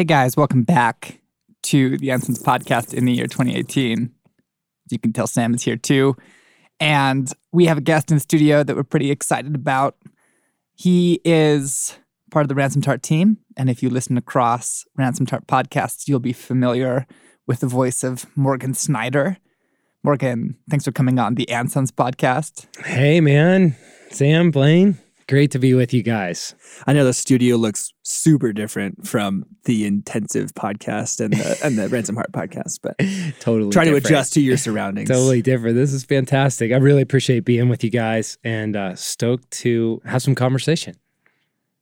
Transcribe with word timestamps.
Hey 0.00 0.04
guys, 0.04 0.34
welcome 0.34 0.62
back 0.62 1.20
to 1.64 1.98
the 1.98 2.10
Ensigns 2.10 2.42
podcast 2.42 2.94
in 2.94 3.04
the 3.04 3.12
year 3.12 3.26
2018. 3.26 4.10
You 4.90 4.98
can 4.98 5.12
tell 5.12 5.26
Sam 5.26 5.52
is 5.52 5.62
here 5.62 5.76
too. 5.76 6.16
And 6.80 7.30
we 7.52 7.66
have 7.66 7.76
a 7.76 7.82
guest 7.82 8.10
in 8.10 8.16
the 8.16 8.20
studio 8.20 8.62
that 8.62 8.74
we're 8.74 8.82
pretty 8.82 9.10
excited 9.10 9.54
about. 9.54 9.98
He 10.74 11.20
is 11.22 11.98
part 12.30 12.44
of 12.44 12.48
the 12.48 12.54
Ransomed 12.54 12.86
Heart 12.86 13.02
team. 13.02 13.40
And 13.58 13.68
if 13.68 13.82
you 13.82 13.90
listen 13.90 14.16
across 14.16 14.86
Ransomed 14.96 15.28
Heart 15.28 15.46
podcasts, 15.46 16.08
you'll 16.08 16.18
be 16.18 16.32
familiar 16.32 17.06
with 17.46 17.60
the 17.60 17.66
voice 17.66 18.02
of 18.02 18.24
Morgan 18.34 18.72
Snyder. 18.72 19.36
Morgan, 20.02 20.56
thanks 20.70 20.86
for 20.86 20.92
coming 20.92 21.18
on 21.18 21.34
the 21.34 21.44
Ansons 21.50 21.90
podcast. 21.90 22.66
Hey, 22.86 23.20
man. 23.20 23.76
Sam, 24.10 24.50
Blaine, 24.50 24.96
great 25.30 25.52
to 25.52 25.60
be 25.60 25.74
with 25.74 25.94
you 25.94 26.02
guys. 26.02 26.56
I 26.88 26.92
know 26.92 27.04
the 27.04 27.12
studio 27.12 27.56
looks 27.56 27.92
super 28.02 28.52
different 28.52 29.06
from 29.06 29.46
the 29.62 29.86
intensive 29.86 30.52
podcast 30.54 31.24
and 31.24 31.32
the 31.32 31.56
and 31.64 31.78
the 31.78 31.88
Ransomed 31.88 32.18
Heart 32.18 32.32
podcast, 32.32 32.80
but 32.82 32.98
totally 33.40 33.70
try 33.70 33.84
different. 33.84 34.06
to 34.06 34.12
adjust 34.12 34.32
to 34.34 34.40
your 34.40 34.56
surroundings. 34.66 35.08
Totally 35.08 35.40
different. 35.40 35.76
This 35.76 35.92
is 35.92 36.02
fantastic. 36.02 36.72
I 36.72 36.78
really 36.78 37.00
appreciate 37.00 37.44
being 37.44 37.68
with 37.68 37.84
you 37.84 37.90
guys 37.90 38.38
and 38.42 38.74
uh, 38.74 38.96
stoked 38.96 39.48
to 39.62 40.02
have 40.04 40.20
some 40.20 40.34
conversation. 40.34 40.96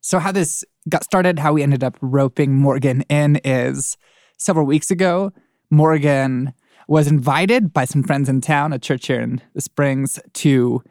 So, 0.02 0.18
how 0.18 0.30
this 0.30 0.62
got 0.90 1.04
started, 1.04 1.38
how 1.38 1.54
we 1.54 1.62
ended 1.62 1.82
up 1.82 1.96
roping 2.02 2.54
Morgan 2.54 3.01
in 3.09 3.37
is 3.45 3.96
several 4.37 4.66
weeks 4.66 4.90
ago. 4.90 5.32
Morgan 5.70 6.52
was 6.87 7.09
invited 7.09 7.73
by 7.73 7.87
some 7.87 8.02
friends 8.02 8.28
in 8.28 8.42
town, 8.42 8.74
a 8.74 8.78
church 8.78 9.06
here 9.06 9.20
in 9.20 9.40
the 9.54 9.62
Springs, 9.62 10.20
to 10.34 10.82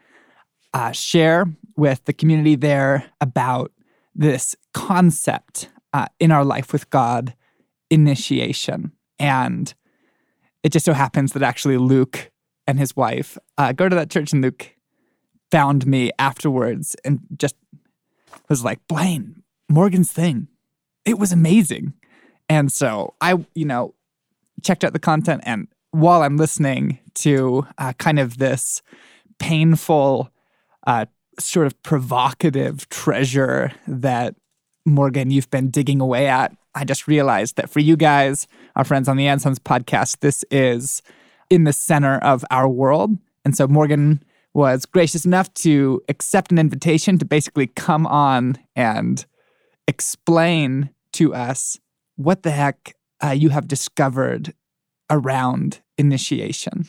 uh, 0.74 0.90
share 0.90 1.46
with 1.78 2.04
the 2.04 2.12
community 2.12 2.56
there 2.56 3.10
about 3.20 3.72
this 4.14 4.56
concept 4.74 5.70
uh, 5.92 6.06
in 6.18 6.32
our 6.32 6.44
life 6.44 6.72
with 6.72 6.90
God 6.90 7.34
initiation. 7.88 8.92
And 9.18 9.72
it 10.62 10.72
just 10.72 10.84
so 10.84 10.92
happens 10.92 11.32
that 11.32 11.42
actually 11.42 11.78
Luke 11.78 12.30
and 12.66 12.78
his 12.78 12.96
wife 12.96 13.38
uh, 13.56 13.72
go 13.72 13.88
to 13.88 13.96
that 13.96 14.10
church, 14.10 14.32
and 14.32 14.42
Luke 14.42 14.74
found 15.50 15.86
me 15.86 16.10
afterwards 16.18 16.94
and 17.04 17.20
just 17.38 17.54
was 18.48 18.64
like, 18.64 18.80
Blaine, 18.88 19.42
Morgan's 19.68 20.12
thing. 20.12 20.48
It 21.04 21.18
was 21.18 21.32
amazing. 21.32 21.94
And 22.48 22.72
so 22.72 23.14
I, 23.20 23.44
you 23.54 23.64
know, 23.64 23.94
checked 24.62 24.84
out 24.84 24.92
the 24.92 24.98
content 24.98 25.42
and 25.46 25.68
while 25.90 26.22
I'm 26.22 26.36
listening 26.36 26.98
to 27.14 27.66
uh, 27.78 27.92
kind 27.94 28.18
of 28.18 28.38
this 28.38 28.82
painful, 29.38 30.30
uh, 30.86 31.06
sort 31.38 31.66
of 31.66 31.80
provocative 31.82 32.88
treasure 32.88 33.72
that 33.86 34.34
Morgan, 34.84 35.30
you've 35.30 35.50
been 35.50 35.70
digging 35.70 36.00
away 36.00 36.26
at, 36.26 36.56
I 36.74 36.84
just 36.84 37.06
realized 37.06 37.56
that 37.56 37.70
for 37.70 37.80
you 37.80 37.96
guys, 37.96 38.46
our 38.76 38.84
friends 38.84 39.08
on 39.08 39.16
the 39.16 39.26
Ansons 39.26 39.58
podcast, 39.58 40.20
this 40.20 40.44
is 40.50 41.02
in 41.50 41.64
the 41.64 41.72
center 41.72 42.18
of 42.18 42.44
our 42.50 42.68
world. 42.68 43.16
And 43.44 43.56
so 43.56 43.66
Morgan 43.66 44.22
was 44.54 44.86
gracious 44.86 45.24
enough 45.24 45.52
to 45.54 46.02
accept 46.08 46.50
an 46.50 46.58
invitation 46.58 47.18
to 47.18 47.24
basically 47.24 47.66
come 47.68 48.06
on 48.06 48.56
and 48.74 49.24
explain 49.86 50.90
to 51.12 51.34
us 51.34 51.78
what 52.16 52.42
the 52.42 52.50
heck 52.50 52.94
uh, 53.22 53.30
you 53.30 53.50
have 53.50 53.68
discovered 53.68 54.52
around 55.10 55.80
initiation. 55.96 56.84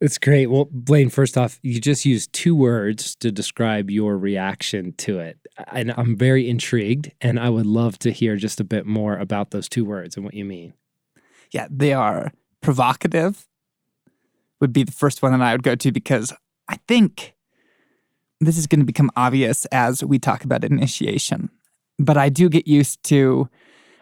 It's 0.00 0.18
great. 0.18 0.46
Well, 0.46 0.68
Blaine, 0.70 1.10
first 1.10 1.36
off, 1.36 1.58
you 1.62 1.80
just 1.80 2.04
used 2.04 2.32
two 2.32 2.54
words 2.54 3.16
to 3.16 3.32
describe 3.32 3.90
your 3.90 4.16
reaction 4.16 4.92
to 4.98 5.18
it. 5.18 5.38
And 5.72 5.92
I'm 5.96 6.16
very 6.16 6.48
intrigued, 6.48 7.10
and 7.20 7.40
I 7.40 7.50
would 7.50 7.66
love 7.66 7.98
to 8.00 8.12
hear 8.12 8.36
just 8.36 8.60
a 8.60 8.64
bit 8.64 8.86
more 8.86 9.18
about 9.18 9.50
those 9.50 9.68
two 9.68 9.84
words 9.84 10.14
and 10.14 10.24
what 10.24 10.34
you 10.34 10.44
mean. 10.44 10.74
Yeah, 11.50 11.66
they 11.68 11.92
are 11.92 12.32
provocative, 12.60 13.48
would 14.60 14.72
be 14.72 14.84
the 14.84 14.92
first 14.92 15.20
one 15.20 15.32
that 15.32 15.42
I 15.42 15.52
would 15.52 15.64
go 15.64 15.74
to 15.74 15.90
because 15.90 16.32
I 16.68 16.78
think 16.86 17.34
this 18.40 18.56
is 18.56 18.68
going 18.68 18.80
to 18.80 18.86
become 18.86 19.10
obvious 19.16 19.64
as 19.66 20.04
we 20.04 20.20
talk 20.20 20.44
about 20.44 20.62
initiation. 20.62 21.50
But 21.98 22.16
I 22.16 22.28
do 22.28 22.48
get 22.48 22.68
used 22.68 23.02
to, 23.04 23.48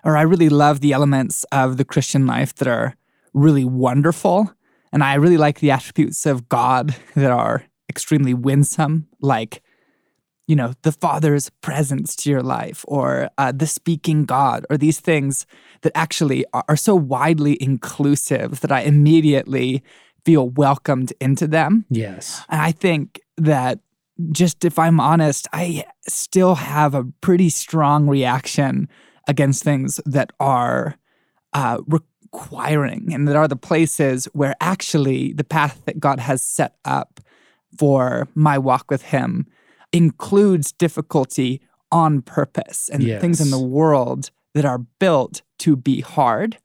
or 0.04 0.18
I 0.18 0.22
really 0.22 0.50
love 0.50 0.80
the 0.80 0.92
elements 0.92 1.44
of 1.52 1.78
the 1.78 1.86
Christian 1.86 2.26
life 2.26 2.54
that 2.56 2.68
are 2.68 2.96
really 3.32 3.64
wonderful. 3.64 4.52
And 4.92 5.02
I 5.02 5.14
really 5.14 5.36
like 5.36 5.60
the 5.60 5.70
attributes 5.70 6.26
of 6.26 6.48
God 6.48 6.94
that 7.14 7.30
are 7.30 7.64
extremely 7.88 8.34
winsome, 8.34 9.08
like, 9.20 9.62
you 10.46 10.54
know, 10.54 10.74
the 10.82 10.92
Father's 10.92 11.50
presence 11.60 12.14
to 12.16 12.30
your 12.30 12.42
life, 12.42 12.84
or 12.86 13.30
uh, 13.36 13.52
the 13.52 13.66
speaking 13.66 14.24
God, 14.24 14.64
or 14.70 14.76
these 14.76 15.00
things 15.00 15.46
that 15.82 15.92
actually 15.94 16.44
are, 16.52 16.64
are 16.68 16.76
so 16.76 16.94
widely 16.94 17.60
inclusive 17.60 18.60
that 18.60 18.70
I 18.70 18.82
immediately 18.82 19.82
feel 20.24 20.48
welcomed 20.48 21.12
into 21.20 21.46
them. 21.46 21.84
Yes. 21.90 22.42
And 22.48 22.60
I 22.60 22.72
think 22.72 23.20
that 23.36 23.80
just 24.32 24.64
if 24.64 24.78
I'm 24.78 24.98
honest, 24.98 25.46
I 25.52 25.84
still 26.08 26.56
have 26.56 26.94
a 26.94 27.04
pretty 27.20 27.48
strong 27.48 28.08
reaction 28.08 28.88
against 29.28 29.62
things 29.62 30.00
that 30.06 30.30
are 30.40 30.96
uh, 31.52 31.78
requiring 32.36 33.12
and 33.12 33.26
that 33.26 33.36
are 33.36 33.48
the 33.48 33.56
places 33.56 34.26
where 34.32 34.54
actually 34.60 35.32
the 35.32 35.44
path 35.44 35.80
that 35.86 35.98
God 35.98 36.20
has 36.20 36.42
set 36.42 36.76
up 36.84 37.20
for 37.78 38.28
my 38.34 38.58
walk 38.58 38.90
with 38.90 39.02
Him 39.02 39.46
includes 39.92 40.72
difficulty 40.72 41.60
on 41.90 42.22
purpose 42.22 42.88
and 42.92 43.02
Yes. 43.02 43.20
things 43.20 43.40
in 43.40 43.50
the 43.50 43.58
world 43.58 44.30
that 44.54 44.64
are 44.64 44.78
built 44.78 45.42
to 45.58 45.76
be 45.76 46.00
hard. 46.00 46.58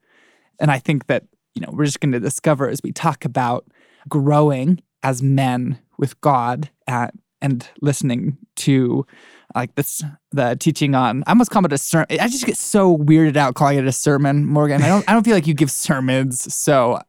And 0.58 0.70
I 0.70 0.78
think 0.78 1.06
that, 1.06 1.24
you 1.54 1.62
know, 1.62 1.70
we're 1.72 1.84
just 1.86 2.00
going 2.00 2.12
to 2.12 2.20
discover 2.20 2.68
as 2.68 2.80
we 2.82 2.92
talk 2.92 3.24
about 3.24 3.66
growing 4.08 4.82
as 5.02 5.22
men 5.22 5.78
with 5.98 6.20
God 6.20 6.70
uh, 6.88 7.08
and 7.40 7.68
listening 7.80 8.36
to 8.56 9.06
like 9.54 9.74
this 9.74 10.02
the 10.32 10.56
teaching 10.58 10.94
on 10.94 11.22
I 11.26 11.30
almost 11.30 11.50
call 11.50 11.64
it 11.64 11.72
a 11.72 11.78
sermon. 11.78 12.06
I 12.10 12.28
just 12.28 12.46
get 12.46 12.56
so 12.56 12.96
weirded 12.96 13.36
out 13.36 13.54
calling 13.54 13.78
it 13.78 13.86
a 13.86 13.92
sermon, 13.92 14.44
Morgan. 14.46 14.82
I 14.82 14.88
don't 14.88 15.08
I 15.08 15.12
don't 15.12 15.24
feel 15.24 15.34
like 15.34 15.46
you 15.46 15.54
give 15.54 15.70
sermons, 15.70 16.52
so 16.54 17.00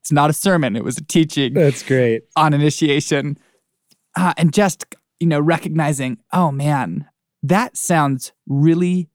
it's 0.00 0.12
not 0.12 0.30
a 0.30 0.32
sermon. 0.32 0.76
It 0.76 0.84
was 0.84 0.98
a 0.98 1.04
teaching 1.04 1.54
That's 1.54 1.82
great. 1.82 2.22
on 2.36 2.54
initiation, 2.54 3.36
uh, 4.16 4.34
and 4.36 4.52
just 4.52 4.84
you 5.20 5.26
know 5.26 5.40
recognizing, 5.40 6.18
oh 6.32 6.50
man, 6.50 7.06
that 7.42 7.76
sounds 7.76 8.32
really 8.46 9.08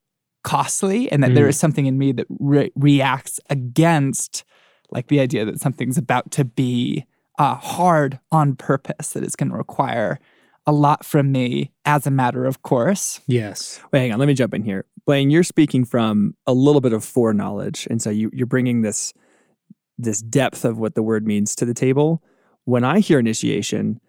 costly, 0.44 1.12
and 1.12 1.22
that 1.24 1.36
there 1.36 1.46
Mm. 1.46 1.50
is 1.50 1.59
something 1.59 1.86
in 1.88 1.98
me 1.98 2.14
that 2.14 2.25
re- 2.40 2.72
reacts 2.75 3.40
against 3.50 4.46
like 4.92 5.08
the 5.08 5.19
idea 5.19 5.44
that 5.44 5.59
something's 5.59 5.98
about 5.98 6.31
to 6.31 6.46
be 6.46 7.06
uh, 7.38 7.56
hard 7.56 8.19
on 8.31 8.56
purpose, 8.56 9.09
that 9.09 9.24
it's 9.24 9.36
going 9.36 9.50
to 9.50 9.56
require 9.58 10.18
a 10.67 10.72
lot 10.72 11.05
from 11.05 11.31
me 11.31 11.72
as 11.85 12.05
a 12.05 12.11
matter 12.11 12.45
of 12.45 12.61
course. 12.61 13.22
Yes. 13.25 13.79
Wait, 13.91 14.01
hang 14.01 14.13
on. 14.13 14.19
Let 14.19 14.28
me 14.28 14.33
jump 14.33 14.53
in 14.53 14.63
here. 14.63 14.85
Blaine, 15.05 15.29
you're 15.29 15.44
speaking 15.44 15.85
from 15.85 16.35
a 16.45 16.53
little 16.53 16.81
bit 16.81 16.91
of 16.91 17.03
foreknowledge, 17.03 17.88
and 17.89 18.01
so 18.01 18.09
you, 18.09 18.29
you're 18.33 18.45
bringing 18.45 18.81
this 18.81 19.13
this 19.97 20.22
depth 20.22 20.63
of 20.63 20.77
what 20.77 20.94
the 20.94 21.01
word 21.01 21.25
means 21.25 21.56
to 21.56 21.66
the 21.66 21.73
table. 21.73 22.22
When 22.66 22.83
I 22.83 23.00
hear 23.00 23.17
initiation, 23.17 24.00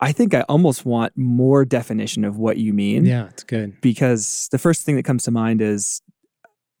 I 0.00 0.10
think 0.12 0.34
I 0.34 0.40
almost 0.48 0.84
want 0.84 1.12
more 1.16 1.64
definition 1.64 2.24
of 2.24 2.38
what 2.38 2.56
you 2.56 2.72
mean. 2.72 3.04
Yeah, 3.04 3.26
it's 3.26 3.44
good. 3.44 3.80
Because 3.80 4.48
the 4.50 4.58
first 4.58 4.84
thing 4.84 4.96
that 4.96 5.04
comes 5.04 5.24
to 5.24 5.30
mind 5.30 5.60
is 5.60 6.02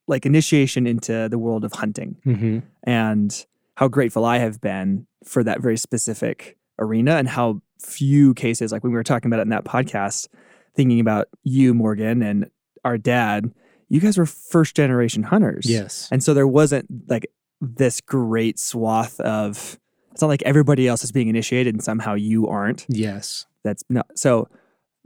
like 0.08 0.24
initiation 0.26 0.86
into 0.86 1.28
the 1.28 1.38
world 1.38 1.64
of 1.64 1.72
hunting 1.72 2.16
hmm 2.24 2.58
and 2.84 3.46
how 3.74 3.88
grateful 3.88 4.24
I 4.24 4.38
have 4.38 4.60
been 4.60 5.06
for 5.24 5.44
that 5.44 5.60
very 5.60 5.76
specific 5.76 6.56
arena 6.78 7.16
and 7.16 7.28
how 7.28 7.60
few 7.86 8.34
cases, 8.34 8.72
like 8.72 8.82
when 8.82 8.92
we 8.92 8.96
were 8.96 9.04
talking 9.04 9.28
about 9.28 9.38
it 9.38 9.42
in 9.42 9.50
that 9.50 9.64
podcast, 9.64 10.28
thinking 10.74 11.00
about 11.00 11.28
you, 11.42 11.72
Morgan, 11.72 12.22
and 12.22 12.50
our 12.84 12.98
dad, 12.98 13.52
you 13.88 14.00
guys 14.00 14.18
were 14.18 14.26
first 14.26 14.76
generation 14.76 15.22
hunters. 15.22 15.64
Yes. 15.68 16.08
And 16.10 16.22
so 16.22 16.34
there 16.34 16.46
wasn't 16.46 16.86
like 17.08 17.26
this 17.60 18.00
great 18.00 18.58
swath 18.58 19.18
of, 19.20 19.78
it's 20.12 20.20
not 20.20 20.28
like 20.28 20.42
everybody 20.42 20.88
else 20.88 21.04
is 21.04 21.12
being 21.12 21.28
initiated 21.28 21.74
and 21.74 21.82
somehow 21.82 22.14
you 22.14 22.48
aren't. 22.48 22.84
Yes. 22.88 23.46
That's 23.64 23.84
not, 23.88 24.06
so 24.16 24.48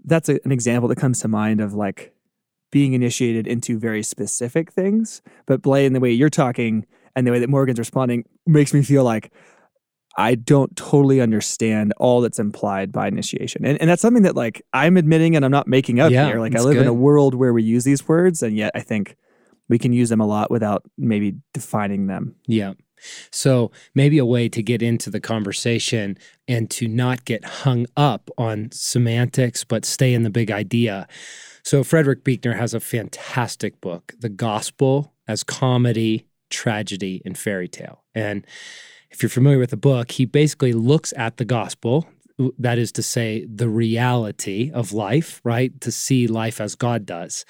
that's 0.04 0.28
a, 0.28 0.40
an 0.44 0.52
example 0.52 0.88
that 0.88 0.96
comes 0.96 1.20
to 1.20 1.28
mind 1.28 1.60
of 1.60 1.74
like 1.74 2.14
being 2.72 2.92
initiated 2.92 3.46
into 3.46 3.78
very 3.78 4.02
specific 4.02 4.72
things. 4.72 5.22
But 5.46 5.62
Blaine, 5.62 5.92
the 5.92 6.00
way 6.00 6.12
you're 6.12 6.30
talking 6.30 6.86
and 7.14 7.26
the 7.26 7.32
way 7.32 7.40
that 7.40 7.50
Morgan's 7.50 7.78
responding 7.78 8.24
makes 8.46 8.72
me 8.72 8.82
feel 8.82 9.04
like 9.04 9.32
I 10.16 10.34
don't 10.34 10.74
totally 10.76 11.20
understand 11.20 11.92
all 11.96 12.20
that's 12.20 12.38
implied 12.38 12.92
by 12.92 13.08
initiation. 13.08 13.64
And, 13.64 13.80
and 13.80 13.88
that's 13.88 14.02
something 14.02 14.24
that 14.24 14.34
like 14.34 14.62
I'm 14.72 14.96
admitting 14.96 15.36
and 15.36 15.44
I'm 15.44 15.50
not 15.50 15.68
making 15.68 16.00
up 16.00 16.10
Yeah, 16.10 16.26
here. 16.26 16.40
Like 16.40 16.56
I 16.56 16.60
live 16.60 16.78
in 16.78 16.86
a 16.86 16.92
world 16.92 17.34
where 17.34 17.52
we 17.52 17.62
use 17.62 17.84
these 17.84 18.06
words 18.08 18.42
and 18.42 18.56
yet 18.56 18.72
I 18.74 18.80
think 18.80 19.16
we 19.68 19.78
can 19.78 19.92
use 19.92 20.08
them 20.08 20.20
a 20.20 20.26
lot 20.26 20.50
without 20.50 20.82
maybe 20.98 21.36
defining 21.54 22.08
them. 22.08 22.34
Yeah. 22.46 22.74
So 23.30 23.70
maybe 23.94 24.18
a 24.18 24.26
way 24.26 24.48
to 24.48 24.62
get 24.62 24.82
into 24.82 25.10
the 25.10 25.20
conversation 25.20 26.18
and 26.46 26.68
to 26.72 26.88
not 26.88 27.24
get 27.24 27.44
hung 27.44 27.86
up 27.96 28.30
on 28.36 28.68
semantics, 28.72 29.64
but 29.64 29.84
stay 29.84 30.12
in 30.12 30.22
the 30.22 30.30
big 30.30 30.50
idea. 30.50 31.06
So 31.62 31.84
Frederick 31.84 32.24
Buechner 32.24 32.54
has 32.54 32.74
a 32.74 32.80
fantastic 32.80 33.80
book, 33.80 34.14
The 34.18 34.28
Gospel 34.28 35.14
as 35.28 35.44
comedy, 35.44 36.26
tragedy, 36.50 37.22
and 37.24 37.38
fairy 37.38 37.68
tale. 37.68 38.02
And 38.14 38.44
if 39.10 39.22
you're 39.22 39.30
familiar 39.30 39.58
with 39.58 39.70
the 39.70 39.76
book, 39.76 40.12
he 40.12 40.24
basically 40.24 40.72
looks 40.72 41.12
at 41.16 41.36
the 41.36 41.44
gospel, 41.44 42.08
that 42.58 42.78
is 42.78 42.92
to 42.92 43.02
say, 43.02 43.46
the 43.52 43.68
reality 43.68 44.70
of 44.72 44.92
life, 44.92 45.40
right? 45.44 45.78
To 45.80 45.92
see 45.92 46.26
life 46.26 46.60
as 46.60 46.74
God 46.74 47.04
does, 47.04 47.44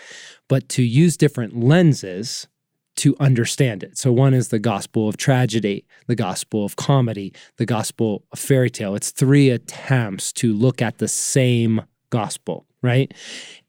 but 0.49 0.69
to 0.71 0.83
use 0.83 1.17
different 1.17 1.57
lenses 1.57 2.49
to 2.97 3.17
understand 3.21 3.83
it. 3.83 3.97
So, 3.97 4.13
one 4.13 4.35
is 4.35 4.49
the 4.49 4.59
gospel 4.59 5.09
of 5.09 5.17
tragedy, 5.17 5.87
the 6.07 6.17
gospel 6.17 6.65
of 6.65 6.77
comedy, 6.77 7.33
the 7.57 7.67
gospel 7.67 8.25
of 8.33 8.39
fairy 8.39 8.69
tale. 8.69 8.95
It's 8.95 9.11
three 9.11 9.49
attempts 9.49 10.33
to 10.35 10.53
look 10.53 10.83
at 10.83 10.99
the 10.99 11.09
same 11.09 11.83
gospel, 12.11 12.67
right? 12.83 13.13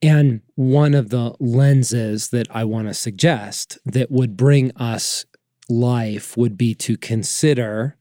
And 0.01 0.41
one 0.55 0.93
of 0.93 1.09
the 1.09 1.35
lenses 1.39 2.29
that 2.29 2.47
I 2.49 2.65
want 2.65 2.87
to 2.87 2.93
suggest 2.93 3.77
that 3.85 4.11
would 4.11 4.35
bring 4.35 4.75
us 4.75 5.25
life 5.71 6.37
would 6.37 6.57
be 6.57 6.75
to 6.75 6.97
consider 6.97 7.97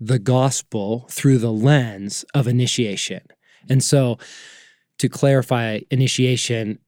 the 0.00 0.18
gospel 0.18 1.06
through 1.10 1.38
the 1.38 1.52
lens 1.52 2.24
of 2.34 2.46
initiation. 2.46 3.22
And 3.68 3.82
so, 3.82 4.18
to 4.98 5.08
clarify 5.08 5.80
initiation, 5.90 6.78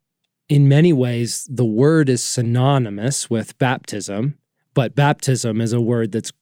in 0.48 0.68
many 0.68 0.92
ways, 0.92 1.48
the 1.50 1.64
word 1.64 2.08
is 2.08 2.22
synonymous 2.22 3.30
with 3.30 3.58
baptism, 3.58 4.38
but 4.74 4.94
baptism 4.94 5.60
is 5.60 5.72
a 5.72 5.80
word 5.80 6.12
that's 6.12 6.32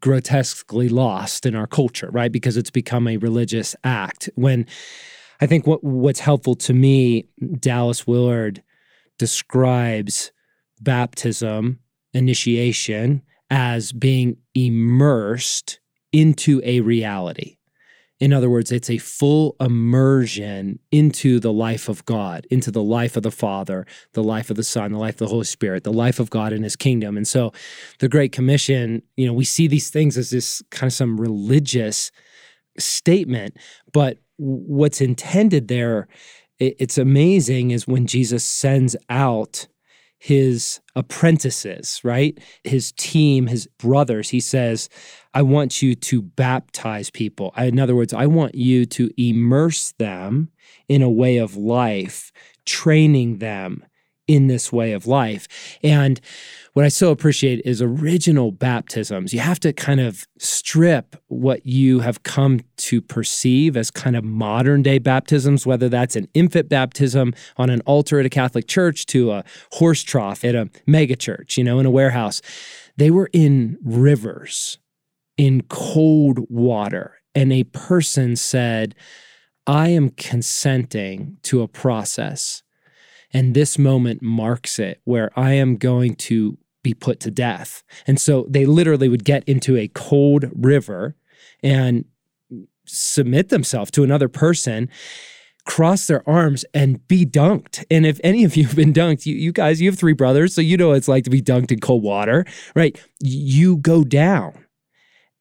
grotesquely 0.00 0.88
lost 0.88 1.46
in 1.46 1.54
our 1.54 1.66
culture, 1.66 2.10
right? 2.10 2.30
Because 2.30 2.56
it's 2.56 2.70
become 2.70 3.08
a 3.08 3.16
religious 3.16 3.74
act. 3.82 4.30
When 4.34 4.66
I 5.40 5.46
think 5.46 5.66
what 5.66 5.82
what's 5.82 6.20
helpful 6.20 6.54
to 6.56 6.72
me, 6.72 7.26
Dallas 7.58 8.06
Willard 8.06 8.62
describes 9.18 10.32
baptism, 10.80 11.80
initiation, 12.12 13.22
as 13.50 13.92
being 13.92 14.36
immersed 14.54 15.80
into 16.12 16.60
a 16.64 16.80
reality. 16.80 17.56
In 18.20 18.34
other 18.34 18.50
words, 18.50 18.70
it's 18.70 18.90
a 18.90 18.98
full 18.98 19.56
immersion 19.60 20.78
into 20.92 21.40
the 21.40 21.52
life 21.52 21.88
of 21.88 22.04
God, 22.04 22.46
into 22.50 22.70
the 22.70 22.82
life 22.82 23.16
of 23.16 23.22
the 23.22 23.30
Father, 23.30 23.86
the 24.12 24.22
life 24.22 24.50
of 24.50 24.56
the 24.56 24.62
Son, 24.62 24.92
the 24.92 24.98
life 24.98 25.14
of 25.14 25.20
the 25.20 25.28
Holy 25.28 25.44
Spirit, 25.44 25.84
the 25.84 25.92
life 25.92 26.20
of 26.20 26.28
God 26.28 26.52
in 26.52 26.62
His 26.62 26.76
kingdom. 26.76 27.16
And 27.16 27.26
so 27.26 27.52
the 27.98 28.10
Great 28.10 28.30
Commission, 28.30 29.02
you 29.16 29.26
know, 29.26 29.32
we 29.32 29.46
see 29.46 29.66
these 29.66 29.88
things 29.88 30.18
as 30.18 30.28
this 30.28 30.62
kind 30.70 30.88
of 30.88 30.92
some 30.92 31.18
religious 31.18 32.12
statement, 32.78 33.56
but 33.92 34.18
what's 34.36 35.00
intended 35.00 35.68
there, 35.68 36.06
it's 36.58 36.98
amazing, 36.98 37.70
is 37.70 37.88
when 37.88 38.06
Jesus 38.06 38.44
sends 38.44 38.96
out 39.08 39.66
his 40.20 40.80
apprentices, 40.94 42.00
right? 42.04 42.38
His 42.62 42.92
team, 42.92 43.46
his 43.46 43.66
brothers. 43.78 44.28
He 44.28 44.40
says, 44.40 44.90
I 45.32 45.40
want 45.40 45.80
you 45.80 45.94
to 45.94 46.20
baptize 46.20 47.08
people. 47.08 47.54
In 47.56 47.80
other 47.80 47.96
words, 47.96 48.12
I 48.12 48.26
want 48.26 48.54
you 48.54 48.84
to 48.84 49.10
immerse 49.16 49.92
them 49.92 50.50
in 50.88 51.00
a 51.00 51.10
way 51.10 51.38
of 51.38 51.56
life, 51.56 52.32
training 52.66 53.38
them 53.38 53.82
in 54.28 54.46
this 54.46 54.70
way 54.70 54.92
of 54.92 55.06
life. 55.06 55.78
And 55.82 56.20
what 56.74 56.84
I 56.84 56.88
so 56.88 57.10
appreciate 57.10 57.62
is 57.64 57.82
original 57.82 58.52
baptisms. 58.52 59.32
You 59.34 59.40
have 59.40 59.58
to 59.60 59.72
kind 59.72 60.00
of 60.00 60.26
strip 60.38 61.16
what 61.26 61.66
you 61.66 62.00
have 62.00 62.22
come 62.22 62.60
to 62.76 63.02
perceive 63.02 63.76
as 63.76 63.90
kind 63.90 64.16
of 64.16 64.24
modern 64.24 64.82
day 64.82 64.98
baptisms, 64.98 65.66
whether 65.66 65.88
that's 65.88 66.16
an 66.16 66.28
infant 66.32 66.68
baptism 66.68 67.34
on 67.56 67.70
an 67.70 67.80
altar 67.82 68.20
at 68.20 68.26
a 68.26 68.30
Catholic 68.30 68.68
church 68.68 69.06
to 69.06 69.32
a 69.32 69.44
horse 69.72 70.02
trough 70.02 70.44
at 70.44 70.54
a 70.54 70.70
megachurch, 70.86 71.56
you 71.56 71.64
know, 71.64 71.80
in 71.80 71.86
a 71.86 71.90
warehouse. 71.90 72.40
They 72.96 73.10
were 73.10 73.30
in 73.32 73.78
rivers, 73.82 74.78
in 75.36 75.62
cold 75.62 76.40
water. 76.48 77.16
And 77.34 77.52
a 77.52 77.64
person 77.64 78.36
said, 78.36 78.94
I 79.66 79.88
am 79.88 80.10
consenting 80.10 81.38
to 81.44 81.62
a 81.62 81.68
process 81.68 82.62
and 83.32 83.54
this 83.54 83.78
moment 83.78 84.22
marks 84.22 84.78
it 84.78 85.00
where 85.04 85.30
I 85.36 85.52
am 85.52 85.76
going 85.76 86.16
to 86.16 86.58
be 86.82 86.94
put 86.94 87.20
to 87.20 87.30
death. 87.30 87.82
And 88.06 88.20
so 88.20 88.46
they 88.48 88.66
literally 88.66 89.08
would 89.08 89.24
get 89.24 89.44
into 89.44 89.76
a 89.76 89.88
cold 89.88 90.50
river 90.54 91.16
and 91.62 92.04
submit 92.86 93.50
themselves 93.50 93.90
to 93.92 94.02
another 94.02 94.28
person 94.28 94.88
cross 95.64 96.06
their 96.06 96.28
arms 96.28 96.64
and 96.74 97.06
be 97.06 97.24
dunked. 97.24 97.84
And 97.90 98.06
if 98.06 98.20
any 98.24 98.44
of 98.44 98.56
you 98.56 98.66
have 98.66 98.76
been 98.76 98.92
dunked, 98.92 99.26
you, 99.26 99.34
you 99.34 99.52
guys, 99.52 99.80
you 99.80 99.88
have 99.88 99.98
three 99.98 100.12
brothers, 100.12 100.54
so 100.54 100.60
you 100.60 100.76
know 100.76 100.88
what 100.88 100.96
it's 100.96 101.06
like 101.06 101.24
to 101.24 101.30
be 101.30 101.42
dunked 101.42 101.70
in 101.70 101.80
cold 101.80 102.02
water, 102.02 102.44
right? 102.74 102.98
You 103.20 103.76
go 103.76 104.02
down 104.04 104.64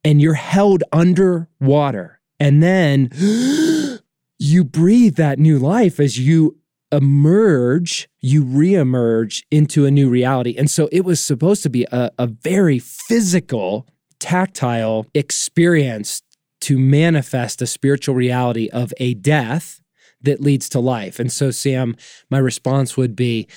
and 0.03 0.21
you're 0.21 0.36
held 0.36 0.83
under 0.91 1.50
water. 1.59 2.19
And 2.39 2.62
then 2.62 3.09
you 4.38 4.63
breathe 4.63 5.15
that 5.15 5.39
new 5.39 5.57
life 5.57 6.00
as 6.00 6.19
you 6.19 6.58
emerge, 6.91 8.09
you 8.19 8.44
reemerge 8.44 9.44
into 9.51 9.86
a 9.86 9.91
new 9.91 10.09
reality. 10.09 10.56
And 10.57 10.69
so 10.69 10.89
it 10.91 11.01
was 11.06 11.24
supposed 11.24 11.63
to 11.63 11.69
be 11.69 11.86
a, 11.91 12.12
a 12.18 12.27
very 12.27 12.80
physical, 12.80 13.88
tactile 14.19 15.06
experience 15.13 16.21
to 16.62 16.77
manifest 16.77 17.62
a 17.62 17.68
spiritual 17.68 18.15
reality 18.15 18.69
of 18.69 18.94
a 18.97 19.13
death 19.13 19.81
that 20.21 20.41
leads 20.41 20.68
to 20.69 20.80
life. 20.80 21.19
And 21.19 21.31
so, 21.31 21.51
Sam, 21.51 21.95
my 22.30 22.39
response 22.39 22.97
would 22.97 23.15
be 23.15 23.47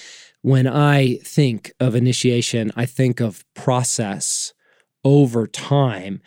when 0.43 0.67
I 0.67 1.17
think 1.25 1.73
of 1.81 1.95
initiation, 1.95 2.71
I 2.77 2.87
think 2.87 3.21
of 3.21 3.45
process 3.55 4.53
over 5.05 5.47
time 5.47 6.21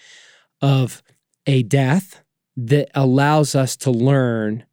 of 0.62 1.02
a 1.46 1.64
death 1.64 2.24
that 2.58 2.90
allows 2.96 3.56
us 3.56 3.76
to 3.78 3.92
learn 3.92 4.66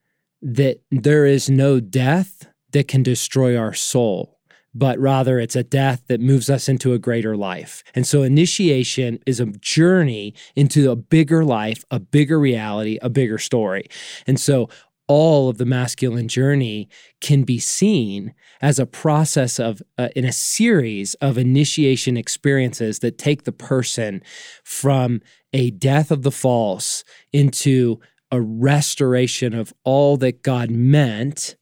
that 0.43 0.81
there 0.91 1.25
is 1.25 1.49
no 1.49 1.81
death 1.81 2.49
that 2.73 2.89
can 2.89 3.03
destroy 3.03 3.57
our 3.57 3.73
soul, 3.73 4.39
but 4.75 4.99
rather 4.99 5.39
it's 5.39 5.57
a 5.57 5.63
death 5.63 6.03
that 6.09 6.21
moves 6.21 6.51
us 6.51 6.69
into 6.69 6.93
a 6.93 6.99
greater 6.99 7.37
life. 7.37 7.85
And 7.95 8.07
so 8.07 8.23
initiation 8.23 9.21
is 9.27 9.41
a 9.41 9.47
journey 9.47 10.35
into 10.57 10.91
a 10.91 10.97
bigger 10.97 11.45
life, 11.45 11.85
a 11.91 12.01
bigger 12.01 12.41
reality, 12.41 12.99
a 13.03 13.09
bigger 13.09 13.39
story. 13.39 13.87
And 14.27 14.41
so 14.41 14.69
all 15.09 15.49
of 15.49 15.59
the 15.59 15.67
masculine 15.67 16.29
journey 16.29 16.89
can 17.21 17.43
be 17.43 17.59
seen 17.59 18.35
as 18.61 18.79
a 18.79 18.87
process 18.87 19.59
of 19.59 19.83
uh, 19.99 20.09
in 20.17 20.25
a 20.25 20.33
series 20.33 21.15
of 21.15 21.37
initiation 21.37 22.17
experiences 22.17 23.01
that 23.01 23.19
take 23.19 23.45
the 23.45 23.53
person 23.53 24.23
from 24.65 25.21
a 25.53 25.71
death 25.73 26.11
of 26.11 26.23
the 26.23 26.31
false 26.31 27.05
into 27.33 28.01
a 28.33 28.41
restoration 28.41 29.55
of 29.55 29.73
all 29.85 30.17
that 30.17 30.43
God 30.43 30.71
meant. 30.71 31.55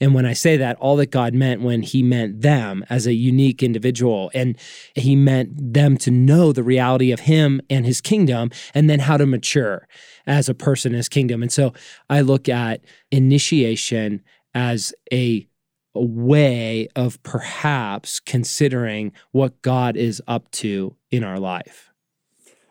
And 0.00 0.12
when 0.12 0.26
I 0.26 0.32
say 0.32 0.56
that, 0.56 0.76
all 0.78 0.96
that 0.96 1.10
God 1.10 1.34
meant 1.34 1.62
when 1.62 1.82
He 1.82 2.02
meant 2.02 2.40
them 2.40 2.84
as 2.90 3.06
a 3.06 3.14
unique 3.14 3.62
individual, 3.62 4.30
and 4.34 4.58
He 4.96 5.14
meant 5.14 5.72
them 5.72 5.96
to 5.98 6.10
know 6.10 6.52
the 6.52 6.64
reality 6.64 7.12
of 7.12 7.20
Him 7.20 7.60
and 7.70 7.86
His 7.86 8.00
kingdom, 8.00 8.50
and 8.74 8.90
then 8.90 9.00
how 9.00 9.16
to 9.18 9.24
mature 9.24 9.86
as 10.26 10.48
a 10.48 10.54
person 10.54 10.92
in 10.92 10.96
His 10.96 11.08
kingdom. 11.08 11.42
And 11.42 11.52
so 11.52 11.72
I 12.08 12.22
look 12.22 12.48
at 12.48 12.80
initiation 13.12 14.22
as 14.52 14.92
a, 15.12 15.46
a 15.94 16.04
way 16.04 16.88
of 16.96 17.22
perhaps 17.22 18.18
considering 18.18 19.12
what 19.30 19.62
God 19.62 19.96
is 19.96 20.20
up 20.26 20.50
to 20.52 20.96
in 21.12 21.22
our 21.22 21.38
life. 21.38 21.92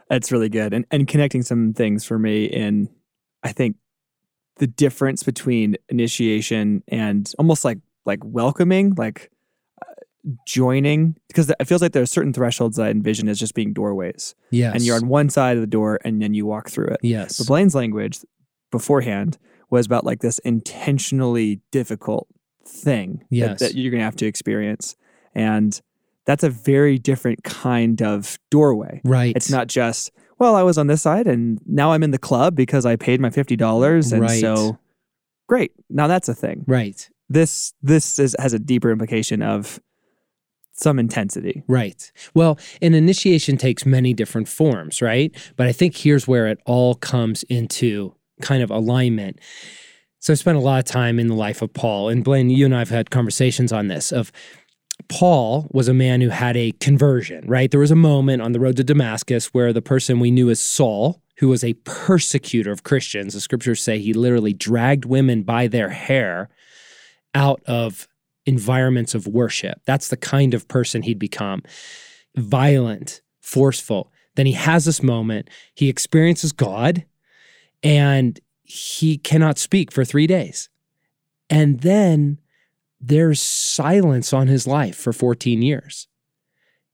That's 0.10 0.32
really 0.32 0.50
good. 0.50 0.74
And, 0.74 0.86
and 0.92 1.08
connecting 1.08 1.44
some 1.44 1.74
things 1.74 2.04
for 2.04 2.18
me 2.18 2.46
in 2.46 2.90
I 3.44 3.52
think 3.52 3.78
the 4.58 4.68
difference 4.68 5.24
between 5.24 5.78
initiation 5.88 6.84
and 6.88 7.32
almost 7.40 7.64
like 7.64 7.80
like 8.06 8.20
welcoming, 8.24 8.94
like 8.96 9.32
uh, 9.82 9.94
joining, 10.46 11.16
because 11.28 11.50
it 11.50 11.66
feels 11.66 11.82
like 11.82 11.92
there 11.92 12.02
are 12.02 12.08
certain 12.08 12.34
thresholds 12.34 12.78
that 12.78 12.88
I 12.88 12.90
envision 12.90 13.30
as 13.30 13.40
just 13.40 13.54
being 13.54 13.74
doorways. 13.74 14.36
Yes. 14.52 14.74
And 14.74 14.84
you're 14.84 14.96
on 14.96 15.08
one 15.08 15.30
side 15.30 15.58
of 15.58 15.62
the 15.62 15.68
door 15.68 16.00
and 16.04 16.22
then 16.22 16.34
you 16.34 16.46
walk 16.46 16.70
through 16.70 16.88
it. 16.88 17.00
Yes. 17.04 17.38
But 17.38 17.48
Blaine's 17.48 17.76
language 17.76 18.20
beforehand 18.72 19.38
was 19.70 19.86
about 19.86 20.06
like 20.06 20.22
this 20.22 20.40
intentionally 20.40 21.62
difficult 21.72 22.28
thing 22.66 23.24
yes. 23.30 23.60
that, 23.60 23.60
that 23.60 23.76
you're 23.76 23.92
going 23.92 24.00
to 24.00 24.06
have 24.06 24.16
to 24.18 24.26
experience. 24.26 24.96
And 25.36 25.80
that's 26.26 26.44
a 26.44 26.50
very 26.50 26.98
different 26.98 27.44
kind 27.44 28.02
of 28.02 28.40
doorway. 28.50 29.02
Right. 29.04 29.36
It's 29.36 29.50
not 29.50 29.68
just, 29.68 30.12
well, 30.40 30.56
I 30.56 30.64
was 30.64 30.78
on 30.78 30.88
this 30.88 31.02
side 31.02 31.28
and 31.28 31.60
now 31.66 31.92
I'm 31.92 32.04
in 32.04 32.12
the 32.12 32.18
club 32.18 32.56
because 32.56 32.86
I 32.86 32.96
paid 32.96 33.20
my 33.20 33.30
$50 33.30 34.14
and 34.14 34.22
Right. 34.22 34.40
so 34.42 34.78
great. 35.48 35.72
Now 35.90 36.08
that's 36.08 36.30
a 36.30 36.36
thing. 36.36 36.64
right. 36.68 37.10
This 37.32 37.74
this 37.84 38.18
is, 38.18 38.36
has 38.40 38.54
a 38.54 38.60
deeper 38.60 38.90
implication 38.90 39.44
of 39.44 39.80
some 40.74 40.98
intensity. 40.98 41.62
Right. 41.68 42.12
Well, 42.34 42.58
an 42.82 42.96
initiation 42.96 43.56
takes 43.58 43.86
many 43.86 44.14
different 44.16 44.48
forms, 44.48 45.00
right? 45.02 45.36
But 45.56 45.68
I 45.68 45.72
think 45.72 45.96
here's 45.98 46.28
where 46.28 46.48
it 46.48 46.58
all 46.66 46.96
comes 46.96 47.44
into 47.44 48.16
kind 48.42 48.64
of 48.64 48.72
alignment. 48.72 49.40
So 50.20 50.34
I 50.34 50.38
spent 50.38 50.58
a 50.58 50.62
lot 50.62 50.80
of 50.80 50.86
time 50.86 51.20
in 51.20 51.28
the 51.28 51.36
life 51.36 51.62
of 51.62 51.72
Paul, 51.74 52.10
and 52.10 52.24
Blaine, 52.24 52.50
you 52.50 52.66
and 52.66 52.76
I 52.76 52.80
have 52.80 52.90
had 52.90 53.10
conversations 53.12 53.72
on 53.72 53.90
this 53.90 54.12
of 54.12 54.32
Paul 55.10 55.68
was 55.72 55.88
a 55.88 55.94
man 55.94 56.22
who 56.22 56.30
had 56.30 56.56
a 56.56 56.72
conversion, 56.74 57.46
right? 57.48 57.70
There 57.70 57.80
was 57.80 57.92
a 57.92 57.96
moment 57.96 58.42
on 58.42 58.52
the 58.52 58.60
road 58.60 58.78
to 58.78 58.84
Damascus 58.84 59.48
where 59.48 59.74
the 59.74 59.82
person 59.82 60.20
we 60.20 60.32
knew 60.32 60.50
as 60.50 60.62
Saul, 60.62 61.22
who 61.38 61.50
was 61.50 61.64
a 61.64 61.74
persecutor 61.84 62.72
of 62.72 62.84
Christians, 62.84 63.34
the 63.34 63.42
scriptures 63.42 63.82
say 63.82 63.98
he 63.98 64.14
literally 64.14 64.54
dragged 64.54 65.06
women 65.06 65.44
by 65.44 65.68
their 65.68 65.90
hair 65.90 66.50
out 67.34 67.62
of 67.66 68.08
environments 68.46 69.16
of 69.16 69.28
worship. 69.28 69.82
That's 69.86 70.10
the 70.10 70.18
kind 70.18 70.54
of 70.54 70.68
person 70.68 71.02
he'd 71.02 71.20
become 71.20 71.64
violent, 72.36 73.22
forceful. 73.42 74.12
Then 74.36 74.46
he 74.46 74.54
has 74.54 74.86
this 74.86 75.04
moment, 75.04 75.50
he 75.74 75.90
experiences 75.90 76.52
God, 76.52 77.06
and 77.84 78.40
he 78.64 79.18
cannot 79.18 79.58
speak 79.58 79.92
for 79.92 80.06
three 80.06 80.28
days. 80.28 80.70
And 81.50 81.82
then 81.82 82.39
there's 83.00 83.42
silence 83.42 84.34
on 84.34 84.48
his 84.48 84.68
life 84.68 84.96
for 84.96 85.14
14 85.14 85.62
years. 85.62 86.08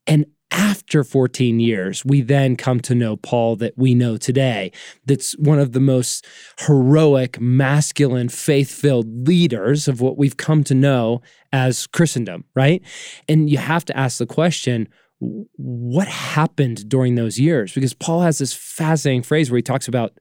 And 0.06 0.26
after 0.50 1.02
14 1.02 1.58
years, 1.58 2.04
we 2.04 2.20
then 2.20 2.56
come 2.56 2.80
to 2.80 2.94
know 2.94 3.16
Paul 3.16 3.56
that 3.56 3.76
we 3.76 3.94
know 3.94 4.16
today. 4.16 4.70
That's 5.04 5.36
one 5.38 5.58
of 5.58 5.72
the 5.72 5.80
most 5.80 6.24
heroic, 6.60 7.40
masculine, 7.40 8.28
faith 8.28 8.70
filled 8.70 9.26
leaders 9.26 9.88
of 9.88 10.00
what 10.00 10.16
we've 10.16 10.36
come 10.36 10.62
to 10.64 10.74
know 10.74 11.20
as 11.52 11.86
Christendom, 11.88 12.44
right? 12.54 12.82
And 13.28 13.50
you 13.50 13.58
have 13.58 13.84
to 13.86 13.96
ask 13.96 14.18
the 14.18 14.26
question 14.26 14.88
what 15.18 16.08
happened 16.08 16.88
during 16.88 17.14
those 17.14 17.40
years? 17.40 17.72
Because 17.72 17.94
Paul 17.94 18.20
has 18.20 18.38
this 18.38 18.52
fascinating 18.52 19.22
phrase 19.22 19.50
where 19.50 19.58
he 19.58 19.62
talks 19.62 19.88
about 19.88 20.18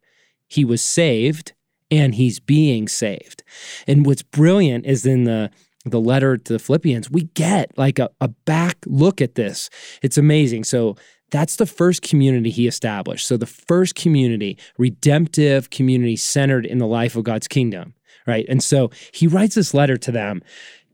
he 0.48 0.64
was 0.64 0.82
saved 0.82 1.54
and 1.92 2.16
he's 2.16 2.40
being 2.40 2.88
saved. 2.88 3.44
And 3.88 4.06
what's 4.06 4.24
brilliant 4.24 4.86
is 4.86 5.06
in 5.06 5.26
the 5.26 5.52
the 5.86 6.02
letter 6.02 6.38
to 6.38 6.54
the 6.54 6.60
Philippians, 6.60 7.10
we 7.12 7.24
get 7.36 7.78
like 7.78 8.00
a, 8.00 8.10
a 8.20 8.28
back 8.28 8.78
look 8.88 9.22
at 9.22 9.36
this. 9.36 9.70
It's 10.02 10.18
amazing. 10.18 10.64
So 10.64 10.96
that's 11.32 11.56
the 11.56 11.66
first 11.66 12.02
community 12.02 12.50
he 12.50 12.68
established. 12.68 13.28
So 13.28 13.38
the 13.38 13.46
first 13.46 13.96
community, 13.96 14.58
redemptive 14.78 15.70
community 15.70 16.16
centered 16.16 16.66
in 16.66 16.78
the 16.78 16.88
life 16.88 17.16
of 17.16 17.24
God's 17.24 17.48
kingdom, 17.48 17.94
right? 18.28 18.46
And 18.50 18.64
so 18.64 18.92
he 19.14 19.28
writes 19.28 19.56
this 19.56 19.74
letter 19.74 19.98
to 19.98 20.12
them. 20.12 20.42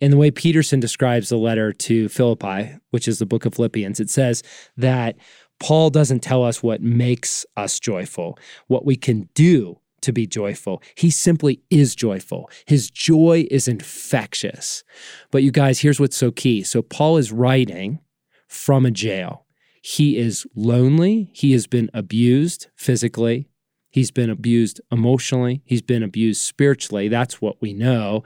And 0.01 0.11
the 0.11 0.17
way 0.17 0.31
Peterson 0.31 0.79
describes 0.79 1.29
the 1.29 1.37
letter 1.37 1.71
to 1.71 2.09
Philippi, 2.09 2.75
which 2.89 3.07
is 3.07 3.19
the 3.19 3.25
book 3.25 3.45
of 3.45 3.55
Philippians, 3.55 3.99
it 3.99 4.09
says 4.09 4.41
that 4.77 5.15
Paul 5.59 5.91
doesn't 5.91 6.21
tell 6.21 6.43
us 6.43 6.63
what 6.63 6.81
makes 6.81 7.45
us 7.55 7.79
joyful, 7.79 8.39
what 8.67 8.83
we 8.83 8.95
can 8.95 9.29
do 9.35 9.80
to 10.01 10.11
be 10.11 10.27
joyful. 10.27 10.81
He 10.95 11.09
simply 11.09 11.61
is 11.69 11.95
joyful. 11.95 12.49
His 12.65 12.89
joy 12.89 13.47
is 13.51 13.67
infectious. 13.67 14.83
But 15.31 15.43
you 15.43 15.51
guys, 15.51 15.79
here's 15.79 15.99
what's 15.99 16.17
so 16.17 16.31
key. 16.31 16.63
So, 16.63 16.81
Paul 16.81 17.17
is 17.17 17.31
writing 17.31 17.99
from 18.47 18.85
a 18.85 18.91
jail. 18.91 19.45
He 19.81 20.17
is 20.17 20.45
lonely. 20.55 21.31
He 21.33 21.53
has 21.53 21.67
been 21.67 21.89
abused 21.93 22.67
physically. 22.75 23.47
He's 23.89 24.11
been 24.11 24.29
abused 24.29 24.79
emotionally. 24.91 25.61
He's 25.65 25.81
been 25.81 26.03
abused 26.03 26.41
spiritually. 26.41 27.07
That's 27.07 27.41
what 27.41 27.61
we 27.61 27.73
know. 27.73 28.23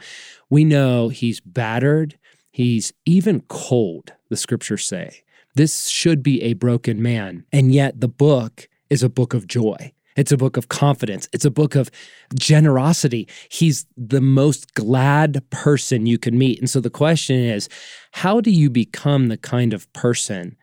We 0.50 0.64
know 0.64 1.10
he's 1.10 1.40
battered. 1.40 2.20
He's 2.52 2.94
even 3.06 3.42
cold, 3.48 4.14
the 4.30 4.38
scriptures 4.38 4.86
say. 4.86 5.24
This 5.56 5.88
should 5.88 6.22
be 6.22 6.42
a 6.44 6.54
broken 6.54 7.02
man. 7.02 7.46
And 7.52 7.74
yet, 7.74 8.02
the 8.02 8.08
book 8.08 8.68
is 8.90 9.02
a 9.02 9.10
book 9.10 9.34
of 9.34 9.48
joy. 9.48 9.94
It's 10.16 10.32
a 10.32 10.38
book 10.38 10.58
of 10.58 10.70
confidence. 10.70 11.28
It's 11.34 11.46
a 11.46 11.52
book 11.52 11.76
of 11.76 11.92
generosity. 12.38 13.28
He's 13.50 13.86
the 13.98 14.22
most 14.22 14.74
glad 14.74 15.44
person 15.50 16.06
you 16.06 16.18
can 16.18 16.38
meet. 16.38 16.60
And 16.60 16.70
so 16.70 16.80
the 16.80 16.90
question 16.90 17.38
is 17.38 17.68
how 18.12 18.42
do 18.42 18.52
you 18.52 18.70
become 18.70 19.28
the 19.28 19.38
kind 19.38 19.74
of 19.74 19.92
person 19.94 20.56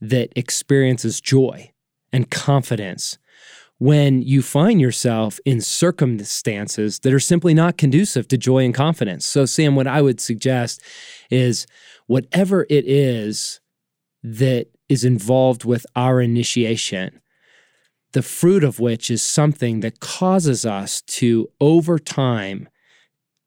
that 0.00 0.32
experiences 0.36 1.20
joy 1.20 1.72
and 2.12 2.30
confidence 2.30 3.18
when 3.78 4.22
you 4.22 4.42
find 4.42 4.80
yourself 4.80 5.38
in 5.44 5.60
circumstances 5.60 7.00
that 7.00 7.12
are 7.12 7.20
simply 7.20 7.52
not 7.54 7.76
conducive 7.76 8.26
to 8.28 8.38
joy 8.38 8.64
and 8.64 8.74
confidence? 8.74 9.26
So, 9.26 9.46
Sam, 9.46 9.76
what 9.76 9.86
I 9.86 10.02
would 10.02 10.20
suggest 10.20 10.82
is 11.30 11.66
whatever 12.06 12.66
it 12.68 12.86
is 12.86 13.60
that 14.22 14.66
is 14.88 15.04
involved 15.04 15.64
with 15.64 15.86
our 15.94 16.20
initiation 16.20 17.20
the 18.12 18.22
fruit 18.22 18.64
of 18.64 18.80
which 18.80 19.10
is 19.10 19.22
something 19.22 19.80
that 19.80 20.00
causes 20.00 20.64
us 20.64 21.02
to, 21.02 21.50
over 21.60 21.98
time, 21.98 22.68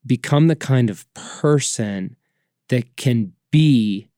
become 0.06 0.48
the 0.48 0.56
kind 0.56 0.90
of 0.90 1.12
person 1.14 2.16
that 2.68 2.96
can 2.96 3.32
be 3.50 4.08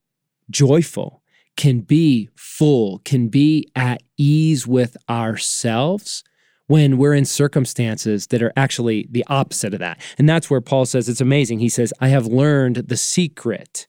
joyful, 0.51 1.23
can 1.57 1.81
be 1.81 2.29
full, 2.35 2.99
can 3.05 3.29
be 3.29 3.69
at 3.75 4.03
ease 4.17 4.67
with 4.67 4.97
ourselves 5.09 6.23
when 6.67 6.97
we're 6.97 7.15
in 7.15 7.25
circumstances 7.25 8.29
that 8.29 8.43
are 8.43 8.53
actually 8.57 9.07
the 9.11 9.25
opposite 9.29 9.75
of 9.75 9.81
that. 9.81 10.01
And 10.19 10.29
that's 10.29 10.49
where 10.49 10.61
Paul 10.61 10.87
says 10.87 11.09
it's 11.09 11.21
amazing. 11.21 11.59
He 11.59 11.69
says, 11.69 11.93
I 12.01 12.09
have 12.09 12.27
learned 12.27 12.77
the 12.77 12.97
secret 12.97 13.87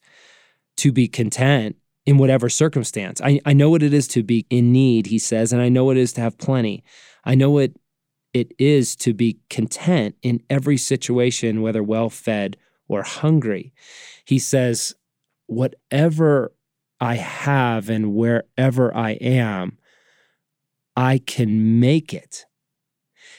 to 0.78 0.92
be 0.92 1.08
content 1.08 1.78
in 2.06 2.18
whatever 2.18 2.50
circumstance. 2.50 3.22
I, 3.22 3.40
I 3.46 3.54
know 3.54 3.70
what 3.70 3.84
it 3.84 3.94
is 3.94 4.08
to 4.10 4.24
be 4.24 4.46
in 4.50 4.72
need, 4.72 5.08
he 5.08 5.20
says, 5.20 5.54
and 5.54 5.62
I 5.62 5.70
know 5.70 5.86
what 5.86 5.98
it 5.98 6.02
is 6.02 6.14
to 6.14 6.22
have 6.22 6.38
plenty. 6.38 6.84
I 7.24 7.36
know 7.36 7.52
what 7.52 7.72
it 8.34 8.52
is 8.58 8.96
to 8.98 9.14
be 9.14 9.40
content 9.50 10.16
in 10.22 10.42
every 10.50 10.78
situation, 10.78 11.62
whether 11.62 11.84
well 11.84 12.10
fed 12.10 12.58
or 12.88 13.04
hungry. 13.04 13.74
He 14.26 14.40
says, 14.40 14.96
whatever 15.48 16.54
I 17.00 17.16
have 17.16 17.90
and 17.90 18.14
wherever 18.14 18.96
I 18.96 19.12
am, 19.12 19.78
I 20.96 21.20
can 21.20 21.80
make 21.80 22.14
it. 22.14 22.46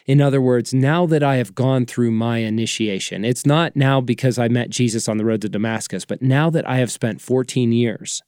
In 0.06 0.20
other 0.20 0.40
words, 0.40 0.74
now 0.74 1.06
that 1.06 1.22
I 1.22 1.36
have 1.36 1.54
gone 1.54 1.86
through 1.86 2.10
my 2.10 2.38
initiation, 2.38 3.24
it's 3.24 3.46
not 3.46 3.74
now 3.74 4.00
because 4.00 4.38
I 4.38 4.48
met 4.48 4.68
Jesus 4.68 5.08
on 5.08 5.16
the 5.16 5.24
road 5.24 5.40
to 5.42 5.48
Damascus, 5.48 6.04
but 6.04 6.20
now 6.20 6.50
that 6.50 6.68
I 6.68 6.76
have 6.76 6.92
spent 6.92 7.22
14 7.22 7.72
years 7.72 8.22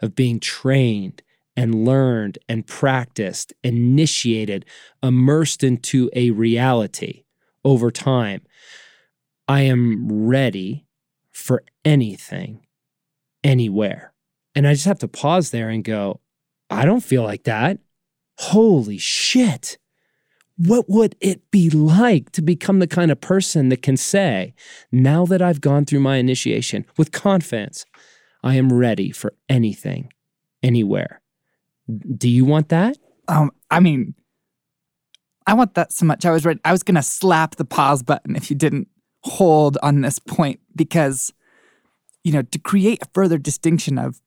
of 0.00 0.14
being 0.14 0.40
trained 0.40 1.22
and 1.56 1.84
learned 1.84 2.38
and 2.48 2.66
practiced, 2.66 3.52
initiated, 3.64 4.64
immersed 5.02 5.64
into 5.64 6.08
a 6.12 6.30
reality 6.30 7.24
over 7.64 7.90
time, 7.90 8.42
I 9.48 9.62
am 9.62 10.06
ready 10.08 10.86
for 11.32 11.64
anything, 11.84 12.66
anywhere. 13.42 14.12
And 14.54 14.68
I 14.68 14.74
just 14.74 14.86
have 14.86 14.98
to 15.00 15.08
pause 15.08 15.50
there 15.50 15.68
and 15.68 15.82
go, 15.82 16.20
I 16.70 16.84
don't 16.84 17.02
feel 17.02 17.22
like 17.22 17.44
that. 17.44 17.78
Holy 18.38 18.98
shit. 18.98 19.78
What 20.56 20.86
would 20.88 21.16
it 21.20 21.50
be 21.50 21.70
like 21.70 22.30
to 22.32 22.42
become 22.42 22.78
the 22.78 22.86
kind 22.86 23.10
of 23.10 23.20
person 23.20 23.68
that 23.68 23.82
can 23.82 23.96
say, 23.96 24.54
now 24.90 25.24
that 25.26 25.40
I've 25.40 25.60
gone 25.60 25.84
through 25.84 26.00
my 26.00 26.16
initiation 26.16 26.84
with 26.96 27.12
confidence, 27.12 27.84
I 28.42 28.56
am 28.56 28.72
ready 28.72 29.10
for 29.10 29.34
anything, 29.48 30.12
anywhere. 30.62 31.20
Do 32.16 32.28
you 32.28 32.44
want 32.44 32.68
that? 32.68 32.96
Um, 33.26 33.50
I 33.70 33.80
mean, 33.80 34.14
I 35.46 35.54
want 35.54 35.74
that 35.74 35.92
so 35.92 36.04
much. 36.04 36.26
I 36.26 36.30
was 36.30 36.44
ready. 36.44 36.60
I 36.64 36.72
was 36.72 36.82
gonna 36.82 37.02
slap 37.02 37.56
the 37.56 37.64
pause 37.64 38.02
button 38.02 38.36
if 38.36 38.50
you 38.50 38.56
didn't 38.56 38.88
hold 39.22 39.78
on 39.82 40.00
this 40.02 40.18
point 40.18 40.60
because, 40.74 41.32
you 42.22 42.32
know, 42.32 42.42
to 42.42 42.58
create 42.58 43.02
a 43.02 43.08
further 43.14 43.38
distinction 43.38 43.98
of 43.98 44.20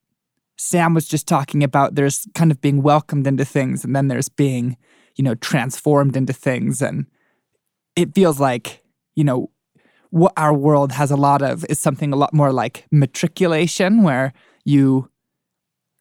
Sam 0.57 0.93
was 0.93 1.07
just 1.07 1.27
talking 1.27 1.63
about 1.63 1.95
there's 1.95 2.27
kind 2.35 2.51
of 2.51 2.61
being 2.61 2.83
welcomed 2.83 3.25
into 3.25 3.45
things 3.45 3.83
and 3.83 3.95
then 3.95 4.07
there's 4.07 4.29
being, 4.29 4.77
you 5.15 5.23
know, 5.23 5.35
transformed 5.35 6.15
into 6.15 6.33
things. 6.33 6.81
And 6.81 7.07
it 7.95 8.13
feels 8.13 8.39
like, 8.39 8.83
you 9.15 9.23
know, 9.23 9.49
what 10.11 10.33
our 10.37 10.53
world 10.53 10.91
has 10.93 11.09
a 11.11 11.15
lot 11.17 11.41
of 11.41 11.65
is 11.69 11.79
something 11.79 12.13
a 12.13 12.15
lot 12.15 12.33
more 12.33 12.51
like 12.53 12.85
matriculation, 12.91 14.03
where 14.03 14.31
you 14.65 15.09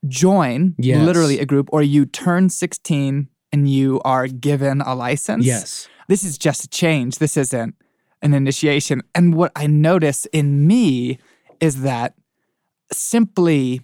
join 0.08 0.74
Yes. 0.78 1.04
literally 1.06 1.38
a 1.40 1.46
group 1.46 1.68
or 1.72 1.82
you 1.82 2.06
turn 2.06 2.48
16 2.48 3.28
and 3.52 3.68
you 3.70 4.00
are 4.04 4.26
given 4.28 4.80
a 4.80 4.94
license. 4.94 5.44
Yes. 5.46 5.88
This 6.08 6.24
is 6.24 6.38
just 6.38 6.64
a 6.64 6.68
change. 6.68 7.18
This 7.18 7.36
isn't 7.36 7.74
an 8.22 8.34
initiation. 8.34 9.02
And 9.14 9.34
what 9.34 9.52
I 9.56 9.66
notice 9.66 10.26
in 10.32 10.66
me 10.66 11.18
is 11.60 11.82
that 11.82 12.14
simply 12.92 13.80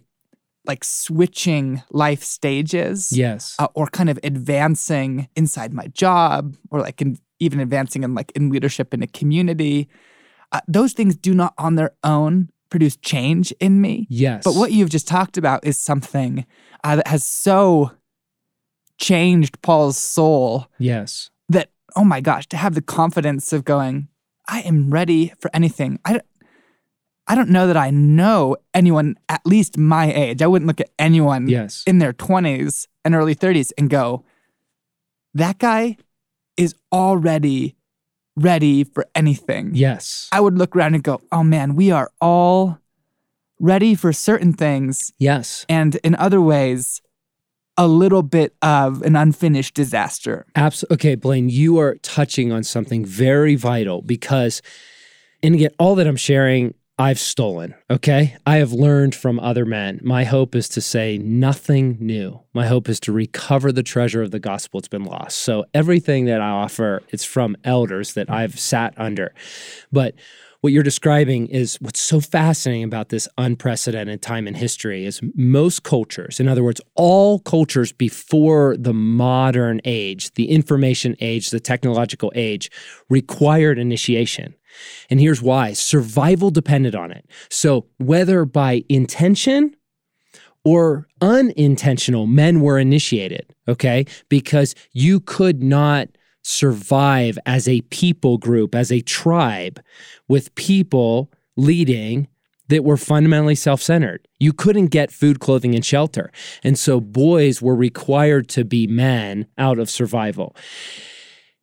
like 0.67 0.83
switching 0.83 1.83
life 1.91 2.23
stages 2.25 3.13
Yes. 3.13 3.55
uh, 3.59 3.69
or 3.75 3.87
kind 3.87 4.11
of 4.11 4.19
advancing 4.25 5.29
inside 5.37 5.73
my 5.73 5.87
job 5.89 6.57
or 6.71 6.81
like 6.81 7.01
in, 7.01 7.19
even 7.39 7.61
advancing 7.61 8.03
in 8.03 8.15
like 8.15 8.33
in 8.35 8.51
leadership 8.51 8.93
in 8.93 9.03
a 9.03 9.07
community 9.07 9.89
uh, 10.53 10.61
those 10.69 10.93
things 10.93 11.17
do 11.17 11.35
not 11.35 11.55
on 11.59 11.75
their 11.75 11.93
own 12.05 12.51
produce 12.71 12.97
change 12.97 13.53
in 13.61 13.81
me 13.81 14.07
yes. 14.11 14.43
but 14.45 14.55
what 14.55 14.73
you've 14.73 14.91
just 14.91 15.07
talked 15.09 15.37
about 15.39 15.65
is 15.65 15.79
something 15.79 16.45
uh, 16.85 16.97
that 16.97 17.07
has 17.07 17.25
so 17.25 17.91
changed 18.99 19.61
paul's 19.63 19.97
soul 19.99 20.67
Yes. 20.79 21.31
that 21.49 21.71
oh 21.97 22.05
my 22.05 22.21
gosh 22.21 22.47
to 22.49 22.57
have 22.57 22.75
the 22.75 22.83
confidence 22.83 23.53
of 23.53 23.65
going 23.65 24.09
i 24.49 24.61
am 24.61 24.91
ready 24.91 25.33
for 25.41 25.51
anything 25.55 25.99
i 26.05 26.21
I 27.29 27.35
don't 27.35 27.51
know 27.51 27.67
that 27.67 27.77
I 27.77 27.91
know 27.91 28.57
anyone 28.73 29.17
at 29.29 29.45
least 29.45 29.77
my 29.77 30.13
age. 30.13 30.43
I 30.43 30.47
wouldn't 30.47 30.69
look 30.69 30.81
at 30.81 30.91
anyone 30.97 31.49
Yes. 31.49 31.83
in 31.85 31.99
their 31.99 32.13
20s 32.13 32.87
and 33.05 33.17
early 33.17 33.35
30s 33.35 33.73
and 33.77 33.91
go, 33.91 34.25
that 35.35 35.59
guy 35.59 35.97
is 36.57 36.77
already 36.93 37.75
ready 38.37 38.85
for 38.85 39.07
anything. 39.15 39.71
Yes. 39.75 40.29
I 40.31 40.41
would 40.41 40.59
look 40.59 40.77
around 40.77 40.95
and 40.95 41.03
go, 41.03 41.21
oh 41.33 41.43
man, 41.43 41.75
we 41.75 41.91
are 41.91 42.11
all 42.21 42.79
ready 43.59 43.95
for 43.95 44.13
certain 44.13 44.53
things. 44.53 45.13
Yes. 45.19 45.65
And 45.69 45.95
in 45.97 46.15
other 46.17 46.41
ways, 46.41 47.01
a 47.79 47.87
little 47.87 48.23
bit 48.23 48.55
of 48.63 49.03
an 49.03 49.17
unfinished 49.17 49.75
disaster. 49.75 50.47
Absolutely. 50.55 50.95
Okay, 50.95 51.15
Blaine, 51.15 51.49
you 51.49 51.79
are 51.79 51.97
touching 51.97 52.53
on 52.53 52.63
something 52.63 53.05
very 53.05 53.55
vital 53.55 54.03
because, 54.03 54.63
and 55.43 55.55
again, 55.55 55.71
all 55.79 55.95
that 55.97 56.07
I'm 56.07 56.17
sharing, 56.17 56.75
I've 56.99 57.19
stolen. 57.19 57.75
Okay. 57.91 58.37
I 58.47 58.57
have 58.57 58.73
learned 58.73 59.15
from 59.15 59.39
other 59.39 59.67
men. 59.67 60.01
My 60.03 60.25
hope 60.25 60.55
is 60.55 60.67
to 60.71 60.81
say 60.81 61.19
nothing 61.19 61.99
new. 62.01 62.41
My 62.55 62.67
hope 62.67 62.89
is 62.89 62.99
to 63.01 63.13
recover 63.13 63.71
the 63.71 63.83
treasure 63.83 64.23
of 64.23 64.31
the 64.31 64.39
gospel 64.39 64.81
that's 64.81 64.89
been 64.89 65.05
lost. 65.05 65.39
So 65.39 65.67
everything 65.75 66.25
that 66.25 66.41
I 66.41 66.49
offer, 66.49 67.03
it's 67.11 67.25
from 67.25 67.55
elders 67.65 68.15
that 68.15 68.31
I've 68.31 68.59
sat 68.59 68.95
under. 68.97 69.35
But 69.93 70.15
what 70.63 70.73
you're 70.73 70.83
describing 70.83 71.49
is 71.49 71.77
what's 71.83 72.01
so 72.01 72.19
fascinating 72.19 72.85
about 72.85 73.11
this 73.11 73.29
unprecedented 73.37 74.23
time 74.23 74.49
in 74.49 74.55
history 74.55 75.05
is 75.05 75.21
most 75.35 75.83
cultures, 75.83 76.41
in 76.41 76.49
other 76.49 76.65
words, 76.65 76.81
all 76.95 77.41
cultures 77.41 77.93
before 77.93 78.75
the 78.79 78.95
modern 78.95 79.83
age, 79.85 80.33
the 80.33 80.49
information 80.51 81.15
age, 81.21 81.51
the 81.51 81.61
technological 81.61 82.33
age, 82.35 82.71
required 83.11 83.79
initiation. 83.79 84.55
And 85.11 85.21
here's 85.21 85.43
why 85.43 85.73
survival 85.73 86.51
depended 86.51 86.95
on 86.95 87.11
it. 87.11 87.29
So, 87.49 87.87
whether 87.99 88.45
by 88.45 88.85
intention 88.89 89.77
or 90.65 91.07
unintentional, 91.21 92.27
men 92.27 92.61
were 92.61 92.79
initiated, 92.79 93.55
okay? 93.69 94.05
Because 94.29 94.75
you 94.93 95.21
could 95.21 95.63
not 95.63 96.09
survive 96.43 97.39
as 97.47 97.69
a 97.69 97.81
people 97.83 98.39
group, 98.39 98.75
as 98.75 98.91
a 98.91 99.01
tribe, 99.01 99.81
with 100.29 100.55
people 100.55 101.31
leading 101.57 102.29
that 102.69 102.85
were 102.85 102.97
fundamentally 102.97 103.55
self 103.55 103.81
centered. 103.81 104.27
You 104.39 104.53
couldn't 104.53 104.89
get 104.89 105.13
food, 105.13 105.41
clothing, 105.41 105.75
and 105.75 105.85
shelter. 105.85 106.31
And 106.63 106.79
so 106.79 107.01
boys 107.01 107.63
were 107.63 107.77
required 107.77 108.49
to 108.51 108.65
be 108.65 108.87
men 108.87 109.47
out 109.57 109.79
of 109.79 109.91
survival. 109.91 110.57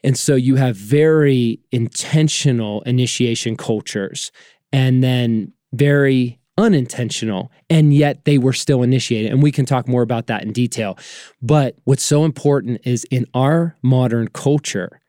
And 0.04 0.18
so 0.18 0.36
you 0.36 0.56
have 0.56 0.76
very 0.76 1.60
intentional 1.72 2.82
initiation 2.82 3.56
cultures 3.56 4.32
and 4.72 5.04
then 5.04 5.54
very 5.72 6.40
unintentional, 6.58 7.52
and 7.70 7.94
yet 7.94 8.26
they 8.26 8.38
were 8.38 8.54
still 8.54 8.84
initiated. 8.84 9.32
And 9.32 9.42
we 9.42 9.52
can 9.52 9.66
talk 9.66 9.88
more 9.88 10.02
about 10.02 10.28
that 10.28 10.44
in 10.44 10.52
detail. 10.52 10.98
But 11.42 11.78
what's 11.86 12.04
so 12.04 12.26
important 12.26 12.82
is 12.84 13.06
in 13.06 13.26
our 13.34 13.76
modern 13.82 14.28
culture, 14.28 15.02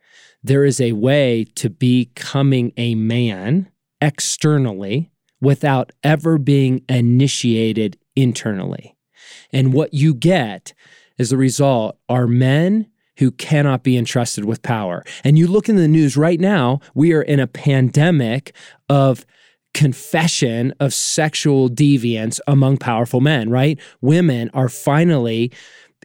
there 0.43 0.65
is 0.65 0.81
a 0.81 0.93
way 0.93 1.45
to 1.57 1.69
becoming 1.71 2.73
a 2.77 2.95
man 2.95 3.71
externally 4.01 5.11
without 5.41 5.93
ever 6.03 6.39
being 6.39 6.83
initiated 6.89 7.99
internally. 8.17 8.97
And 9.53 9.73
what 9.73 9.93
you 9.93 10.15
get 10.15 10.73
as 11.19 11.33
a 11.33 11.37
result 11.37 11.99
are 12.09 12.27
men 12.27 12.87
who 13.18 13.30
cannot 13.30 13.83
be 13.83 13.97
entrusted 13.97 14.44
with 14.44 14.62
power. 14.62 15.04
And 15.23 15.38
you 15.38 15.47
look 15.47 15.68
in 15.68 15.76
the 15.76 15.88
news 15.88 16.16
right 16.16 16.40
now, 16.40 16.80
we 16.94 17.12
are 17.12 17.23
in 17.23 17.40
a 17.40 17.47
pandemic 17.47 18.54
of 18.88 19.25
confession 19.73 20.73
of 20.80 20.94
sexual 20.94 21.68
deviance 21.68 22.40
among 22.47 22.78
powerful 22.78 23.20
men, 23.20 23.50
right? 23.50 23.79
Women 24.00 24.50
are 24.55 24.68
finally 24.68 25.53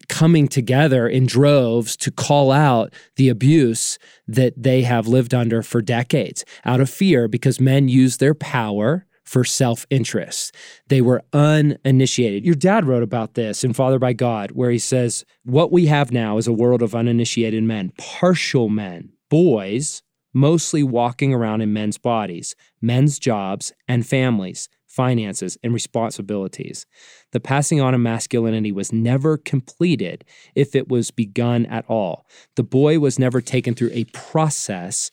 coming 0.08 0.48
together 0.48 1.08
in 1.08 1.26
droves 1.26 1.96
to 1.98 2.12
call 2.12 2.52
out 2.52 2.92
the 3.16 3.30
abuse 3.30 4.00
that 4.28 4.54
they 4.58 4.82
have 4.82 5.08
lived 5.08 5.34
under 5.34 5.62
for 5.62 5.82
decades 5.82 6.44
out 6.66 6.82
of 6.82 6.90
fear 6.90 7.28
because 7.28 7.60
men 7.60 7.88
use 7.88 8.18
their 8.18 8.34
power 8.34 9.06
for 9.30 9.44
self 9.44 9.86
interest. 9.92 10.56
They 10.88 11.02
were 11.02 11.22
uninitiated. 11.34 12.46
Your 12.46 12.56
dad 12.56 12.86
wrote 12.86 13.04
about 13.04 13.36
this 13.36 13.64
in 13.64 13.74
Fathered 13.74 14.02
by 14.02 14.14
God, 14.14 14.52
where 14.52 14.72
he 14.72 14.80
says, 14.80 15.24
What 15.44 15.72
we 15.72 15.86
have 15.86 16.12
now 16.12 16.38
is 16.38 16.48
a 16.48 16.54
world 16.54 16.82
of 16.82 16.96
uninitiated 16.96 17.64
men, 17.64 17.94
partial 17.96 18.70
men, 18.70 19.12
boys, 19.30 20.02
mostly 20.34 20.82
walking 20.82 21.32
around 21.32 21.62
in 21.62 21.72
men's 21.72 22.00
bodies, 22.00 22.56
men's 22.82 23.20
jobs 23.20 23.72
and 23.88 24.04
families, 24.04 24.68
finances, 24.88 25.60
and 25.64 25.76
responsibilities. 25.76 26.88
The 27.32 27.40
passing 27.40 27.80
on 27.80 27.94
of 27.94 28.02
masculinity 28.02 28.72
was 28.72 28.92
never 28.92 29.38
completed 29.38 30.26
if 30.56 30.76
it 30.76 30.90
was 30.90 31.12
begun 31.12 31.68
at 31.68 31.86
all. 31.88 32.26
The 32.56 32.64
boy 32.64 32.98
was 32.98 33.20
never 33.20 33.42
taken 33.42 33.76
through 33.76 33.92
a 33.94 34.06
process 34.06 35.12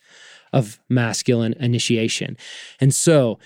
of 0.53 0.79
masculine 0.89 1.53
initiation. 1.59 2.35
And 2.79 2.95
so, 2.95 3.37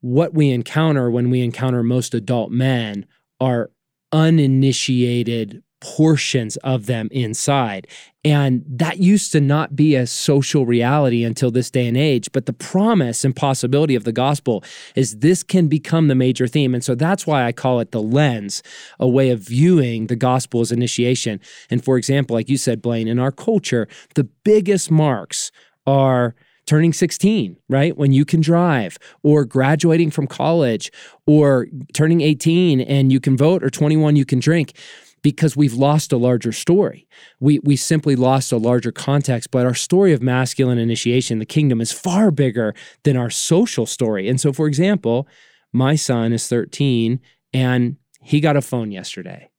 what 0.00 0.34
we 0.34 0.50
encounter 0.50 1.10
when 1.10 1.30
we 1.30 1.40
encounter 1.42 1.82
most 1.82 2.14
adult 2.14 2.50
men 2.50 3.06
are 3.40 3.70
uninitiated 4.12 5.62
portions 5.80 6.56
of 6.58 6.86
them 6.86 7.08
inside. 7.12 7.86
And 8.24 8.64
that 8.68 8.98
used 8.98 9.30
to 9.32 9.40
not 9.40 9.76
be 9.76 9.94
a 9.94 10.06
social 10.06 10.66
reality 10.66 11.22
until 11.24 11.50
this 11.50 11.70
day 11.70 11.86
and 11.86 11.96
age. 11.96 12.32
But 12.32 12.46
the 12.46 12.52
promise 12.52 13.24
and 13.24 13.34
possibility 13.34 13.94
of 13.94 14.04
the 14.04 14.12
gospel 14.12 14.64
is 14.96 15.18
this 15.18 15.42
can 15.42 15.68
become 15.68 16.08
the 16.08 16.14
major 16.14 16.48
theme. 16.48 16.74
And 16.74 16.82
so 16.82 16.94
that's 16.94 17.26
why 17.26 17.44
I 17.44 17.52
call 17.52 17.80
it 17.80 17.92
the 17.92 18.02
lens, 18.02 18.62
a 18.98 19.08
way 19.08 19.30
of 19.30 19.40
viewing 19.40 20.08
the 20.08 20.16
gospel 20.16 20.60
as 20.60 20.72
initiation. 20.72 21.40
And 21.70 21.84
for 21.84 21.96
example, 21.96 22.34
like 22.34 22.48
you 22.48 22.58
said, 22.58 22.82
Blaine, 22.82 23.08
in 23.08 23.18
our 23.18 23.32
culture, 23.32 23.86
the 24.14 24.24
biggest 24.24 24.90
marks 24.90 25.52
are 25.86 26.34
turning 26.68 26.92
16, 26.92 27.56
right? 27.68 27.96
When 27.96 28.12
you 28.12 28.24
can 28.24 28.40
drive, 28.40 28.98
or 29.22 29.44
graduating 29.44 30.10
from 30.10 30.26
college, 30.26 30.92
or 31.26 31.66
turning 31.94 32.20
18 32.20 32.80
and 32.80 33.10
you 33.10 33.20
can 33.20 33.36
vote, 33.36 33.64
or 33.64 33.70
21, 33.70 34.16
you 34.16 34.24
can 34.24 34.38
drink 34.38 34.74
because 35.22 35.56
we've 35.56 35.74
lost 35.74 36.12
a 36.12 36.16
larger 36.16 36.52
story. 36.52 37.08
We, 37.40 37.58
we 37.60 37.74
simply 37.74 38.14
lost 38.14 38.52
a 38.52 38.56
larger 38.56 38.92
context, 38.92 39.50
but 39.50 39.66
our 39.66 39.74
story 39.74 40.12
of 40.12 40.22
masculine 40.22 40.78
initiation, 40.78 41.38
the 41.38 41.46
kingdom, 41.46 41.80
is 41.80 41.90
far 41.90 42.30
bigger 42.30 42.74
than 43.02 43.16
our 43.16 43.30
social 43.30 43.86
story. 43.86 44.28
And 44.28 44.40
so, 44.40 44.52
for 44.52 44.66
example, 44.66 45.26
my 45.72 45.96
son 45.96 46.32
is 46.32 46.46
13 46.48 47.20
and 47.52 47.96
he 48.20 48.40
got 48.40 48.56
a 48.56 48.62
phone 48.62 48.92
yesterday, 48.92 49.50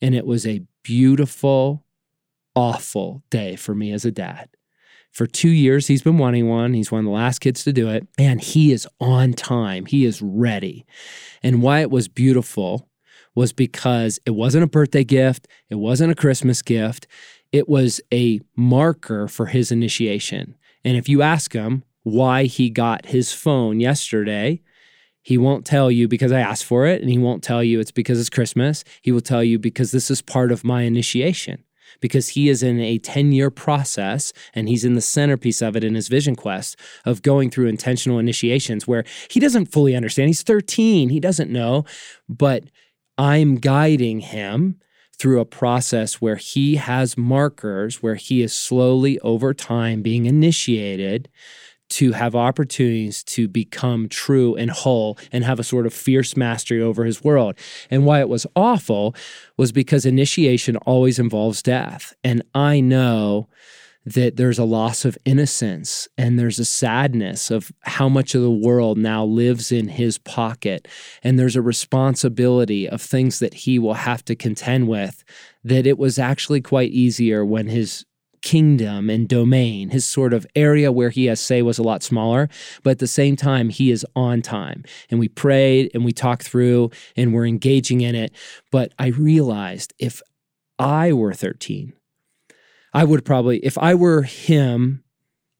and 0.00 0.14
it 0.14 0.26
was 0.26 0.46
a 0.46 0.62
beautiful, 0.82 1.84
awful 2.54 3.22
day 3.28 3.54
for 3.54 3.74
me 3.74 3.92
as 3.92 4.04
a 4.04 4.10
dad. 4.10 4.48
For 5.14 5.28
two 5.28 5.48
years, 5.48 5.86
he's 5.86 6.02
been 6.02 6.18
wanting 6.18 6.48
one. 6.48 6.74
He's 6.74 6.90
one 6.90 6.98
of 6.98 7.04
the 7.04 7.12
last 7.12 7.38
kids 7.38 7.62
to 7.64 7.72
do 7.72 7.88
it, 7.88 8.08
and 8.18 8.40
he 8.40 8.72
is 8.72 8.86
on 9.00 9.32
time. 9.32 9.86
He 9.86 10.04
is 10.04 10.20
ready. 10.20 10.84
And 11.40 11.62
why 11.62 11.80
it 11.82 11.90
was 11.90 12.08
beautiful 12.08 12.88
was 13.32 13.52
because 13.52 14.18
it 14.26 14.32
wasn't 14.32 14.64
a 14.64 14.68
birthday 14.68 15.04
gift, 15.04 15.46
it 15.70 15.76
wasn't 15.76 16.10
a 16.10 16.16
Christmas 16.16 16.62
gift, 16.62 17.06
it 17.52 17.68
was 17.68 18.00
a 18.12 18.40
marker 18.56 19.28
for 19.28 19.46
his 19.46 19.70
initiation. 19.70 20.56
And 20.84 20.96
if 20.96 21.08
you 21.08 21.22
ask 21.22 21.52
him 21.52 21.84
why 22.02 22.44
he 22.44 22.68
got 22.68 23.06
his 23.06 23.32
phone 23.32 23.78
yesterday, 23.78 24.62
he 25.22 25.38
won't 25.38 25.64
tell 25.64 25.92
you 25.92 26.08
because 26.08 26.32
I 26.32 26.40
asked 26.40 26.64
for 26.64 26.86
it, 26.86 27.00
and 27.00 27.08
he 27.08 27.18
won't 27.18 27.44
tell 27.44 27.62
you 27.62 27.78
it's 27.78 27.92
because 27.92 28.18
it's 28.18 28.28
Christmas. 28.28 28.82
He 29.00 29.12
will 29.12 29.20
tell 29.20 29.44
you 29.44 29.60
because 29.60 29.92
this 29.92 30.10
is 30.10 30.20
part 30.20 30.50
of 30.50 30.64
my 30.64 30.82
initiation 30.82 31.62
because 32.04 32.28
he 32.28 32.50
is 32.50 32.62
in 32.62 32.78
a 32.80 32.98
10 32.98 33.32
year 33.32 33.50
process 33.50 34.30
and 34.52 34.68
he's 34.68 34.84
in 34.84 34.92
the 34.92 35.00
centerpiece 35.00 35.62
of 35.62 35.74
it 35.74 35.82
in 35.82 35.94
his 35.94 36.08
vision 36.08 36.36
quest 36.36 36.78
of 37.06 37.22
going 37.22 37.48
through 37.48 37.66
intentional 37.66 38.18
initiations 38.18 38.86
where 38.86 39.06
he 39.30 39.40
doesn't 39.40 39.72
fully 39.72 39.96
understand. 39.96 40.28
He's 40.28 40.42
13, 40.42 41.08
he 41.08 41.18
doesn't 41.18 41.50
know, 41.50 41.86
but 42.28 42.64
I'm 43.16 43.54
guiding 43.54 44.20
him 44.20 44.80
through 45.18 45.40
a 45.40 45.46
process 45.46 46.20
where 46.20 46.36
he 46.36 46.76
has 46.76 47.16
markers, 47.16 48.02
where 48.02 48.16
he 48.16 48.42
is 48.42 48.54
slowly 48.54 49.18
over 49.20 49.54
time 49.54 50.02
being 50.02 50.26
initiated 50.26 51.30
to 51.94 52.10
have 52.10 52.34
opportunities 52.34 53.22
to 53.22 53.46
become 53.46 54.08
true 54.08 54.56
and 54.56 54.70
whole 54.70 55.16
and 55.30 55.44
have 55.44 55.60
a 55.60 55.64
sort 55.64 55.86
of 55.86 55.94
fierce 55.94 56.36
mastery 56.36 56.82
over 56.82 57.04
his 57.04 57.22
world. 57.22 57.56
And 57.88 58.04
why 58.04 58.18
it 58.18 58.28
was 58.28 58.48
awful 58.56 59.14
was 59.56 59.70
because 59.70 60.04
initiation 60.04 60.76
always 60.78 61.20
involves 61.20 61.62
death. 61.62 62.12
And 62.24 62.42
I 62.52 62.80
know 62.80 63.48
that 64.06 64.36
there's 64.36 64.58
a 64.58 64.64
loss 64.64 65.04
of 65.04 65.16
innocence 65.24 66.08
and 66.18 66.36
there's 66.36 66.58
a 66.58 66.64
sadness 66.64 67.50
of 67.50 67.72
how 67.82 68.08
much 68.08 68.34
of 68.34 68.42
the 68.42 68.50
world 68.50 68.98
now 68.98 69.24
lives 69.24 69.70
in 69.70 69.88
his 69.88 70.18
pocket. 70.18 70.88
And 71.22 71.38
there's 71.38 71.56
a 71.56 71.62
responsibility 71.62 72.88
of 72.88 73.00
things 73.00 73.38
that 73.38 73.54
he 73.54 73.78
will 73.78 73.94
have 73.94 74.24
to 74.26 74.34
contend 74.34 74.88
with 74.88 75.24
that 75.62 75.86
it 75.86 75.96
was 75.96 76.18
actually 76.18 76.60
quite 76.60 76.90
easier 76.90 77.44
when 77.44 77.68
his 77.68 78.04
kingdom 78.44 79.08
and 79.08 79.26
domain. 79.26 79.88
His 79.88 80.04
sort 80.04 80.34
of 80.34 80.46
area 80.54 80.92
where 80.92 81.08
he 81.08 81.24
has 81.24 81.40
say 81.40 81.62
was 81.62 81.78
a 81.78 81.82
lot 81.82 82.02
smaller, 82.02 82.48
but 82.82 82.90
at 82.90 82.98
the 83.00 83.06
same 83.06 83.36
time, 83.36 83.70
he 83.70 83.90
is 83.90 84.06
on 84.14 84.42
time. 84.42 84.84
And 85.10 85.18
we 85.18 85.28
prayed 85.28 85.90
and 85.94 86.04
we 86.04 86.12
talked 86.12 86.42
through 86.44 86.90
and 87.16 87.32
we're 87.32 87.46
engaging 87.46 88.02
in 88.02 88.14
it. 88.14 88.32
But 88.70 88.92
I 88.98 89.08
realized 89.08 89.94
if 89.98 90.22
I 90.78 91.12
were 91.14 91.32
13, 91.32 91.94
I 92.92 93.02
would 93.02 93.24
probably, 93.24 93.58
if 93.64 93.78
I 93.78 93.94
were 93.94 94.22
him, 94.22 95.02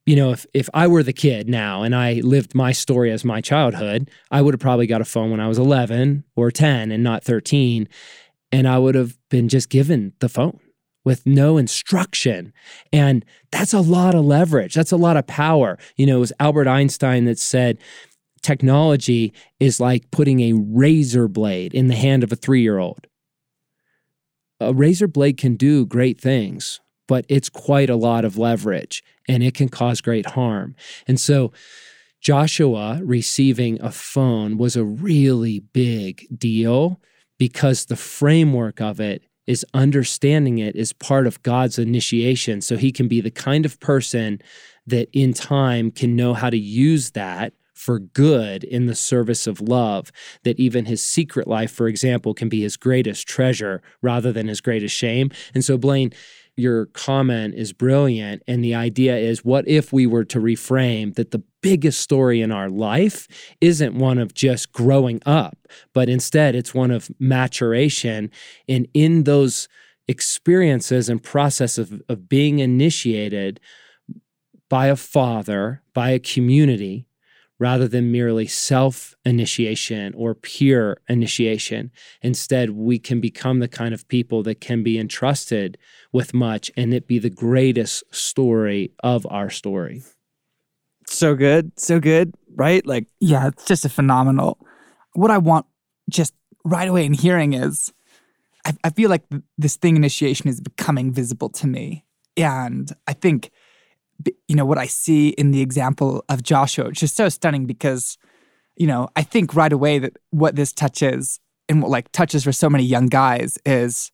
you 0.05 0.15
know, 0.15 0.33
if 0.33 0.45
if 0.53 0.69
I 0.75 0.87
were 0.87 1.03
the 1.03 1.15
kid 1.15 1.49
now 1.49 1.83
and 1.83 1.97
I 1.97 2.21
lived 2.23 2.55
my 2.55 2.73
story 2.73 3.11
as 3.11 3.25
my 3.25 3.41
childhood, 3.41 4.11
I 4.31 4.43
would 4.43 4.53
have 4.53 4.61
probably 4.61 4.87
got 4.87 5.01
a 5.01 5.07
phone 5.07 5.31
when 5.31 5.41
I 5.41 5.49
was 5.49 5.59
11 5.59 6.25
or 6.37 6.51
10 6.51 6.93
and 6.93 7.03
not 7.03 7.25
13 7.25 7.89
and 8.53 8.69
I 8.69 8.79
would 8.79 8.95
have 8.95 9.17
been 9.31 9.49
just 9.49 9.71
given 9.71 10.13
the 10.21 10.29
phone 10.29 10.61
with 11.05 11.27
no 11.27 11.57
instruction. 11.59 12.53
And 12.93 13.25
that's 13.53 13.73
a 13.73 13.81
lot 13.81 14.15
of 14.15 14.25
leverage. 14.25 14.75
That's 14.75 14.93
a 14.93 14.97
lot 14.97 15.17
of 15.17 15.27
power. 15.27 15.79
You 15.97 16.07
know, 16.07 16.17
it 16.17 16.21
was 16.21 16.33
Albert 16.41 16.67
Einstein 16.67 17.27
that 17.27 17.39
said 17.39 17.79
technology 18.43 19.33
is 19.61 19.81
like 19.81 20.11
putting 20.11 20.41
a 20.41 20.53
razor 20.55 21.29
blade 21.29 21.75
in 21.75 21.89
the 21.89 21.95
hand 21.95 22.23
of 22.23 22.33
a 22.33 22.37
3-year-old. 22.37 23.07
A 24.61 24.73
razor 24.73 25.09
blade 25.09 25.37
can 25.37 25.57
do 25.57 25.85
great 25.85 26.21
things, 26.21 26.81
but 27.09 27.27
it's 27.29 27.49
quite 27.49 27.91
a 27.91 27.97
lot 27.97 28.25
of 28.25 28.39
leverage 28.39 29.03
and 29.29 29.43
it 29.43 29.55
can 29.55 29.69
cause 29.69 30.01
great 30.01 30.27
harm. 30.27 30.75
And 31.07 31.19
so 31.19 31.53
Joshua 32.21 33.01
receiving 33.03 33.81
a 33.83 33.91
phone 33.91 34.57
was 34.57 34.77
a 34.77 34.85
really 34.85 35.61
big 35.61 36.27
deal 36.35 37.01
because 37.39 37.87
the 37.87 37.97
framework 37.97 38.81
of 38.81 39.01
it 39.01 39.25
is 39.47 39.67
understanding 39.75 40.59
it 40.59 40.77
is 40.77 40.93
part 40.93 41.27
of 41.27 41.43
God's 41.43 41.79
initiation. 41.79 42.61
So 42.61 42.77
he 42.77 42.93
can 42.93 43.09
be 43.09 43.21
the 43.21 43.31
kind 43.31 43.67
of 43.67 43.79
person 43.81 44.41
that 44.87 45.09
in 45.13 45.33
time 45.33 45.91
can 45.91 46.17
know 46.17 46.35
how 46.35 46.51
to 46.51 46.59
use 46.59 47.11
that 47.13 47.53
for 47.75 47.99
good 47.99 48.65
in 48.65 48.87
the 48.87 48.95
service 48.95 49.47
of 49.47 49.61
love, 49.61 50.13
that 50.45 50.59
even 50.59 50.85
his 50.85 51.03
secret 51.03 51.49
life, 51.49 51.73
for 51.73 51.89
example, 51.89 52.33
can 52.33 52.49
be 52.49 52.63
his 52.63 52.77
greatest 52.77 53.27
treasure 53.27 53.83
rather 54.01 54.33
than 54.33 54.47
his 54.47 54.61
greatest 54.61 54.95
shame. 54.95 55.31
And 55.55 55.65
so, 55.65 55.77
Blaine, 55.77 56.13
your 56.57 56.87
comment 56.87 57.55
is 57.55 57.73
brilliant. 57.73 58.43
And 58.47 58.63
the 58.63 58.75
idea 58.75 59.17
is 59.17 59.45
what 59.45 59.67
if 59.67 59.93
we 59.93 60.07
were 60.07 60.25
to 60.27 60.41
reframe 60.41 61.15
that 61.15 61.31
the 61.31 61.43
biggest 61.63 62.01
story 62.01 62.41
in 62.41 62.53
our 62.53 62.69
life 62.69 63.27
isn't 63.61 63.95
one 63.95 64.19
of 64.19 64.35
just 64.35 64.73
growing 64.73 65.21
up, 65.27 65.57
but 65.93 66.09
instead 66.09 66.55
it's 66.55 66.75
one 66.75 66.91
of 66.91 67.11
maturation. 67.19 68.31
And 68.69 68.87
in 68.95 69.25
those 69.25 69.69
experiences 70.07 71.09
and 71.09 71.23
process 71.23 71.79
of, 71.79 72.03
of 72.09 72.29
being 72.29 72.59
initiated 72.59 73.59
by 74.69 74.87
a 74.87 74.97
father, 74.97 75.83
by 75.93 76.11
a 76.11 76.19
community, 76.19 77.07
rather 77.59 77.87
than 77.89 78.13
merely 78.13 78.47
self 78.47 79.15
initiation 79.25 80.13
or 80.15 80.35
peer 80.35 81.01
initiation. 81.09 81.91
Instead, 82.23 82.71
we 82.71 82.99
can 82.99 83.21
become 83.21 83.61
the 83.61 83.69
kind 83.69 83.95
of 83.95 84.07
people 84.09 84.43
that 84.43 84.61
can 84.61 84.83
be 84.83 84.99
entrusted 84.99 85.79
with 86.15 86.33
much 86.33 86.71
and 86.77 86.95
it 86.95 87.09
be 87.09 87.19
the 87.19 87.29
greatest 87.29 88.05
story 88.15 88.93
of 89.03 89.27
our 89.29 89.51
story. 89.51 90.01
So 91.09 91.35
good. 91.35 91.73
So 91.79 91.99
good. 91.99 92.33
Right? 92.55 92.87
Like, 92.87 93.09
Yeah, 93.21 93.49
it's 93.49 93.65
just 93.65 93.85
a 93.85 93.89
phenomenal. 93.89 94.65
What 95.15 95.33
I 95.33 95.39
want 95.39 95.67
just 96.09 96.33
right 96.65 96.89
away 96.89 97.05
in 97.05 97.15
hearing 97.15 97.53
is 97.53 97.93
I, 98.65 98.75
I 98.85 98.91
feel 98.91 99.11
like 99.11 99.29
th- 99.29 99.43
this 99.59 99.77
thing 99.77 99.97
initiation 99.97 100.49
is 100.49 100.61
becoming 100.61 101.13
visible 101.13 101.51
to 101.51 101.67
me. 101.67 102.05
And 102.37 102.91
I 103.09 103.13
think, 103.13 103.51
you 104.47 104.55
know, 104.55 104.65
what 104.65 104.79
I 104.79 104.87
see 104.87 105.31
in 105.31 105.51
the 105.51 105.61
example 105.61 106.25
of 106.29 106.45
Joshua, 106.45 106.87
which 106.87 107.03
is 107.03 107.13
so 107.13 107.29
stunning 107.29 107.67
because, 107.67 108.19
you 108.77 108.87
know, 108.87 109.09
I 109.17 109.23
think 109.23 109.57
right 109.57 109.73
away 109.73 109.99
that 109.99 110.17
what 110.31 110.55
this 110.55 110.73
touches 110.73 111.41
and 111.69 111.83
what 111.83 111.91
like 111.91 112.13
touches 112.13 112.45
for 112.45 112.53
so 112.53 112.71
many 112.71 112.85
young 112.85 113.09
guys 113.09 113.59
is 113.67 114.13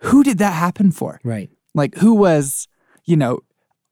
who 0.00 0.22
did 0.22 0.38
that 0.38 0.52
happen 0.52 0.90
for? 0.92 1.20
Right. 1.24 1.50
like 1.74 1.94
who 1.96 2.14
was 2.14 2.68
you 3.04 3.16
know 3.16 3.40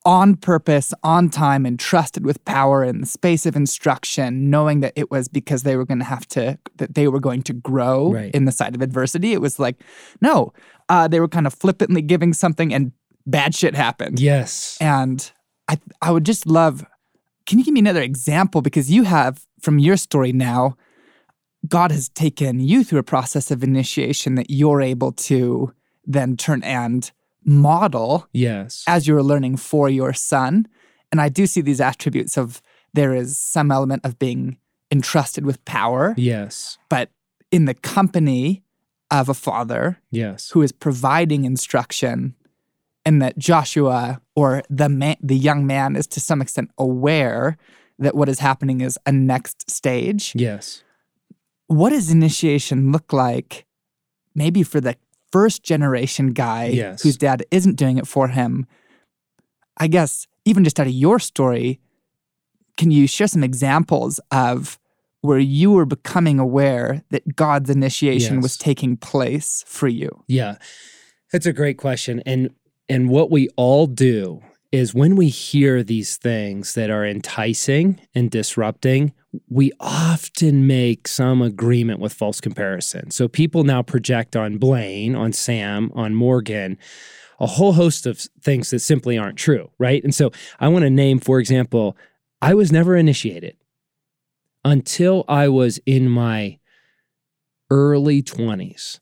on 0.06 0.36
purpose 0.36 0.92
on 1.02 1.30
time 1.30 1.64
and 1.64 1.78
trusted 1.80 2.26
with 2.26 2.44
power 2.44 2.84
in 2.84 3.00
the 3.00 3.06
space 3.06 3.46
of 3.46 3.56
instruction 3.56 4.50
knowing 4.50 4.80
that 4.80 4.92
it 4.96 5.10
was 5.10 5.28
because 5.28 5.62
they 5.62 5.76
were 5.76 5.86
going 5.86 5.98
to 5.98 6.04
have 6.04 6.26
to 6.28 6.58
that 6.76 6.94
they 6.94 7.08
were 7.08 7.20
going 7.20 7.42
to 7.42 7.52
grow 7.54 8.12
Right. 8.12 8.34
in 8.34 8.44
the 8.44 8.52
side 8.52 8.74
of 8.74 8.82
adversity 8.82 9.32
it 9.32 9.40
was 9.40 9.58
like 9.58 9.76
no 10.20 10.52
uh, 10.90 11.08
they 11.08 11.20
were 11.20 11.28
kind 11.28 11.46
of 11.46 11.54
flippantly 11.54 12.02
giving 12.02 12.34
something 12.34 12.74
and 12.74 12.92
bad 13.26 13.54
shit 13.54 13.74
happened 13.74 14.20
Yes. 14.20 14.76
and 14.80 15.32
i 15.68 15.78
i 16.02 16.10
would 16.10 16.24
just 16.26 16.46
love 16.46 16.84
can 17.46 17.58
you 17.58 17.64
give 17.64 17.72
me 17.74 17.80
another 17.80 18.02
example 18.02 18.60
because 18.60 18.90
you 18.90 19.04
have 19.04 19.46
from 19.62 19.78
your 19.78 19.96
story 19.96 20.32
now 20.32 20.76
god 21.66 21.90
has 21.90 22.10
taken 22.10 22.60
you 22.60 22.84
through 22.84 22.98
a 22.98 23.02
process 23.14 23.50
of 23.50 23.62
initiation 23.64 24.34
that 24.34 24.50
you're 24.50 24.82
able 24.82 25.12
to 25.12 25.72
then 26.06 26.36
turn 26.36 26.62
and 26.62 27.10
model 27.44 28.26
Yes. 28.32 28.84
as 28.86 29.06
you're 29.06 29.22
learning 29.22 29.56
for 29.56 29.88
your 29.88 30.12
son. 30.12 30.66
And 31.12 31.20
I 31.20 31.28
do 31.28 31.46
see 31.46 31.60
these 31.60 31.80
attributes 31.80 32.36
of 32.36 32.60
there 32.94 33.14
is 33.14 33.36
some 33.38 33.70
element 33.70 34.04
of 34.04 34.18
being 34.18 34.58
entrusted 34.90 35.44
with 35.44 35.64
power, 35.64 36.14
Yes. 36.16 36.78
but 36.88 37.10
in 37.50 37.64
the 37.66 37.74
company 37.74 38.62
of 39.10 39.28
a 39.28 39.34
father 39.34 39.98
Yes. 40.10 40.50
who 40.50 40.62
is 40.62 40.72
providing 40.72 41.44
instruction, 41.44 42.34
and 43.06 43.20
that 43.20 43.36
Joshua 43.36 44.20
or 44.34 44.62
the 44.70 44.88
man, 44.88 45.16
the 45.22 45.36
young 45.36 45.66
man 45.66 45.94
is 45.94 46.06
to 46.08 46.20
some 46.20 46.40
extent 46.40 46.70
aware 46.78 47.58
that 47.98 48.14
what 48.16 48.28
is 48.30 48.38
happening 48.38 48.80
is 48.80 48.98
a 49.04 49.12
next 49.12 49.70
stage. 49.70 50.32
Yes. 50.34 50.82
What 51.66 51.90
does 51.90 52.10
initiation 52.10 52.92
look 52.92 53.12
like, 53.12 53.66
maybe 54.34 54.62
for 54.62 54.80
the 54.80 54.96
first 55.34 55.64
generation 55.64 56.32
guy 56.32 56.66
Yes. 56.66 57.02
whose 57.02 57.16
dad 57.16 57.44
isn't 57.50 57.74
doing 57.76 57.98
it 57.98 58.06
for 58.06 58.28
him? 58.28 58.66
I 59.76 59.88
guess 59.88 60.28
even 60.44 60.62
just 60.62 60.78
out 60.78 60.86
of 60.86 60.92
your 60.92 61.18
story, 61.18 61.80
can 62.76 62.92
you 62.92 63.08
share 63.08 63.26
some 63.26 63.42
examples 63.42 64.20
of 64.30 64.78
where 65.22 65.40
you 65.40 65.72
were 65.72 65.86
becoming 65.86 66.38
aware 66.38 67.02
that 67.10 67.34
God's 67.34 67.68
initiation 67.70 68.40
was 68.40 68.56
taking 68.56 68.96
place 68.96 69.64
for 69.66 69.88
you? 69.88 70.10
Yeah. 70.28 70.54
That's 71.32 71.46
a 71.46 71.52
great 71.52 71.78
question. 71.78 72.22
And 72.24 72.50
and 72.88 73.08
what 73.08 73.28
we 73.30 73.48
all 73.56 73.86
do 73.88 74.40
is 74.74 74.92
when 74.92 75.14
we 75.14 75.28
hear 75.28 75.84
these 75.84 76.16
things 76.16 76.74
that 76.74 76.90
are 76.90 77.06
enticing 77.06 78.00
and 78.12 78.28
disrupting, 78.28 79.12
we 79.48 79.70
often 79.78 80.66
make 80.66 81.06
some 81.06 81.40
agreement 81.40 82.00
with 82.00 82.12
false 82.12 82.40
comparison. 82.40 83.12
So 83.12 83.28
people 83.28 83.62
now 83.62 83.82
project 83.82 84.34
on 84.34 84.58
Blaine, 84.58 85.14
on 85.14 85.32
Sam, 85.32 85.92
on 85.94 86.16
Morgan, 86.16 86.76
a 87.38 87.46
whole 87.46 87.74
host 87.74 88.04
of 88.04 88.18
things 88.42 88.70
that 88.70 88.80
simply 88.80 89.16
aren't 89.16 89.38
true, 89.38 89.70
right? 89.78 90.02
And 90.02 90.12
so 90.12 90.32
I 90.58 90.66
want 90.66 90.82
to 90.82 90.90
name, 90.90 91.20
for 91.20 91.38
example, 91.38 91.96
I 92.42 92.54
was 92.54 92.72
never 92.72 92.96
initiated 92.96 93.56
until 94.64 95.24
I 95.28 95.48
was 95.48 95.78
in 95.86 96.10
my 96.10 96.58
early 97.70 98.24
20s 98.24 98.98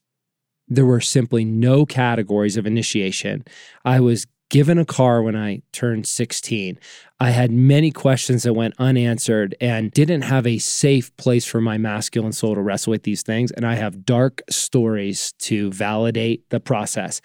there 0.68 0.86
were 0.86 1.00
simply 1.00 1.44
no 1.44 1.84
categories 1.84 2.56
of 2.56 2.66
initiation. 2.66 3.44
I 3.84 4.00
was 4.00 4.26
given 4.52 4.76
a 4.76 4.84
car 4.84 5.22
when 5.22 5.34
I 5.34 5.62
turned 5.72 6.06
16. 6.06 6.78
I 7.18 7.30
had 7.30 7.50
many 7.50 7.90
questions 7.90 8.42
that 8.42 8.52
went 8.52 8.74
unanswered 8.78 9.56
and 9.62 9.90
didn't 9.90 10.22
have 10.22 10.46
a 10.46 10.58
safe 10.58 11.16
place 11.16 11.46
for 11.46 11.62
my 11.62 11.78
masculine 11.78 12.32
soul 12.32 12.54
to 12.54 12.60
wrestle 12.60 12.90
with 12.90 13.04
these 13.04 13.22
things. 13.22 13.50
And 13.50 13.66
I 13.66 13.76
have 13.76 14.04
dark 14.04 14.42
stories 14.50 15.32
to 15.38 15.72
validate 15.72 16.50
the 16.50 16.60
process. 16.60 17.22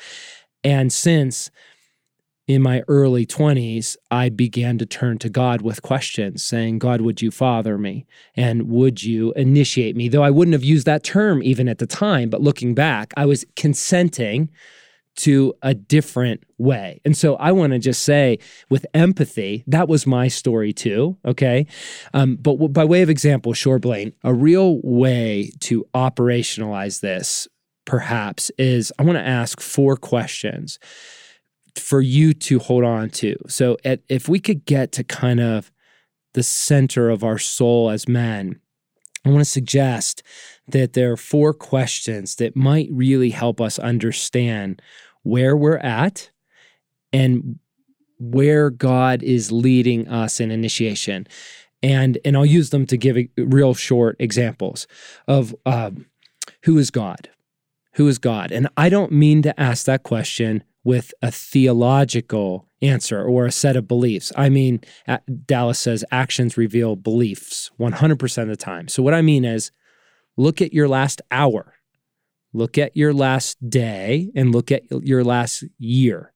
And 0.63 0.92
since 0.92 1.52
in 2.48 2.62
my 2.62 2.82
early 2.88 3.26
20s, 3.26 3.98
I 4.10 4.30
began 4.30 4.78
to 4.78 4.86
turn 4.86 5.18
to 5.18 5.30
God 5.30 5.62
with 5.62 5.82
questions, 5.82 6.46
saying, 6.46 6.80
God, 6.80 7.02
would 7.02 7.22
you 7.22 7.30
father 7.30 7.78
me? 7.78 8.06
And 8.38 8.70
would 8.70 9.04
you 9.04 9.34
initiate 9.34 9.98
me? 9.98 10.08
Though 10.08 10.24
I 10.24 10.32
wouldn't 10.32 10.54
have 10.54 10.63
used 10.63 10.86
that 10.86 11.04
term 11.04 11.44
even 11.44 11.68
at 11.68 11.80
the 11.80 11.88
time, 11.88 12.30
but 12.30 12.42
looking 12.42 12.74
back, 12.74 13.13
I 13.18 13.26
was 13.26 13.44
consenting 13.58 14.50
to 15.17 15.53
a 15.62 15.73
different 15.73 16.43
way. 16.58 17.01
And 17.03 17.17
so 17.17 17.36
I 17.36 17.51
want 17.51 17.73
to 17.73 17.80
just 17.80 18.03
say, 18.03 18.39
with 18.69 18.86
empathy, 18.93 19.63
that 19.67 19.88
was 19.88 20.08
my 20.08 20.27
story 20.27 20.73
too. 20.73 21.17
Okay. 21.25 21.65
Um, 22.13 22.36
but 22.36 22.53
w- 22.53 22.69
by 22.69 22.86
way 22.86 23.01
of 23.01 23.10
example, 23.10 23.53
Shore 23.53 23.80
Blaine, 23.80 24.13
a 24.23 24.34
real 24.34 24.80
way 24.84 25.51
to 25.62 25.86
operationalize 25.93 27.01
this 27.01 27.47
perhaps 27.86 28.51
is 28.58 28.91
I 28.99 29.03
want 29.03 29.17
to 29.17 29.27
ask 29.27 29.60
four 29.60 29.95
questions 29.97 30.77
for 31.75 32.01
you 32.01 32.34
to 32.34 32.60
hold 32.60 32.84
on 32.84 33.10
to. 33.10 33.36
So 33.47 33.77
at, 33.84 34.01
if 34.10 34.27
we 34.27 34.39
could 34.39 34.65
get 34.65 34.91
to 34.93 35.03
kind 35.03 35.39
of 35.39 35.71
the 36.34 36.43
center 36.43 37.10
of 37.10 37.23
our 37.23 37.39
soul 37.39 37.89
as 37.89 38.08
men, 38.08 38.60
I 39.25 39.30
want 39.30 39.41
to 39.41 39.45
suggest 39.45 40.23
that 40.67 40.93
there 40.93 41.12
are 41.12 41.17
four 41.17 41.53
questions 41.53 42.36
that 42.36 42.56
might 42.56 42.89
really 42.91 43.30
help 43.30 43.60
us 43.60 43.80
understand 43.80 44.82
where 45.28 45.56
we're 45.56 45.78
at 45.78 46.30
and 47.12 47.60
where 48.20 48.70
God 48.70 49.22
is 49.22 49.52
leading 49.52 50.08
us 50.08 50.40
in 50.40 50.52
initiation. 50.52 51.28
And, 51.84 52.18
and 52.26 52.36
I'll 52.36 52.46
use 52.46 52.72
them 52.72 52.86
to 52.88 52.98
give 52.98 53.18
real 53.38 53.74
short 53.74 54.16
examples 54.20 54.88
of 55.28 55.56
um, 55.66 56.08
who 56.63 56.78
is 56.78 56.90
God? 56.90 57.30
Who 57.94 58.08
is 58.08 58.18
God? 58.18 58.52
And 58.52 58.68
I 58.78 58.90
don't 58.90 59.12
mean 59.12 59.42
to 59.44 59.60
ask 59.60 59.86
that 59.86 60.04
question 60.04 60.63
with 60.84 61.13
a 61.22 61.32
theological 61.32 62.68
answer 62.82 63.24
or 63.24 63.46
a 63.46 63.52
set 63.52 63.76
of 63.76 63.88
beliefs. 63.88 64.32
I 64.36 64.50
mean, 64.50 64.82
Dallas 65.46 65.80
says 65.80 66.06
actions 66.12 66.58
reveal 66.58 66.96
beliefs 66.96 67.72
100% 67.80 68.42
of 68.42 68.48
the 68.48 68.56
time. 68.56 68.88
So, 68.88 69.04
what 69.04 69.13
I 69.13 69.22
mean 69.22 69.44
is 69.46 69.72
look 70.38 70.62
at 70.62 70.74
your 70.74 70.88
last 70.88 71.22
hour, 71.32 71.74
look 72.54 72.78
at 72.78 72.96
your 72.96 73.14
last 73.14 73.70
day, 73.70 74.32
and 74.36 74.54
look 74.54 74.72
at 74.72 74.84
your 74.90 75.24
last 75.24 75.64
year. 75.78 76.34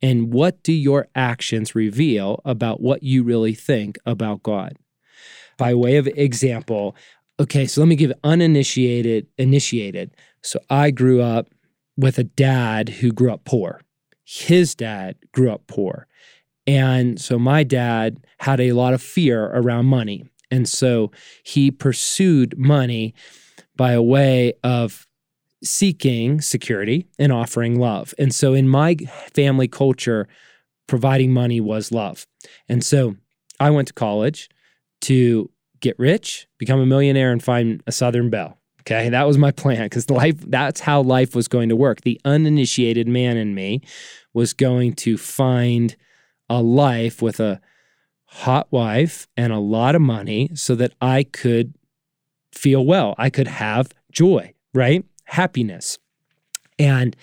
And 0.00 0.32
what 0.32 0.62
do 0.64 0.72
your 0.72 1.08
actions 1.14 1.74
reveal 1.74 2.40
about 2.44 2.80
what 2.80 3.02
you 3.02 3.22
really 3.22 3.54
think 3.54 3.98
about 4.04 4.42
God? 4.42 4.76
By 5.58 5.74
way 5.74 5.96
of 5.96 6.08
example, 6.08 6.96
okay, 7.38 7.66
so 7.66 7.80
let 7.80 7.88
me 7.88 7.96
give 7.96 8.12
uninitiated, 8.24 9.28
initiated. 9.38 10.16
So 10.42 10.58
I 10.68 10.90
grew 10.90 11.22
up 11.22 11.48
with 11.96 12.18
a 12.18 12.24
dad 12.24 12.88
who 12.88 13.12
grew 13.12 13.32
up 13.32 13.44
poor. 13.44 13.80
His 14.24 14.74
dad 14.74 15.16
grew 15.32 15.52
up 15.52 15.66
poor. 15.68 16.08
And 16.66 17.20
so 17.20 17.38
my 17.38 17.64
dad 17.64 18.24
had 18.38 18.60
a 18.60 18.72
lot 18.72 18.94
of 18.94 19.02
fear 19.02 19.46
around 19.46 19.86
money. 19.86 20.24
And 20.50 20.68
so 20.68 21.10
he 21.44 21.70
pursued 21.70 22.58
money 22.58 23.14
by 23.76 23.92
a 23.92 24.02
way 24.02 24.54
of 24.62 25.06
seeking 25.62 26.40
security 26.40 27.06
and 27.18 27.32
offering 27.32 27.78
love. 27.78 28.14
And 28.18 28.34
so 28.34 28.54
in 28.54 28.68
my 28.68 28.96
family 29.34 29.68
culture, 29.68 30.28
providing 30.86 31.32
money 31.32 31.60
was 31.60 31.92
love. 31.92 32.26
And 32.68 32.84
so 32.84 33.16
I 33.60 33.70
went 33.70 33.88
to 33.88 33.94
college 33.94 34.48
to 35.02 35.50
get 35.80 35.98
rich, 35.98 36.46
become 36.58 36.80
a 36.80 36.86
millionaire, 36.86 37.32
and 37.32 37.42
find 37.42 37.82
a 37.86 37.92
Southern 37.92 38.30
Belle. 38.30 38.58
Okay, 38.80 39.10
that 39.10 39.26
was 39.26 39.38
my 39.38 39.52
plan 39.52 39.84
because 39.84 40.10
life 40.10 40.40
that's 40.40 40.80
how 40.80 41.02
life 41.02 41.36
was 41.36 41.46
going 41.46 41.68
to 41.68 41.76
work. 41.76 42.00
The 42.00 42.20
uninitiated 42.24 43.06
man 43.06 43.36
in 43.36 43.54
me 43.54 43.80
was 44.34 44.52
going 44.54 44.94
to 44.94 45.16
find 45.16 45.94
a 46.48 46.60
life 46.60 47.22
with 47.22 47.38
a 47.38 47.60
hot 48.26 48.66
wife 48.72 49.28
and 49.36 49.52
a 49.52 49.58
lot 49.58 49.94
of 49.94 50.02
money 50.02 50.50
so 50.54 50.74
that 50.74 50.94
I 51.00 51.22
could 51.22 51.74
feel 52.52 52.84
well. 52.84 53.14
I 53.18 53.30
could 53.30 53.46
have 53.46 53.92
joy, 54.10 54.52
right? 54.74 55.04
Happiness. 55.32 55.98
And 56.78 57.16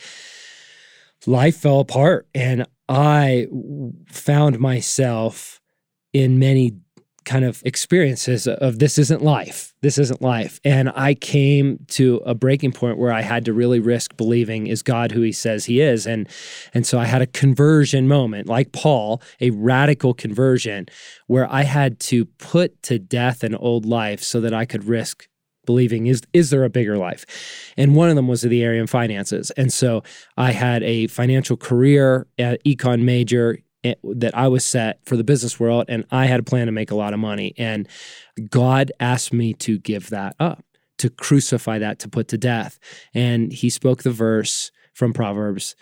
life 1.27 1.57
fell 1.57 1.79
apart 1.79 2.27
and 2.33 2.65
I 2.87 3.45
found 4.07 4.59
myself 4.59 5.61
in 6.11 6.39
many 6.39 6.73
kind 7.23 7.45
of 7.45 7.61
experiences 7.63 8.47
of 8.47 8.79
this 8.79 8.97
isn't 8.97 9.21
life. 9.21 9.75
This 9.81 9.99
isn't 9.99 10.23
life. 10.23 10.59
And 10.63 10.91
I 10.95 11.13
came 11.13 11.85
to 11.89 12.23
a 12.25 12.33
breaking 12.33 12.71
point 12.71 12.97
where 12.97 13.11
I 13.11 13.21
had 13.21 13.45
to 13.45 13.53
really 13.53 13.79
risk 13.79 14.17
believing 14.17 14.65
is 14.65 14.81
God 14.81 15.11
who 15.11 15.21
he 15.21 15.31
says 15.31 15.65
he 15.65 15.79
is. 15.79 16.07
And 16.07 16.27
and 16.73 16.87
so 16.87 16.97
I 16.97 17.05
had 17.05 17.21
a 17.21 17.27
conversion 17.27 18.07
moment, 18.07 18.47
like 18.47 18.71
Paul, 18.71 19.21
a 19.39 19.51
radical 19.51 20.15
conversion 20.15 20.87
where 21.27 21.47
I 21.53 21.61
had 21.61 21.99
to 22.11 22.25
put 22.25 22.81
to 22.83 22.97
death 22.97 23.43
an 23.43 23.53
old 23.53 23.85
life 23.85 24.23
so 24.23 24.41
that 24.41 24.53
I 24.55 24.65
could 24.65 24.85
risk 24.85 25.28
believing 25.69 26.07
is 26.07 26.21
is 26.33 26.49
there 26.49 26.63
a 26.63 26.69
bigger 26.69 26.97
life 26.97 27.71
and 27.77 27.95
one 27.95 28.09
of 28.09 28.15
them 28.15 28.27
was 28.27 28.41
the 28.41 28.63
area 28.63 28.81
of 28.81 28.89
finances 28.89 29.51
and 29.51 29.71
so 29.71 30.01
i 30.35 30.51
had 30.51 30.81
a 30.83 31.05
financial 31.07 31.55
career 31.55 32.25
econ 32.39 33.03
major 33.03 33.57
Eh, 33.85 33.95
that 34.03 34.37
I 34.37 34.49
was 34.49 34.65
set 34.65 34.99
for 35.05 35.15
the 35.15 35.23
business 35.23 35.57
world 35.57 35.85
and 35.87 36.03
I 36.11 36.25
had 36.25 36.41
a 36.41 36.43
plan 36.43 36.65
to 36.65 36.71
make 36.73 36.91
a 36.91 36.95
lot 36.95 37.13
of 37.13 37.19
money. 37.19 37.53
And 37.57 37.87
God 38.49 38.91
asked 38.99 39.31
me 39.31 39.53
to 39.53 39.79
give 39.79 40.09
that 40.09 40.35
up, 40.37 40.65
to 40.97 41.09
crucify 41.09 41.79
that, 41.79 41.99
to 41.99 42.09
put 42.09 42.27
to 42.29 42.37
death. 42.37 42.77
And 43.13 43.53
he 43.53 43.69
spoke 43.69 44.03
the 44.03 44.11
verse 44.11 44.71
from 44.93 45.13
Proverbs 45.13 45.75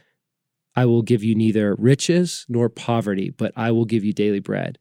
I 0.75 0.85
will 0.85 1.01
give 1.01 1.23
you 1.23 1.33
neither 1.33 1.73
riches 1.73 2.45
nor 2.47 2.69
poverty, 2.69 3.31
but 3.31 3.51
I 3.55 3.71
will 3.71 3.85
give 3.85 4.03
you 4.03 4.13
daily 4.13 4.41
bread. 4.41 4.77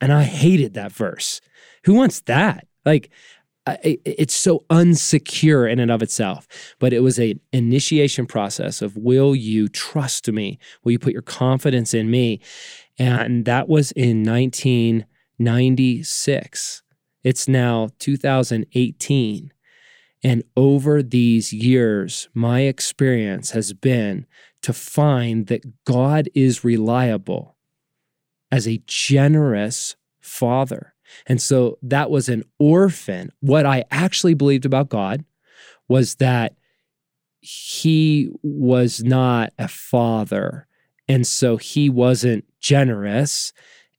And 0.00 0.12
I 0.12 0.22
hated 0.22 0.74
that 0.74 0.92
verse. 0.92 1.40
Who 1.86 1.94
wants 1.94 2.20
that? 2.20 2.68
Like, 2.84 3.10
it's 3.66 4.34
so 4.34 4.62
unsecure 4.68 5.70
in 5.70 5.78
and 5.78 5.90
of 5.90 6.02
itself 6.02 6.46
but 6.78 6.92
it 6.92 7.00
was 7.00 7.18
an 7.18 7.40
initiation 7.52 8.26
process 8.26 8.82
of 8.82 8.94
will 8.96 9.34
you 9.34 9.68
trust 9.68 10.30
me? 10.30 10.58
Will 10.82 10.92
you 10.92 10.98
put 10.98 11.14
your 11.14 11.22
confidence 11.22 11.94
in 11.94 12.10
me? 12.10 12.40
And 12.98 13.46
that 13.46 13.66
was 13.68 13.90
in 13.92 14.22
1996 14.22 16.82
it's 17.24 17.48
now 17.48 17.88
2018 17.98 19.52
and 20.22 20.44
over 20.56 21.02
these 21.02 21.52
years 21.52 22.28
my 22.34 22.60
experience 22.60 23.50
has 23.50 23.72
been 23.72 24.26
to 24.62 24.72
find 24.72 25.48
that 25.48 25.84
god 25.84 26.28
is 26.34 26.64
reliable 26.64 27.56
as 28.52 28.68
a 28.68 28.80
generous 28.86 29.96
father 30.20 30.93
and 31.26 31.40
so 31.40 31.78
that 31.82 32.10
was 32.10 32.28
an 32.28 32.44
orphan. 32.58 33.30
What 33.40 33.66
I 33.66 33.84
actually 33.90 34.34
believed 34.34 34.64
about 34.64 34.88
God 34.88 35.24
was 35.88 36.16
that 36.16 36.54
he 37.40 38.30
was 38.42 39.02
not 39.04 39.52
a 39.58 39.68
father. 39.68 40.66
And 41.08 41.26
so 41.26 41.58
he 41.58 41.90
wasn't 41.90 42.44
generous 42.58 43.52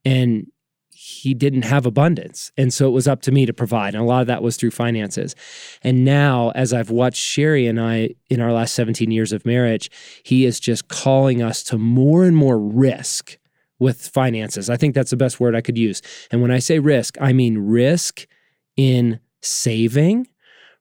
and 0.04 0.48
he 0.90 1.36
didn't 1.36 1.62
have 1.62 1.86
abundance. 1.86 2.52
And 2.58 2.74
so 2.74 2.88
it 2.88 2.92
was 2.92 3.08
up 3.08 3.22
to 3.24 3.32
me 3.32 3.46
to 3.46 3.54
provide. 3.54 3.94
And 3.94 4.02
a 4.02 4.08
lot 4.08 4.22
of 4.22 4.28
that 4.28 4.42
was 4.42 4.58
through 4.58 4.72
finances. 4.72 5.36
And 5.84 6.04
now, 6.04 6.52
as 6.56 6.74
I've 6.74 6.90
watched 6.90 7.22
Sherry 7.22 7.68
and 7.68 7.80
I 7.80 8.16
in 8.30 8.42
our 8.42 8.52
last 8.52 8.74
17 8.74 9.12
years 9.12 9.32
of 9.32 9.46
marriage, 9.46 9.92
he 10.24 10.46
is 10.46 10.60
just 10.60 10.88
calling 10.88 11.44
us 11.44 11.62
to 11.66 11.78
more 11.78 12.24
and 12.24 12.36
more 12.36 12.58
risk 12.58 13.38
with 13.80 14.08
finances. 14.08 14.70
I 14.70 14.78
think 14.78 14.96
that's 14.96 15.12
the 15.12 15.18
best 15.18 15.40
word 15.40 15.56
I 15.56 15.62
could 15.62 15.78
use. 15.78 16.02
And 16.32 16.42
when 16.42 16.52
I 16.52 16.60
say 16.60 16.80
risk, 16.80 17.18
I 17.20 17.34
mean 17.34 17.58
risk 17.58 18.26
in 18.78 19.20
saving, 19.42 20.28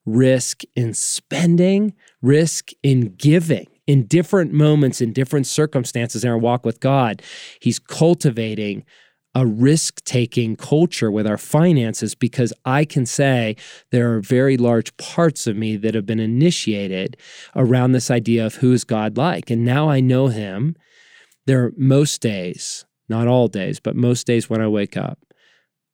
risk 0.07 0.63
in 0.75 0.95
spending, 0.95 1.95
risk 2.23 2.71
in 2.83 3.15
giving. 3.17 3.67
In 3.87 4.07
different 4.07 4.53
moments, 4.53 5.03
in 5.03 5.13
different 5.13 5.47
circumstances 5.47 6.25
in 6.25 6.31
our 6.31 6.39
walk 6.39 6.65
with 6.65 6.81
God, 6.81 7.23
He's 7.61 7.79
cultivating 7.79 8.85
a 9.35 9.45
risk 9.45 10.03
taking 10.05 10.55
culture 10.57 11.11
with 11.11 11.27
our 11.27 11.37
finances 11.37 12.15
because 12.15 12.53
I 12.65 12.85
can 12.85 13.05
say 13.05 13.57
there 13.91 14.15
are 14.15 14.21
very 14.21 14.57
large 14.57 14.97
parts 14.97 15.47
of 15.47 15.57
me 15.57 15.77
that 15.77 15.95
have 15.95 16.07
been 16.07 16.21
initiated 16.21 17.17
around 17.57 17.93
this 17.93 18.11
idea 18.11 18.47
of 18.47 18.57
who 18.57 18.73
is 18.73 18.85
God 18.85 19.17
like. 19.17 19.51
And 19.51 19.65
now 19.65 19.91
I 19.91 20.01
know 20.01 20.29
Him 20.29 20.77
there 21.47 21.65
are 21.65 21.73
most 21.77 22.21
days, 22.21 22.85
not 23.09 23.29
all 23.29 23.49
days, 23.49 23.81
but 23.81 23.97
most 23.97 24.27
days 24.27 24.49
when 24.49 24.61
I 24.61 24.69
wake 24.69 24.97
up, 24.97 25.19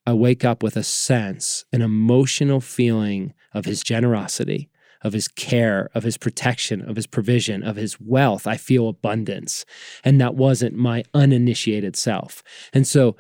I 0.07 0.13
wake 0.13 0.45
up 0.45 0.63
with 0.63 0.77
a 0.77 0.83
sense, 0.83 1.65
an 1.73 1.83
emotional 1.83 2.61
feeling 2.61 3.35
of 3.53 3.65
his 3.65 3.83
generosity, 3.83 4.71
of 5.03 5.13
his 5.13 5.29
care, 5.29 5.91
of 5.95 6.03
his 6.03 6.17
protection, 6.17 6.89
of 6.89 6.97
his 6.97 7.07
provision, 7.07 7.63
of 7.63 7.77
his 7.77 8.01
wealth. 8.01 8.47
I 8.47 8.57
feel 8.57 8.89
abundance. 8.89 9.65
And 10.05 10.21
that 10.21 10.35
wasn't 10.35 10.77
my 10.77 11.05
uninitiated 11.15 11.97
self. 11.97 12.43
And 12.73 12.87
so, 12.87 13.17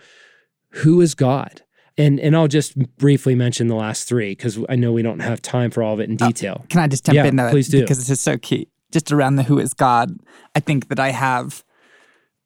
who 0.71 1.01
is 1.01 1.15
God? 1.15 1.63
And, 1.99 2.21
and 2.21 2.37
I'll 2.37 2.49
just 2.49 2.79
briefly 2.97 3.35
mention 3.35 3.67
the 3.67 3.75
last 3.75 4.09
three 4.09 4.31
because 4.31 4.59
I 4.69 4.77
know 4.77 4.93
we 4.93 5.03
don't 5.03 5.21
have 5.21 5.43
time 5.43 5.71
for 5.71 5.83
all 5.83 5.95
of 5.95 6.01
it 6.01 6.09
in 6.09 6.17
uh, 6.21 6.29
detail. 6.29 6.65
can 6.69 6.81
I 6.81 6.87
just 6.87 7.05
jump 7.05 7.17
yeah, 7.17 7.27
in? 7.27 7.37
please 7.51 7.69
do. 7.69 7.81
Because 7.81 7.99
this 7.99 8.11
is 8.11 8.21
so 8.21 8.39
key. 8.39 8.69
Just 8.91 9.13
around 9.13 9.37
the 9.37 9.43
who 9.43 9.59
is 9.59 9.75
God, 9.75 10.17
I 10.55 10.61
think 10.61 10.89
that 10.89 10.99
I 10.99 11.11
have 11.11 11.65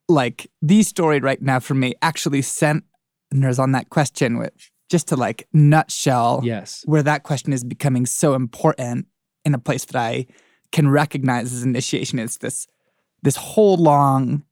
like 0.08 0.50
the 0.62 0.82
story 0.82 1.20
right 1.20 1.40
now 1.40 1.60
for 1.60 1.74
me 1.74 1.94
actually 2.02 2.42
centers 2.42 3.58
on 3.58 3.72
that 3.72 3.90
question, 3.90 4.38
which 4.38 4.70
just 4.90 5.08
to 5.08 5.16
like 5.16 5.48
nutshell, 5.52 6.40
yes, 6.44 6.82
where 6.86 7.02
that 7.02 7.22
question 7.22 7.52
is 7.52 7.64
becoming 7.64 8.06
so 8.06 8.34
important 8.34 9.06
in 9.44 9.54
a 9.54 9.58
place 9.58 9.84
that 9.86 9.96
I 9.96 10.26
can 10.72 10.88
recognize 10.88 11.52
as 11.52 11.62
initiation 11.62 12.18
is 12.18 12.38
this 12.38 12.66
this 13.22 13.36
whole 13.36 13.76
long 13.76 14.44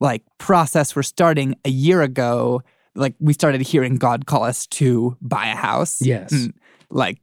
like 0.00 0.22
process 0.38 0.96
we're 0.96 1.02
starting 1.02 1.54
a 1.64 1.70
year 1.70 2.02
ago. 2.02 2.62
Like 2.94 3.14
we 3.20 3.32
started 3.32 3.60
hearing 3.60 3.96
God 3.96 4.26
call 4.26 4.44
us 4.44 4.66
to 4.68 5.16
buy 5.20 5.46
a 5.46 5.56
house. 5.56 6.00
Yes. 6.02 6.32
And 6.32 6.54
like 6.90 7.18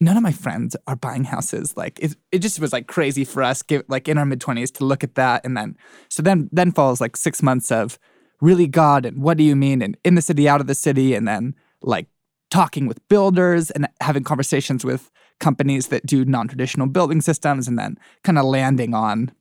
none 0.00 0.16
of 0.16 0.22
my 0.22 0.32
friends 0.32 0.76
are 0.86 0.96
buying 0.96 1.24
houses. 1.24 1.76
Like 1.76 1.98
it, 2.00 2.16
it 2.32 2.38
just 2.40 2.60
was 2.60 2.72
like 2.72 2.86
crazy 2.86 3.24
for 3.24 3.42
us, 3.42 3.62
give, 3.62 3.84
like 3.88 4.08
in 4.08 4.18
our 4.18 4.26
mid 4.26 4.40
twenties, 4.40 4.70
to 4.72 4.84
look 4.84 5.04
at 5.04 5.14
that, 5.14 5.44
and 5.44 5.56
then 5.56 5.76
so 6.08 6.22
then 6.22 6.48
then 6.52 6.72
follows 6.72 7.00
like 7.00 7.16
six 7.16 7.42
months 7.42 7.70
of 7.70 7.98
really 8.40 8.66
God 8.66 9.06
and 9.06 9.22
what 9.22 9.36
do 9.36 9.44
you 9.44 9.56
mean, 9.56 9.82
and 9.82 9.96
in 10.04 10.14
the 10.14 10.22
city, 10.22 10.48
out 10.48 10.60
of 10.60 10.66
the 10.66 10.74
city, 10.74 11.14
and 11.14 11.26
then 11.26 11.54
like 11.82 12.08
talking 12.50 12.86
with 12.86 13.06
builders 13.08 13.70
and 13.70 13.88
having 14.00 14.24
conversations 14.24 14.84
with 14.84 15.10
companies 15.40 15.88
that 15.88 16.06
do 16.06 16.24
non 16.24 16.48
traditional 16.48 16.86
building 16.86 17.20
systems, 17.20 17.68
and 17.68 17.78
then 17.78 17.98
kind 18.22 18.38
of 18.38 18.44
landing 18.44 18.94
on 18.94 19.32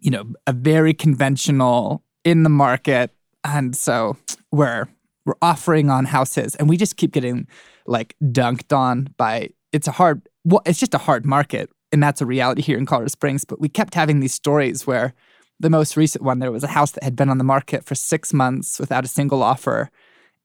you 0.00 0.10
know, 0.10 0.24
a 0.46 0.52
very 0.52 0.94
conventional 0.94 2.02
in 2.24 2.42
the 2.42 2.48
market. 2.50 3.10
And 3.44 3.76
so 3.76 4.16
we're 4.50 4.88
we're 5.24 5.34
offering 5.42 5.90
on 5.90 6.06
houses 6.06 6.54
and 6.56 6.68
we 6.68 6.76
just 6.76 6.96
keep 6.96 7.12
getting 7.12 7.46
like 7.86 8.16
dunked 8.22 8.76
on 8.76 9.08
by 9.18 9.50
it's 9.72 9.88
a 9.88 9.92
hard 9.92 10.22
well, 10.44 10.62
it's 10.64 10.80
just 10.80 10.94
a 10.94 10.98
hard 10.98 11.26
market. 11.26 11.70
And 11.92 12.02
that's 12.02 12.20
a 12.20 12.26
reality 12.26 12.62
here 12.62 12.78
in 12.78 12.86
Colorado 12.86 13.08
Springs. 13.08 13.44
But 13.44 13.60
we 13.60 13.68
kept 13.68 13.94
having 13.94 14.20
these 14.20 14.34
stories 14.34 14.86
where 14.86 15.12
the 15.58 15.70
most 15.70 15.96
recent 15.96 16.24
one, 16.24 16.38
there 16.38 16.52
was 16.52 16.64
a 16.64 16.68
house 16.68 16.92
that 16.92 17.04
had 17.04 17.16
been 17.16 17.28
on 17.28 17.38
the 17.38 17.44
market 17.44 17.84
for 17.84 17.94
six 17.94 18.32
months 18.32 18.78
without 18.78 19.04
a 19.04 19.08
single 19.08 19.42
offer. 19.42 19.90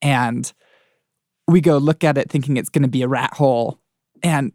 And 0.02 0.52
we 1.48 1.62
go 1.62 1.78
look 1.78 2.04
at 2.04 2.18
it 2.18 2.30
thinking 2.30 2.58
it's 2.58 2.70
going 2.70 2.82
to 2.82 2.90
be 2.90 3.04
a 3.04 3.08
rat 3.08 3.36
hole. 3.36 3.80
And 4.24 4.52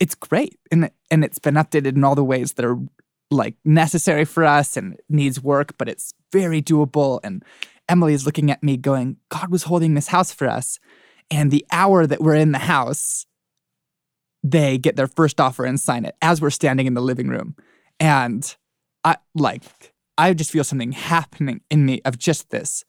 it's 0.00 0.14
great. 0.14 0.58
And, 0.70 0.90
and 1.10 1.24
it's 1.24 1.38
been 1.38 1.54
updated 1.54 1.96
in 1.96 2.04
all 2.04 2.14
the 2.14 2.24
ways 2.24 2.54
that 2.54 2.64
are 2.64 2.78
like 3.30 3.54
necessary 3.64 4.24
for 4.24 4.44
us 4.44 4.76
and 4.76 4.98
needs 5.08 5.42
work, 5.42 5.78
but 5.78 5.88
it's 5.88 6.12
very 6.32 6.60
doable. 6.60 7.20
And 7.24 7.42
Emily 7.88 8.12
is 8.12 8.26
looking 8.26 8.50
at 8.50 8.62
me 8.62 8.76
going, 8.76 9.16
God 9.30 9.50
was 9.50 9.62
holding 9.62 9.94
this 9.94 10.08
house 10.08 10.32
for 10.32 10.48
us. 10.48 10.78
And 11.30 11.50
the 11.50 11.64
hour 11.70 12.06
that 12.06 12.20
we're 12.20 12.34
in 12.34 12.52
the 12.52 12.58
house, 12.58 13.26
they 14.42 14.78
get 14.78 14.96
their 14.96 15.06
first 15.06 15.40
offer 15.40 15.64
and 15.64 15.78
sign 15.78 16.04
it 16.04 16.16
as 16.20 16.40
we're 16.40 16.50
standing 16.50 16.86
in 16.86 16.94
the 16.94 17.00
living 17.00 17.28
room. 17.28 17.54
And 18.00 18.56
I 19.04 19.16
like, 19.34 19.92
I 20.18 20.34
just 20.34 20.50
feel 20.50 20.64
something 20.64 20.92
happening 20.92 21.60
in 21.70 21.86
me 21.86 22.00
of 22.04 22.18
just 22.18 22.50
this. 22.50 22.84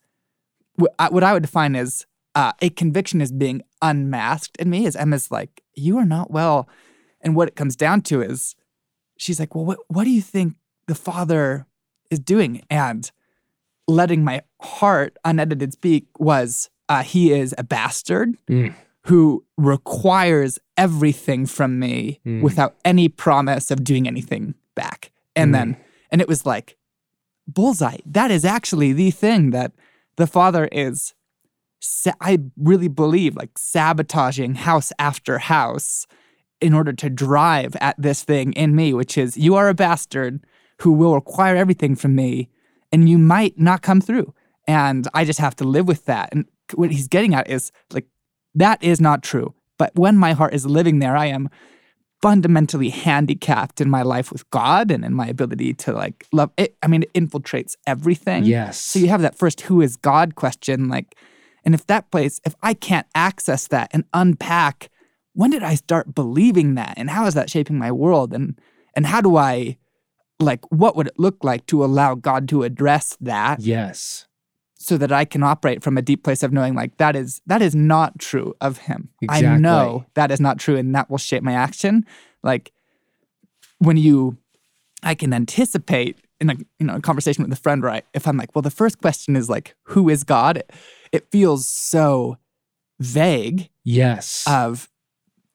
What 0.76 0.94
I, 0.98 1.08
what 1.10 1.22
I 1.22 1.32
would 1.32 1.42
define 1.42 1.76
as 1.76 2.06
uh, 2.34 2.52
a 2.60 2.70
conviction 2.70 3.20
is 3.20 3.30
being 3.30 3.62
unmasked 3.80 4.56
in 4.56 4.68
me, 4.68 4.86
is 4.86 4.96
Emma's 4.96 5.30
like, 5.30 5.62
you 5.74 5.98
are 5.98 6.04
not 6.04 6.30
well. 6.30 6.68
And 7.20 7.36
what 7.36 7.48
it 7.48 7.54
comes 7.54 7.76
down 7.76 8.00
to 8.02 8.22
is, 8.22 8.56
she's 9.16 9.38
like, 9.38 9.54
well, 9.54 9.64
what, 9.64 9.78
what 9.86 10.04
do 10.04 10.10
you 10.10 10.20
think 10.20 10.56
the 10.88 10.96
father 10.96 11.66
is 12.10 12.18
doing? 12.18 12.62
And 12.68 13.08
letting 13.86 14.24
my 14.24 14.42
heart 14.60 15.16
unedited 15.24 15.72
speak 15.72 16.06
was, 16.18 16.70
uh, 16.88 17.02
he 17.02 17.32
is 17.32 17.54
a 17.56 17.62
bastard 17.62 18.36
Mm. 18.48 18.74
Who 19.06 19.44
requires 19.56 20.58
everything 20.76 21.46
from 21.46 21.78
me 21.78 22.20
Mm. 22.26 22.42
without 22.42 22.74
any 22.84 23.08
promise 23.08 23.70
of 23.70 23.84
doing 23.84 24.06
anything 24.06 24.54
back. 24.74 25.12
And 25.36 25.50
Mm. 25.50 25.52
then, 25.52 25.76
and 26.10 26.20
it 26.20 26.28
was 26.28 26.46
like, 26.46 26.76
bullseye. 27.46 27.98
That 28.06 28.30
is 28.30 28.44
actually 28.44 28.92
the 28.92 29.10
thing 29.10 29.50
that 29.50 29.72
the 30.16 30.26
father 30.26 30.68
is, 30.72 31.14
I 32.20 32.38
really 32.56 32.88
believe, 32.88 33.36
like 33.36 33.58
sabotaging 33.58 34.54
house 34.54 34.90
after 34.98 35.38
house 35.38 36.06
in 36.60 36.72
order 36.72 36.92
to 36.94 37.10
drive 37.10 37.76
at 37.80 38.00
this 38.00 38.22
thing 38.22 38.52
in 38.54 38.74
me, 38.74 38.94
which 38.94 39.18
is, 39.18 39.36
you 39.36 39.54
are 39.54 39.68
a 39.68 39.74
bastard 39.74 40.40
who 40.80 40.92
will 40.92 41.14
require 41.14 41.56
everything 41.56 41.94
from 41.94 42.14
me, 42.14 42.48
and 42.90 43.08
you 43.08 43.18
might 43.18 43.58
not 43.58 43.82
come 43.82 44.00
through. 44.00 44.32
And 44.66 45.06
I 45.12 45.24
just 45.26 45.40
have 45.40 45.54
to 45.56 45.64
live 45.64 45.86
with 45.86 46.06
that. 46.06 46.30
And 46.32 46.46
what 46.74 46.90
he's 46.90 47.08
getting 47.08 47.34
at 47.34 47.50
is 47.50 47.70
like, 47.92 48.06
that 48.54 48.82
is 48.82 49.00
not 49.00 49.22
true. 49.22 49.54
But 49.78 49.94
when 49.94 50.16
my 50.16 50.32
heart 50.32 50.54
is 50.54 50.66
living 50.66 51.00
there, 51.00 51.16
I 51.16 51.26
am 51.26 51.48
fundamentally 52.22 52.88
handicapped 52.88 53.80
in 53.80 53.90
my 53.90 54.02
life 54.02 54.32
with 54.32 54.48
God 54.50 54.90
and 54.90 55.04
in 55.04 55.12
my 55.12 55.26
ability 55.26 55.74
to 55.74 55.92
like 55.92 56.26
love 56.32 56.50
it. 56.56 56.76
I 56.82 56.86
mean, 56.86 57.02
it 57.02 57.12
infiltrates 57.12 57.74
everything. 57.86 58.44
Yes. 58.44 58.80
So 58.80 58.98
you 58.98 59.08
have 59.08 59.20
that 59.22 59.36
first 59.36 59.62
who 59.62 59.82
is 59.82 59.96
God 59.96 60.34
question. 60.34 60.88
Like, 60.88 61.16
and 61.64 61.74
if 61.74 61.86
that 61.86 62.10
place, 62.10 62.40
if 62.46 62.54
I 62.62 62.72
can't 62.72 63.06
access 63.14 63.66
that 63.68 63.90
and 63.92 64.04
unpack, 64.14 64.90
when 65.34 65.50
did 65.50 65.62
I 65.62 65.74
start 65.74 66.14
believing 66.14 66.76
that? 66.76 66.94
And 66.96 67.10
how 67.10 67.26
is 67.26 67.34
that 67.34 67.50
shaping 67.50 67.78
my 67.78 67.92
world? 67.92 68.32
And 68.32 68.58
and 68.96 69.06
how 69.06 69.20
do 69.20 69.36
I 69.36 69.76
like 70.40 70.64
what 70.70 70.96
would 70.96 71.08
it 71.08 71.18
look 71.18 71.44
like 71.44 71.66
to 71.66 71.84
allow 71.84 72.14
God 72.14 72.48
to 72.48 72.62
address 72.62 73.16
that 73.20 73.60
yes. 73.60 74.26
So 74.84 74.98
that 74.98 75.10
I 75.10 75.24
can 75.24 75.42
operate 75.42 75.82
from 75.82 75.96
a 75.96 76.02
deep 76.02 76.22
place 76.22 76.42
of 76.42 76.52
knowing 76.52 76.74
like 76.74 76.98
that 76.98 77.16
is 77.16 77.40
that 77.46 77.62
is 77.62 77.74
not 77.74 78.18
true 78.18 78.54
of 78.60 78.78
him. 78.78 79.08
I 79.30 79.40
know 79.62 80.04
that 80.14 80.30
is 80.30 80.40
not 80.40 80.58
true 80.58 80.76
and 80.76 80.94
that 80.94 81.08
will 81.08 81.16
shape 81.18 81.42
my 81.42 81.54
action. 81.54 82.04
Like 82.42 82.70
when 83.78 83.96
you 83.96 84.36
I 85.02 85.14
can 85.14 85.32
anticipate 85.32 86.18
in 86.38 86.50
a 86.50 86.54
you 86.78 86.86
know 86.86 86.96
a 86.96 87.00
conversation 87.00 87.42
with 87.42 87.52
a 87.52 87.56
friend 87.56 87.82
right 87.82 88.04
if 88.12 88.28
I'm 88.28 88.36
like, 88.36 88.54
well, 88.54 88.62
the 88.62 88.70
first 88.70 89.00
question 89.00 89.36
is 89.36 89.48
like, 89.48 89.74
who 89.84 90.10
is 90.10 90.22
God? 90.22 90.58
It, 90.58 90.70
it 91.12 91.30
feels 91.30 91.66
so 91.66 92.36
vague 93.00 93.70
Yes. 93.84 94.44
of 94.46 94.88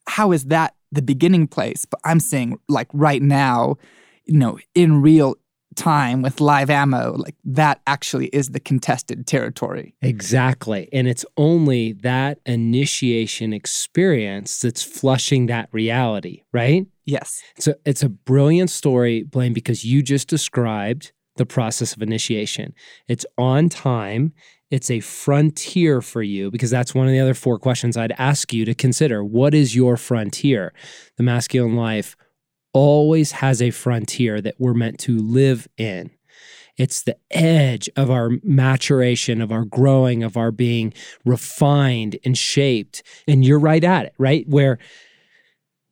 how 0.08 0.32
is 0.32 0.46
that 0.46 0.74
the 0.92 1.04
beginning 1.04 1.48
place? 1.48 1.86
But 1.86 2.00
I'm 2.04 2.20
saying 2.20 2.60
like 2.68 2.88
right 2.94 3.22
now, 3.22 3.78
you 4.26 4.38
know, 4.38 4.58
in 4.74 5.04
real 5.04 5.36
time 5.80 6.22
with 6.22 6.42
live 6.42 6.70
ammo, 6.70 7.14
like 7.16 7.36
that 7.46 7.82
actually 7.88 8.28
is 8.28 8.50
the 8.50 8.60
contested 8.60 9.26
territory. 9.26 9.96
Exactly. 10.02 10.90
And 10.92 11.08
it's 11.08 11.26
only 11.38 11.94
that 11.94 12.40
initiation 12.46 13.54
experience 13.54 14.60
that's 14.60 14.84
flushing 14.84 15.46
that 15.48 15.70
reality, 15.72 16.44
right? 16.52 16.86
Yes. 17.06 17.42
So 17.58 17.74
it's 17.86 18.04
a 18.04 18.10
brilliant 18.10 18.70
story, 18.70 19.24
Blaine, 19.24 19.54
because 19.54 19.84
you 19.86 20.04
just 20.04 20.28
described 20.28 21.14
the 21.38 21.46
process 21.46 21.96
of 21.96 22.02
initiation. 22.02 22.74
It's 23.08 23.26
on 23.38 23.70
time. 23.70 24.34
It's 24.70 24.92
a 24.92 25.00
frontier 25.00 26.02
for 26.02 26.22
you 26.22 26.52
because 26.52 26.70
that's 26.70 26.94
one 26.94 27.08
of 27.08 27.14
the 27.14 27.20
other 27.20 27.34
four 27.34 27.58
questions 27.58 27.98
I'd 27.98 28.14
ask 28.20 28.54
you 28.54 28.66
to 28.66 28.76
consider. 28.76 29.24
What 29.24 29.54
is 29.54 29.76
your 29.76 29.98
frontier? 29.98 30.74
The 31.18 31.24
masculine 31.24 31.76
life 31.76 32.16
always 32.74 33.34
has 33.34 33.62
a 33.62 33.72
frontier 33.72 34.42
that 34.42 34.56
we're 34.60 34.74
meant 34.74 35.00
to 35.00 35.18
live 35.18 35.68
in. 35.78 36.12
It's 36.78 37.04
the 37.04 37.18
edge 37.30 37.90
of 37.98 38.10
our 38.10 38.32
maturation, 38.42 39.42
of 39.42 39.52
our 39.52 39.66
growing, 39.66 40.24
of 40.24 40.38
our 40.38 40.52
being 40.52 40.94
refined 41.26 42.18
and 42.24 42.38
shaped. 42.38 43.04
And 43.28 43.44
you're 43.44 43.60
right 43.60 43.84
at 43.84 44.06
it, 44.06 44.14
right? 44.18 44.48
Where 44.48 44.80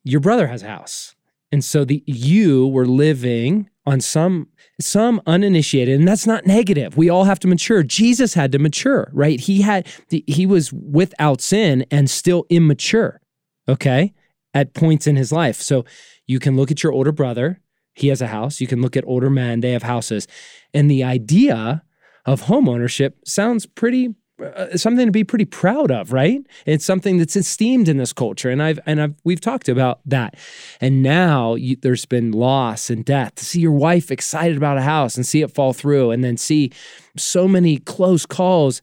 your 0.02 0.20
brother 0.20 0.46
has 0.46 0.62
a 0.62 0.68
house. 0.68 1.14
And 1.52 1.62
so 1.62 1.84
the 1.84 2.02
you 2.06 2.66
were 2.66 2.86
living 2.86 3.68
on 3.86 4.00
some 4.00 4.48
some 4.80 5.20
uninitiated 5.26 5.98
and 5.98 6.06
that's 6.06 6.26
not 6.26 6.46
negative. 6.46 6.96
We 6.96 7.08
all 7.08 7.24
have 7.24 7.40
to 7.40 7.48
mature. 7.48 7.82
Jesus 7.82 8.34
had 8.34 8.52
to 8.52 8.58
mature, 8.58 9.10
right? 9.12 9.40
He 9.40 9.62
had 9.62 9.86
he 10.08 10.46
was 10.46 10.72
without 10.72 11.40
sin 11.40 11.84
and 11.90 12.08
still 12.08 12.46
immature, 12.48 13.20
okay? 13.68 14.14
At 14.54 14.74
points 14.74 15.06
in 15.06 15.16
his 15.16 15.32
life. 15.32 15.60
So 15.60 15.84
you 16.28 16.38
can 16.38 16.56
look 16.56 16.70
at 16.70 16.84
your 16.84 16.92
older 16.92 17.10
brother, 17.10 17.60
he 17.94 18.08
has 18.08 18.22
a 18.22 18.28
house. 18.28 18.60
You 18.60 18.68
can 18.68 18.80
look 18.80 18.96
at 18.96 19.04
older 19.06 19.28
men, 19.28 19.58
they 19.60 19.72
have 19.72 19.82
houses. 19.82 20.28
And 20.72 20.88
the 20.88 21.02
idea 21.02 21.82
of 22.24 22.42
home 22.42 22.68
ownership 22.68 23.18
sounds 23.26 23.66
pretty 23.66 24.14
uh, 24.40 24.76
something 24.76 25.06
to 25.06 25.10
be 25.10 25.24
pretty 25.24 25.44
proud 25.44 25.90
of, 25.90 26.12
right? 26.12 26.46
It's 26.64 26.84
something 26.84 27.18
that's 27.18 27.34
esteemed 27.34 27.88
in 27.88 27.96
this 27.96 28.12
culture, 28.12 28.50
and 28.50 28.62
I've 28.62 28.78
and 28.86 29.02
I've 29.02 29.14
we've 29.24 29.40
talked 29.40 29.68
about 29.68 29.98
that. 30.06 30.36
And 30.80 31.02
now 31.02 31.56
you, 31.56 31.74
there's 31.74 32.04
been 32.04 32.30
loss 32.30 32.88
and 32.88 33.04
death. 33.04 33.34
To 33.36 33.44
see 33.44 33.58
your 33.60 33.72
wife 33.72 34.12
excited 34.12 34.56
about 34.56 34.78
a 34.78 34.82
house 34.82 35.16
and 35.16 35.26
see 35.26 35.42
it 35.42 35.52
fall 35.52 35.72
through, 35.72 36.12
and 36.12 36.22
then 36.22 36.36
see 36.36 36.70
so 37.16 37.48
many 37.48 37.78
close 37.78 38.26
calls, 38.26 38.80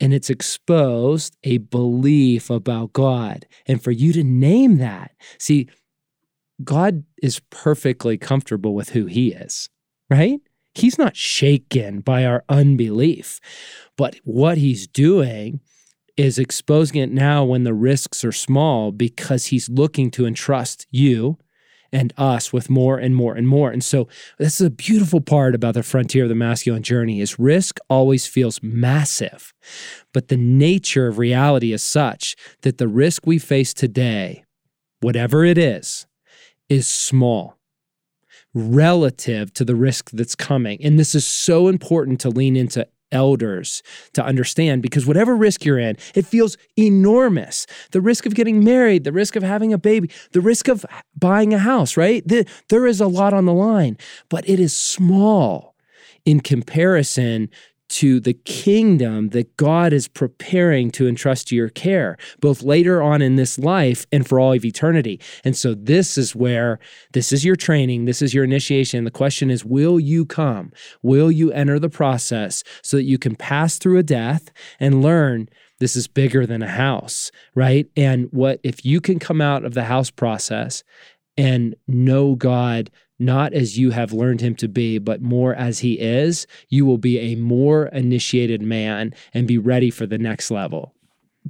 and 0.00 0.12
it's 0.12 0.30
exposed 0.30 1.36
a 1.44 1.58
belief 1.58 2.50
about 2.50 2.92
God. 2.92 3.46
And 3.66 3.80
for 3.80 3.92
you 3.92 4.12
to 4.14 4.24
name 4.24 4.78
that, 4.78 5.12
see, 5.38 5.68
God 6.62 7.04
is 7.22 7.40
perfectly 7.50 8.18
comfortable 8.18 8.74
with 8.74 8.90
who 8.90 9.06
He 9.06 9.32
is, 9.32 9.68
right? 10.10 10.40
He's 10.74 10.98
not 10.98 11.16
shaken 11.16 12.00
by 12.00 12.24
our 12.24 12.44
unbelief. 12.48 13.40
But 13.96 14.16
what 14.24 14.58
he's 14.58 14.86
doing 14.86 15.60
is 16.16 16.38
exposing 16.38 17.00
it 17.00 17.10
now 17.10 17.44
when 17.44 17.64
the 17.64 17.74
risks 17.74 18.24
are 18.24 18.32
small 18.32 18.92
because 18.92 19.46
he's 19.46 19.68
looking 19.68 20.10
to 20.12 20.26
entrust 20.26 20.86
you 20.90 21.38
and 21.90 22.12
us 22.16 22.52
with 22.52 22.68
more 22.68 22.98
and 22.98 23.16
more 23.16 23.34
and 23.34 23.48
more. 23.48 23.70
And 23.70 23.82
so 23.82 24.08
this 24.38 24.60
is 24.60 24.66
a 24.66 24.70
beautiful 24.70 25.20
part 25.20 25.54
about 25.54 25.74
the 25.74 25.82
frontier 25.82 26.24
of 26.24 26.28
the 26.28 26.34
masculine 26.34 26.82
journey 26.82 27.20
is 27.20 27.38
risk 27.38 27.78
always 27.88 28.26
feels 28.26 28.62
massive. 28.62 29.54
But 30.12 30.28
the 30.28 30.36
nature 30.36 31.06
of 31.06 31.18
reality 31.18 31.72
is 31.72 31.82
such 31.82 32.36
that 32.62 32.78
the 32.78 32.88
risk 32.88 33.26
we 33.26 33.38
face 33.38 33.72
today, 33.72 34.44
whatever 35.00 35.44
it 35.44 35.56
is, 35.56 36.06
is 36.68 36.88
small 36.88 37.56
relative 38.54 39.52
to 39.54 39.64
the 39.64 39.74
risk 39.76 40.10
that's 40.10 40.34
coming. 40.34 40.82
And 40.82 40.98
this 40.98 41.14
is 41.14 41.26
so 41.26 41.68
important 41.68 42.20
to 42.20 42.30
lean 42.30 42.56
into 42.56 42.86
elders 43.10 43.82
to 44.12 44.22
understand 44.22 44.82
because 44.82 45.06
whatever 45.06 45.34
risk 45.34 45.64
you're 45.64 45.78
in, 45.78 45.96
it 46.14 46.26
feels 46.26 46.56
enormous. 46.76 47.66
The 47.92 48.00
risk 48.00 48.26
of 48.26 48.34
getting 48.34 48.62
married, 48.62 49.04
the 49.04 49.12
risk 49.12 49.36
of 49.36 49.42
having 49.42 49.72
a 49.72 49.78
baby, 49.78 50.10
the 50.32 50.40
risk 50.40 50.68
of 50.68 50.84
buying 51.16 51.54
a 51.54 51.58
house, 51.58 51.96
right? 51.96 52.26
The, 52.26 52.46
there 52.68 52.86
is 52.86 53.00
a 53.00 53.06
lot 53.06 53.32
on 53.32 53.46
the 53.46 53.54
line, 53.54 53.96
but 54.28 54.48
it 54.48 54.60
is 54.60 54.76
small 54.76 55.74
in 56.24 56.40
comparison 56.40 57.48
to 57.88 58.20
the 58.20 58.34
kingdom 58.34 59.30
that 59.30 59.56
God 59.56 59.92
is 59.92 60.08
preparing 60.08 60.90
to 60.92 61.08
entrust 61.08 61.48
to 61.48 61.56
your 61.56 61.68
care, 61.68 62.16
both 62.40 62.62
later 62.62 63.02
on 63.02 63.22
in 63.22 63.36
this 63.36 63.58
life 63.58 64.06
and 64.12 64.26
for 64.26 64.38
all 64.38 64.52
of 64.52 64.64
eternity. 64.64 65.20
And 65.44 65.56
so, 65.56 65.74
this 65.74 66.18
is 66.18 66.34
where 66.34 66.78
this 67.12 67.32
is 67.32 67.44
your 67.44 67.56
training, 67.56 68.04
this 68.04 68.22
is 68.22 68.34
your 68.34 68.44
initiation. 68.44 69.04
The 69.04 69.10
question 69.10 69.50
is 69.50 69.64
Will 69.64 69.98
you 69.98 70.26
come? 70.26 70.72
Will 71.02 71.30
you 71.30 71.50
enter 71.52 71.78
the 71.78 71.88
process 71.88 72.62
so 72.82 72.96
that 72.96 73.04
you 73.04 73.18
can 73.18 73.36
pass 73.36 73.78
through 73.78 73.98
a 73.98 74.02
death 74.02 74.50
and 74.78 75.02
learn? 75.02 75.48
This 75.80 75.94
is 75.94 76.08
bigger 76.08 76.44
than 76.44 76.62
a 76.62 76.68
house, 76.68 77.30
right? 77.54 77.86
And 77.96 78.28
what 78.32 78.58
if 78.64 78.84
you 78.84 79.00
can 79.00 79.18
come 79.18 79.40
out 79.40 79.64
of 79.64 79.74
the 79.74 79.84
house 79.84 80.10
process 80.10 80.82
and 81.36 81.76
know 81.86 82.34
God 82.34 82.90
not 83.18 83.52
as 83.52 83.78
you 83.78 83.90
have 83.90 84.12
learned 84.12 84.40
him 84.40 84.54
to 84.56 84.68
be, 84.68 84.98
but 84.98 85.20
more 85.20 85.54
as 85.54 85.80
he 85.80 85.98
is, 85.98 86.46
you 86.68 86.86
will 86.86 86.98
be 86.98 87.18
a 87.18 87.34
more 87.36 87.86
initiated 87.86 88.62
man 88.62 89.14
and 89.34 89.48
be 89.48 89.58
ready 89.58 89.90
for 89.90 90.06
the 90.06 90.18
next 90.18 90.50
level. 90.50 90.94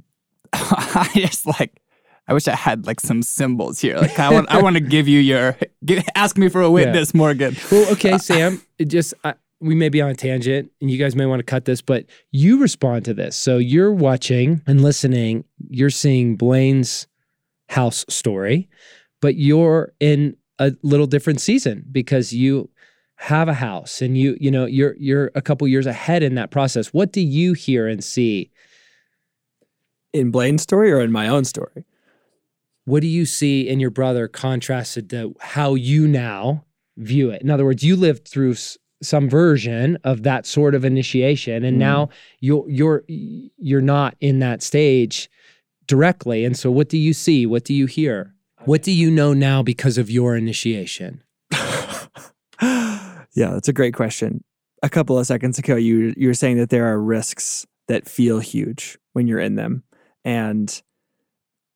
I 0.53 1.09
just 1.15 1.45
like, 1.45 1.81
I 2.27 2.33
wish 2.33 2.47
I 2.47 2.55
had 2.55 2.85
like 2.85 2.99
some 2.99 3.21
cymbals 3.21 3.79
here. 3.79 3.97
Like, 3.97 4.19
I 4.19 4.31
want, 4.31 4.49
I 4.49 4.61
want 4.61 4.75
to 4.75 4.81
give 4.81 5.07
you 5.07 5.19
your, 5.19 5.57
give, 5.85 6.03
ask 6.15 6.37
me 6.37 6.49
for 6.49 6.61
a 6.61 6.71
witness, 6.71 7.13
Morgan. 7.13 7.55
Well, 7.71 7.91
okay, 7.93 8.17
Sam, 8.17 8.61
it 8.77 8.85
just, 8.85 9.13
I, 9.23 9.35
we 9.59 9.75
may 9.75 9.89
be 9.89 10.01
on 10.01 10.09
a 10.09 10.15
tangent 10.15 10.71
and 10.79 10.89
you 10.89 10.97
guys 10.97 11.15
may 11.15 11.25
want 11.25 11.39
to 11.39 11.43
cut 11.43 11.65
this, 11.65 11.81
but 11.81 12.05
you 12.31 12.59
respond 12.59 13.05
to 13.05 13.13
this. 13.13 13.35
So 13.35 13.57
you're 13.57 13.93
watching 13.93 14.61
and 14.65 14.81
listening, 14.81 15.43
you're 15.69 15.89
seeing 15.89 16.35
Blaine's 16.35 17.07
house 17.67 18.05
story, 18.09 18.69
but 19.21 19.35
you're 19.35 19.93
in 19.99 20.37
a 20.59 20.73
little 20.83 21.07
different 21.07 21.41
season 21.41 21.85
because 21.91 22.33
you 22.33 22.69
have 23.15 23.49
a 23.49 23.53
house 23.53 24.01
and 24.01 24.17
you 24.17 24.37
you 24.39 24.49
know 24.49 24.65
you're 24.65 24.95
you're 24.97 25.31
a 25.35 25.41
couple 25.41 25.67
years 25.67 25.85
ahead 25.85 26.23
in 26.23 26.35
that 26.35 26.51
process. 26.51 26.93
What 26.93 27.11
do 27.11 27.21
you 27.21 27.53
hear 27.53 27.87
and 27.87 28.03
see? 28.03 28.51
In 30.11 30.31
Blaine's 30.31 30.63
story 30.63 30.91
or 30.91 31.01
in 31.01 31.11
my 31.11 31.27
own 31.27 31.45
story? 31.45 31.85
What 32.85 33.01
do 33.01 33.07
you 33.07 33.25
see 33.25 33.67
in 33.67 33.79
your 33.79 33.91
brother 33.91 34.27
contrasted 34.27 35.09
to 35.11 35.35
how 35.39 35.75
you 35.75 36.07
now 36.07 36.65
view 36.97 37.29
it? 37.29 37.43
In 37.43 37.51
other 37.51 37.65
words, 37.65 37.83
you 37.83 37.95
lived 37.95 38.27
through 38.27 38.55
some 39.01 39.29
version 39.29 39.97
of 40.03 40.23
that 40.23 40.45
sort 40.45 40.75
of 40.75 40.83
initiation 40.83 41.63
and 41.63 41.77
mm. 41.77 41.79
now 41.79 42.09
you're 42.39 42.69
you're 42.69 43.03
you're 43.07 43.81
not 43.81 44.15
in 44.19 44.39
that 44.39 44.61
stage 44.61 45.29
directly 45.87 46.43
and 46.43 46.57
so 46.57 46.69
what 46.69 46.89
do 46.89 46.97
you 46.97 47.13
see 47.13 47.45
what 47.45 47.63
do 47.63 47.73
you 47.73 47.85
hear 47.85 48.33
what 48.69 48.83
do 48.83 48.91
you 48.91 49.09
know 49.09 49.33
now 49.33 49.63
because 49.63 49.97
of 49.97 50.11
your 50.11 50.37
initiation? 50.37 51.23
yeah, 52.61 53.15
that's 53.33 53.67
a 53.67 53.73
great 53.73 53.95
question. 53.95 54.43
A 54.83 54.89
couple 54.89 55.17
of 55.17 55.25
seconds 55.25 55.57
ago, 55.57 55.75
you 55.75 56.13
you 56.15 56.27
were 56.27 56.35
saying 56.35 56.57
that 56.57 56.69
there 56.69 56.85
are 56.85 57.01
risks 57.01 57.65
that 57.87 58.07
feel 58.07 58.37
huge 58.37 58.99
when 59.13 59.25
you're 59.25 59.39
in 59.39 59.55
them, 59.55 59.81
and 60.23 60.83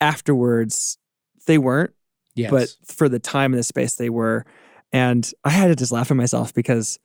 afterwards, 0.01 0.99
they 1.47 1.57
weren't. 1.57 1.95
Yes. 2.35 2.51
But 2.51 2.69
for 2.85 3.09
the 3.09 3.17
time 3.17 3.53
and 3.53 3.59
the 3.59 3.63
space, 3.63 3.95
they 3.95 4.11
were. 4.11 4.45
And 4.91 5.31
I 5.43 5.49
had 5.49 5.69
to 5.69 5.75
just 5.75 5.91
laugh 5.91 6.11
at 6.11 6.17
myself 6.17 6.53
because 6.53 6.99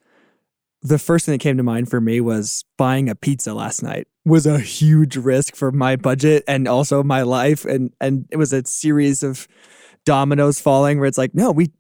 the 0.82 0.99
first 0.99 1.24
thing 1.24 1.32
that 1.32 1.41
came 1.41 1.57
to 1.57 1.62
mind 1.62 1.89
for 1.89 2.03
me 2.03 2.20
was 2.20 2.66
buying 2.76 3.09
a 3.09 3.14
pizza 3.14 3.55
last 3.55 3.82
night 3.82 4.07
was 4.26 4.47
a 4.47 4.61
huge 4.61 5.16
risk 5.16 5.57
for 5.57 5.72
my 5.72 5.97
budget 5.97 6.45
and 6.47 6.68
also 6.68 7.03
my 7.03 7.22
life 7.22 7.64
and 7.64 7.93
and 8.01 8.26
it 8.30 8.36
was 8.36 8.53
a 8.53 8.64
series 8.66 9.22
of 9.22 9.49
dominoes 10.09 10.59
falling 10.59 10.99
where 10.99 11.07
it's 11.07 11.19
like 11.19 11.35
no 11.35 11.51
we 11.51 11.71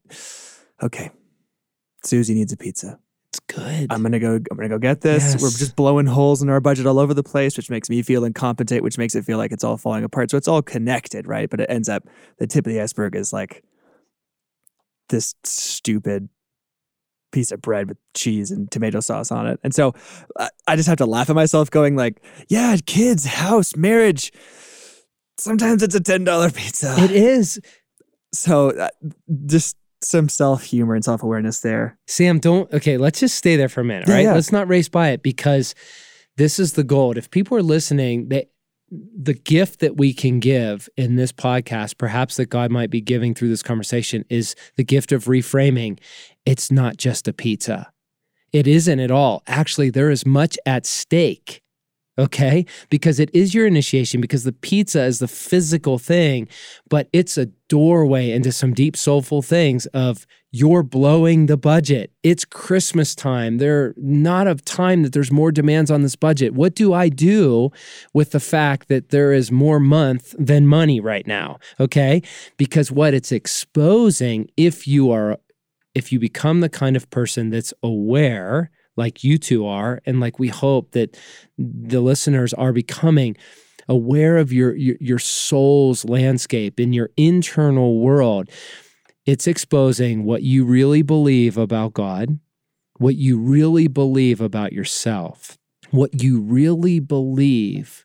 okay 0.82 1.10
Susie 2.04 2.34
needs 2.34 2.52
a 2.52 2.56
pizza 2.56 2.98
it's 3.30 3.40
good 3.40 3.86
I'm 3.90 4.02
gonna 4.02 4.18
go 4.18 4.34
I'm 4.34 4.56
gonna 4.56 4.68
go 4.68 4.78
get 4.78 5.00
this 5.00 5.32
yes. 5.32 5.42
we're 5.42 5.48
just 5.48 5.76
blowing 5.76 6.06
holes 6.06 6.42
in 6.42 6.50
our 6.50 6.60
budget 6.60 6.86
all 6.86 6.98
over 6.98 7.14
the 7.14 7.22
place 7.22 7.56
which 7.56 7.70
makes 7.70 7.88
me 7.88 8.02
feel 8.02 8.24
incompetent 8.24 8.82
which 8.82 8.98
makes 8.98 9.14
it 9.14 9.24
feel 9.24 9.38
like 9.38 9.52
it's 9.52 9.64
all 9.64 9.78
falling 9.78 10.04
apart 10.04 10.30
so 10.30 10.36
it's 10.36 10.48
all 10.48 10.60
connected 10.60 11.26
right 11.26 11.48
but 11.48 11.60
it 11.60 11.70
ends 11.70 11.88
up 11.88 12.04
the 12.38 12.46
tip 12.46 12.66
of 12.66 12.72
the 12.72 12.80
iceberg 12.80 13.16
is 13.16 13.32
like 13.32 13.64
this 15.08 15.34
stupid 15.44 16.28
piece 17.32 17.52
of 17.52 17.60
bread 17.60 17.88
with 17.88 17.98
cheese 18.14 18.50
and 18.50 18.70
tomato 18.70 19.00
sauce 19.00 19.30
on 19.30 19.46
it. 19.46 19.60
And 19.62 19.74
so 19.74 19.94
I 20.66 20.76
just 20.76 20.88
have 20.88 20.98
to 20.98 21.06
laugh 21.06 21.30
at 21.30 21.36
myself 21.36 21.70
going 21.70 21.96
like, 21.96 22.22
yeah, 22.48 22.76
kids, 22.86 23.24
house, 23.24 23.76
marriage. 23.76 24.32
Sometimes 25.36 25.82
it's 25.82 25.94
a 25.94 26.00
$10 26.00 26.54
pizza. 26.54 26.94
It 26.98 27.10
is. 27.10 27.60
So 28.32 28.70
uh, 28.70 28.88
just 29.46 29.76
some 30.02 30.28
self 30.28 30.62
humor 30.62 30.94
and 30.94 31.04
self 31.04 31.22
awareness 31.22 31.60
there. 31.60 31.98
Sam, 32.06 32.38
don't, 32.38 32.72
okay, 32.72 32.96
let's 32.98 33.20
just 33.20 33.36
stay 33.36 33.56
there 33.56 33.68
for 33.68 33.80
a 33.80 33.84
minute, 33.84 34.08
yeah, 34.08 34.14
right? 34.14 34.24
Yeah. 34.24 34.34
Let's 34.34 34.52
not 34.52 34.68
race 34.68 34.88
by 34.88 35.10
it 35.10 35.22
because 35.22 35.74
this 36.36 36.58
is 36.58 36.74
the 36.74 36.84
gold. 36.84 37.16
If 37.16 37.30
people 37.30 37.56
are 37.56 37.62
listening, 37.62 38.28
they, 38.28 38.48
the 38.90 39.34
gift 39.34 39.80
that 39.80 39.96
we 39.96 40.14
can 40.14 40.40
give 40.40 40.88
in 40.96 41.16
this 41.16 41.32
podcast, 41.32 41.98
perhaps 41.98 42.36
that 42.36 42.46
God 42.46 42.70
might 42.70 42.90
be 42.90 43.00
giving 43.00 43.34
through 43.34 43.48
this 43.48 43.62
conversation, 43.62 44.24
is 44.30 44.54
the 44.76 44.84
gift 44.84 45.12
of 45.12 45.24
reframing. 45.24 45.98
It's 46.46 46.70
not 46.70 46.96
just 46.96 47.28
a 47.28 47.32
pizza. 47.32 47.92
It 48.52 48.66
isn't 48.66 49.00
at 49.00 49.10
all. 49.10 49.42
Actually, 49.46 49.90
there 49.90 50.10
is 50.10 50.24
much 50.24 50.56
at 50.64 50.86
stake 50.86 51.62
okay? 52.18 52.66
Because 52.90 53.20
it 53.20 53.30
is 53.32 53.54
your 53.54 53.66
initiation, 53.66 54.20
because 54.20 54.44
the 54.44 54.52
pizza 54.52 55.04
is 55.04 55.18
the 55.20 55.28
physical 55.28 55.98
thing, 55.98 56.48
but 56.88 57.08
it's 57.12 57.38
a 57.38 57.46
doorway 57.68 58.30
into 58.30 58.50
some 58.50 58.74
deep, 58.74 58.96
soulful 58.96 59.42
things 59.42 59.86
of 59.86 60.26
you're 60.50 60.82
blowing 60.82 61.46
the 61.46 61.58
budget. 61.58 62.10
It's 62.22 62.44
Christmas 62.44 63.14
time. 63.14 63.58
There 63.58 63.94
not 63.98 64.46
of 64.46 64.64
time 64.64 65.02
that 65.02 65.12
there's 65.12 65.30
more 65.30 65.52
demands 65.52 65.90
on 65.90 66.02
this 66.02 66.16
budget. 66.16 66.54
What 66.54 66.74
do 66.74 66.94
I 66.94 67.10
do 67.10 67.70
with 68.14 68.30
the 68.30 68.40
fact 68.40 68.88
that 68.88 69.10
there 69.10 69.32
is 69.32 69.52
more 69.52 69.78
month 69.78 70.34
than 70.38 70.66
money 70.66 71.00
right 71.00 71.26
now? 71.26 71.58
Okay? 71.78 72.22
Because 72.56 72.90
what 72.90 73.12
it's 73.12 73.30
exposing, 73.30 74.48
if 74.56 74.88
you 74.88 75.10
are 75.10 75.38
if 75.94 76.12
you 76.12 76.20
become 76.20 76.60
the 76.60 76.68
kind 76.68 76.96
of 76.96 77.10
person 77.10 77.50
that's 77.50 77.74
aware 77.82 78.70
like 78.98 79.24
you 79.24 79.38
two 79.38 79.66
are 79.66 80.02
and 80.04 80.20
like 80.20 80.38
we 80.38 80.48
hope 80.48 80.92
that 80.92 81.16
the 81.56 82.00
listeners 82.00 82.52
are 82.54 82.72
becoming 82.72 83.36
aware 83.88 84.36
of 84.36 84.52
your, 84.52 84.76
your 84.76 84.96
your, 85.00 85.18
soul's 85.18 86.04
landscape 86.04 86.78
in 86.78 86.92
your 86.92 87.08
internal 87.16 88.00
world. 88.00 88.50
It's 89.24 89.46
exposing 89.46 90.24
what 90.24 90.42
you 90.42 90.64
really 90.64 91.00
believe 91.00 91.56
about 91.56 91.94
god 91.94 92.38
what 92.98 93.14
you 93.14 93.38
really 93.38 93.88
believe 93.88 94.40
about 94.40 94.72
yourself. 94.72 95.56
What 95.90 96.22
you 96.22 96.40
really 96.40 97.00
believe 97.00 98.04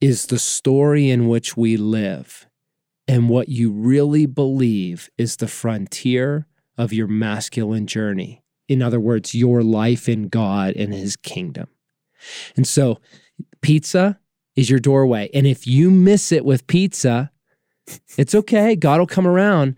is 0.00 0.26
the 0.26 0.38
story 0.38 1.10
in 1.10 1.28
which 1.28 1.56
we 1.56 1.76
live 1.76 2.48
and 3.06 3.28
what 3.28 3.48
you 3.48 3.70
really 3.70 4.26
believe 4.26 5.08
is 5.16 5.36
the 5.36 5.46
frontier 5.46 6.48
of 6.76 6.92
your 6.92 7.06
masculine 7.06 7.86
journey 7.86 8.41
in 8.68 8.82
other 8.82 9.00
words, 9.00 9.34
your 9.34 9.62
life 9.62 10.08
in 10.08 10.28
God 10.28 10.74
and 10.76 10.92
his 10.92 11.16
kingdom. 11.16 11.68
And 12.56 12.66
so, 12.66 12.98
pizza 13.60 14.18
is 14.56 14.70
your 14.70 14.78
doorway. 14.78 15.30
And 15.34 15.46
if 15.46 15.66
you 15.66 15.90
miss 15.90 16.32
it 16.32 16.44
with 16.44 16.66
pizza, 16.66 17.30
it's 18.16 18.34
okay. 18.34 18.76
God 18.76 19.00
will 19.00 19.06
come 19.06 19.26
around, 19.26 19.76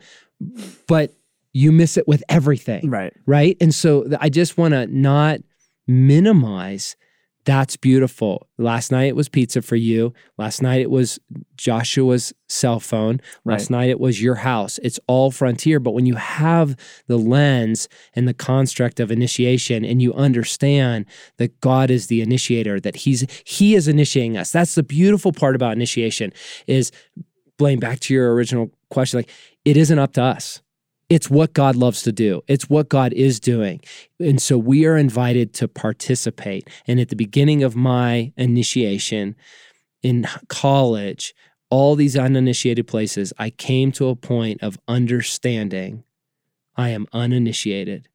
but 0.87 1.15
you 1.53 1.73
miss 1.73 1.97
it 1.97 2.07
with 2.07 2.23
everything. 2.29 2.91
Right. 2.91 3.13
Right. 3.27 3.57
And 3.61 3.75
so, 3.75 4.07
I 4.21 4.29
just 4.29 4.59
want 4.59 4.73
to 4.73 4.87
not 4.87 5.41
minimize 5.87 6.97
that's 7.45 7.77
beautiful. 7.77 8.49
Last 8.57 8.91
night 8.91 9.05
it 9.05 9.17
was 9.17 9.29
pizza 9.29 9.61
for 9.61 9.77
you. 9.77 10.13
Last 10.39 10.63
night 10.63 10.81
it 10.81 10.91
was 10.91 11.19
Joshua's 11.57 12.33
cell 12.49 12.81
phone. 12.81 13.21
Last 13.45 13.71
right. 13.71 13.79
night 13.79 13.91
it 13.91 14.01
was 14.01 14.23
your 14.23 14.37
house. 14.37 14.79
It's 14.83 14.99
all 15.07 15.31
frontier. 15.31 15.79
But 15.79 15.93
when 15.93 16.07
you 16.07 16.15
have 16.15 16.77
the 17.07 17.19
lens 17.19 17.89
and 18.15 18.27
the 18.27 18.35
construct 18.35 18.99
of 18.99 19.11
initiation 19.11 19.85
and 19.85 20.01
you 20.01 20.15
understand 20.15 21.07
that 21.37 21.61
God 21.61 21.91
is 21.91 22.07
the 22.07 22.23
initiator, 22.23 22.81
that 22.81 22.97
He's 22.97 23.27
He 23.45 23.75
is 23.75 23.89
initiating 23.89 24.37
us. 24.37 24.51
That's 24.51 24.75
the 24.75 24.83
beautiful 24.83 25.33
part 25.33 25.55
about 25.55 25.73
initiation 25.73 26.33
is 26.67 26.91
Blaine, 27.57 27.79
back 27.79 28.01
to 28.01 28.15
your 28.15 28.35
original 28.35 28.71
question, 28.91 29.19
like 29.19 29.31
it 29.65 29.77
isn't 29.77 29.99
up 29.99 30.13
to 30.15 30.23
us. 30.23 30.61
It's 31.15 31.31
what 31.31 31.53
God 31.53 31.77
loves 31.77 32.03
to 32.03 32.11
do. 32.11 32.43
It's 32.49 32.69
what 32.69 32.89
God 32.89 33.13
is 33.13 33.39
doing. 33.39 33.81
And 34.19 34.43
so 34.43 34.59
we 34.59 34.85
are 34.85 34.97
invited 34.97 35.55
to 35.55 35.69
participate. 35.69 36.69
And 36.89 36.99
at 36.99 37.09
the 37.09 37.15
beginning 37.15 37.63
of 37.63 37.77
my 37.77 38.33
initiation 38.37 39.37
in 40.03 40.27
college, 40.49 41.33
all 41.71 41.95
these 41.95 42.17
uninitiated 42.17 42.89
places, 42.89 43.33
I 43.39 43.51
came 43.51 43.93
to 43.93 44.09
a 44.09 44.17
point 44.17 44.61
of 44.61 44.77
understanding 44.89 46.03
I 46.77 46.89
am 46.89 47.07
uninitiated 47.13 48.09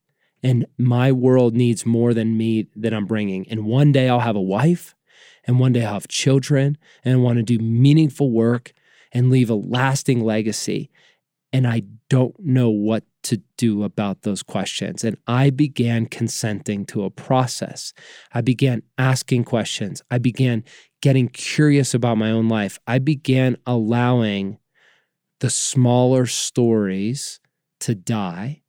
and 0.44 0.66
my 0.78 1.14
world 1.14 1.56
needs 1.56 1.86
more 1.86 2.14
than 2.14 2.36
me 2.36 2.68
that 2.76 2.94
I'm 2.94 3.06
bringing. 3.06 3.48
And 3.48 3.66
one 3.66 3.94
day 3.94 4.10
I'll 4.10 4.20
have 4.20 4.36
a 4.36 4.42
wife 4.42 4.94
and 5.46 5.58
one 5.58 5.72
day 5.72 5.86
I'll 5.86 5.94
have 5.94 6.10
children 6.10 6.78
and 7.06 7.14
I 7.14 7.18
want 7.18 7.38
to 7.38 7.44
do 7.44 7.60
meaningful 7.60 8.30
work 8.30 8.74
and 9.14 9.30
leave 9.30 9.50
a 9.50 9.56
lasting 9.56 10.20
legacy. 10.20 10.90
And 11.52 11.68
I 11.68 11.84
don't 12.10 12.38
know 12.40 12.70
what 12.70 13.04
to 13.24 13.42
do 13.58 13.84
about 13.84 14.22
those 14.22 14.44
questions. 14.44 15.04
And 15.04 15.18
I 15.28 15.50
began 15.50 16.06
consenting 16.06 16.86
to 16.88 17.04
a 17.04 17.10
process. 17.10 17.94
I 18.34 18.42
began 18.42 18.82
asking 18.98 19.44
questions. 19.44 20.02
I 20.10 20.20
began 20.20 20.64
getting 21.02 21.28
curious 21.28 21.94
about 21.94 22.18
my 22.18 22.32
own 22.32 22.50
life. 22.50 22.80
I 22.88 23.00
began 23.00 23.58
allowing 23.66 24.58
the 25.40 25.50
smaller 25.50 26.26
stories 26.26 27.40
to 27.82 27.96
die, 27.96 28.62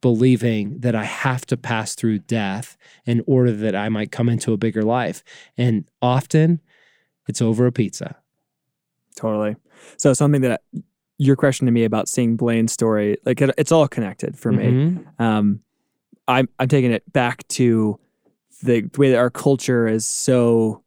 believing 0.00 0.80
that 0.80 0.94
I 0.94 1.04
have 1.04 1.44
to 1.46 1.56
pass 1.56 1.94
through 1.94 2.20
death 2.20 2.76
in 3.04 3.22
order 3.26 3.52
that 3.52 3.74
I 3.74 3.88
might 3.88 4.12
come 4.12 4.28
into 4.28 4.52
a 4.52 4.58
bigger 4.58 4.82
life. 4.82 5.22
And 5.56 5.88
often 6.00 6.60
it's 7.28 7.42
over 7.42 7.66
a 7.66 7.72
pizza. 7.72 8.16
Totally. 9.16 9.56
So 9.96 10.12
something 10.12 10.42
that 10.42 10.62
your 11.18 11.36
question 11.36 11.66
to 11.66 11.72
me 11.72 11.84
about 11.84 12.08
seeing 12.08 12.36
Blaine's 12.36 12.72
story, 12.72 13.18
like 13.24 13.40
it, 13.40 13.50
it's 13.56 13.72
all 13.72 13.86
connected 13.88 14.38
for 14.38 14.50
me. 14.52 14.64
Mhm. 14.64 15.20
Um, 15.20 15.60
I'm 16.26 16.48
I'm 16.58 16.68
taking 16.68 16.90
it 16.92 17.10
back 17.12 17.46
to 17.48 17.98
the 18.62 18.88
way 18.96 19.10
that 19.10 19.18
our 19.18 19.30
culture 19.30 19.86
is 19.86 20.06
so 20.06 20.82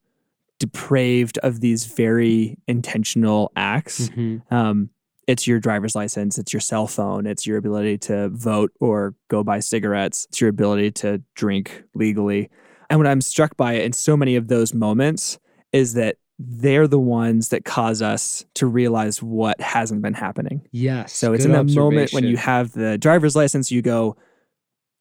depraved 0.59 1.37
of 1.39 1.59
these 1.61 1.85
very 1.85 2.57
intentional 2.67 3.51
acts. 3.55 4.09
Mhm. 4.09 4.41
Um, 4.51 4.89
it's 5.27 5.45
your 5.45 5.59
driver's 5.59 5.95
license, 5.95 6.37
it's 6.37 6.53
your 6.53 6.61
cell 6.61 6.87
phone, 6.87 7.27
it's 7.27 7.45
your 7.45 7.57
ability 7.57 7.97
to 7.99 8.29
vote 8.29 8.71
or 8.79 9.13
go 9.27 9.43
buy 9.43 9.59
cigarettes, 9.59 10.25
it's 10.29 10.39
your 10.41 10.49
ability 10.49 10.89
to 10.91 11.21
drink 11.35 11.83
legally. 11.93 12.49
And 12.89 12.97
what 12.99 13.07
I'm 13.07 13.21
struck 13.21 13.57
by 13.57 13.73
in 13.73 13.91
so 13.93 14.15
many 14.17 14.35
of 14.37 14.47
those 14.47 14.73
moments 14.73 15.37
is 15.73 15.93
that 15.93 16.15
they're 16.39 16.87
the 16.87 16.99
ones 16.99 17.49
that 17.49 17.65
cause 17.65 18.01
us 18.01 18.45
to 18.53 18.67
realize 18.67 19.23
what 19.23 19.59
hasn't 19.59 20.01
been 20.01 20.13
happening. 20.13 20.67
Yes. 20.71 21.13
So 21.13 21.33
it's 21.33 21.45
in 21.45 21.51
that 21.51 21.69
moment 21.69 22.13
when 22.13 22.25
you 22.25 22.37
have 22.37 22.73
the 22.73 22.97
driver's 22.97 23.35
license, 23.35 23.71
you 23.71 23.81
go, 23.81 24.15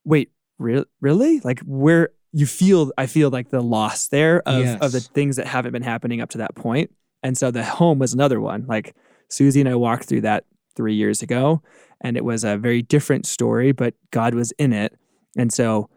wait, 0.04 0.30
re- 0.58 0.84
really? 1.00 1.40
Like 1.40 1.60
where 1.60 2.10
you 2.32 2.46
feel, 2.46 2.90
I 2.96 3.06
feel 3.06 3.30
like 3.30 3.50
the 3.50 3.60
loss 3.60 4.08
there 4.08 4.42
of, 4.46 4.80
of 4.80 4.92
the 4.92 5.00
things 5.00 5.36
that 5.36 5.46
haven't 5.46 5.72
been 5.72 5.82
happening 5.82 6.20
up 6.20 6.30
to 6.30 6.38
that 6.38 6.54
point. 6.54 6.90
And 7.22 7.36
so 7.36 7.50
the 7.50 7.64
home 7.64 7.98
was 7.98 8.14
another 8.14 8.40
one. 8.40 8.64
Like 8.66 8.94
Susie 9.28 9.60
and 9.60 9.68
I 9.68 9.74
walked 9.74 10.04
through 10.04 10.22
that 10.22 10.44
three 10.74 10.94
years 10.94 11.22
ago, 11.22 11.62
and 12.00 12.16
it 12.16 12.24
was 12.24 12.44
a 12.44 12.56
very 12.56 12.82
different 12.82 13.26
story, 13.26 13.72
but 13.72 13.94
God 14.10 14.34
was 14.34 14.52
in 14.52 14.72
it. 14.72 14.94
And 15.36 15.52
so 15.52 15.90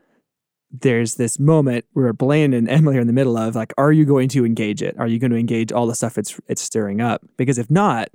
there's 0.72 1.16
this 1.16 1.40
moment 1.40 1.86
where 1.94 2.14
Blaine 2.14 2.54
and 2.54 2.70
Emily 2.70 2.98
are 2.98 3.02
in 3.02 3.08
the 3.08 3.14
middle 3.14 3.38
of 3.38 3.56
like, 3.56 3.74
are 3.78 3.92
you 3.92 4.06
going 4.06 4.30
to 4.30 4.46
engage 4.46 4.82
it? 4.82 4.96
Are 5.00 5.08
you 5.08 5.20
going 5.20 5.32
to 5.32 5.38
engage 5.38 5.72
all 5.72 5.88
the 5.88 5.96
stuff 5.96 6.18
it's 6.18 6.40
it's 6.48 6.62
stirring 6.62 7.02
up? 7.02 7.22
Because 7.38 7.58
if 7.58 7.70
not, 7.72 8.10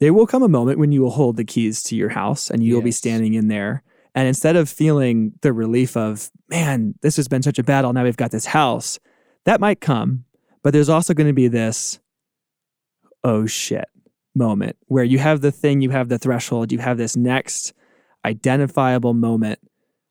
there 0.00 0.12
will 0.12 0.26
come 0.26 0.42
a 0.42 0.48
moment 0.48 0.78
when 0.78 0.92
you 0.92 1.02
will 1.02 1.10
hold 1.10 1.36
the 1.36 1.44
keys 1.44 1.82
to 1.84 1.96
your 1.96 2.10
house 2.10 2.50
and 2.50 2.62
you'll 2.62 2.82
be 2.82 2.92
standing 2.92 3.34
in 3.34 3.48
there. 3.48 3.82
And 4.14 4.26
instead 4.26 4.56
of 4.56 4.68
feeling 4.68 5.32
the 5.42 5.52
relief 5.52 5.96
of, 5.96 6.30
man, 6.48 6.94
this 7.02 7.16
has 7.16 7.28
been 7.28 7.42
such 7.42 7.58
a 7.58 7.62
battle, 7.62 7.92
now 7.92 8.04
we've 8.04 8.16
got 8.16 8.30
this 8.30 8.46
house, 8.46 8.98
that 9.44 9.60
might 9.60 9.80
come. 9.80 10.24
But 10.62 10.72
there's 10.72 10.88
also 10.88 11.14
going 11.14 11.28
to 11.28 11.32
be 11.32 11.48
this, 11.48 12.00
oh 13.22 13.46
shit 13.46 13.88
moment 14.34 14.76
where 14.86 15.04
you 15.04 15.18
have 15.18 15.40
the 15.40 15.50
thing, 15.50 15.80
you 15.80 15.90
have 15.90 16.08
the 16.08 16.18
threshold, 16.18 16.70
you 16.70 16.78
have 16.78 16.98
this 16.98 17.16
next 17.16 17.72
identifiable 18.24 19.14
moment. 19.14 19.58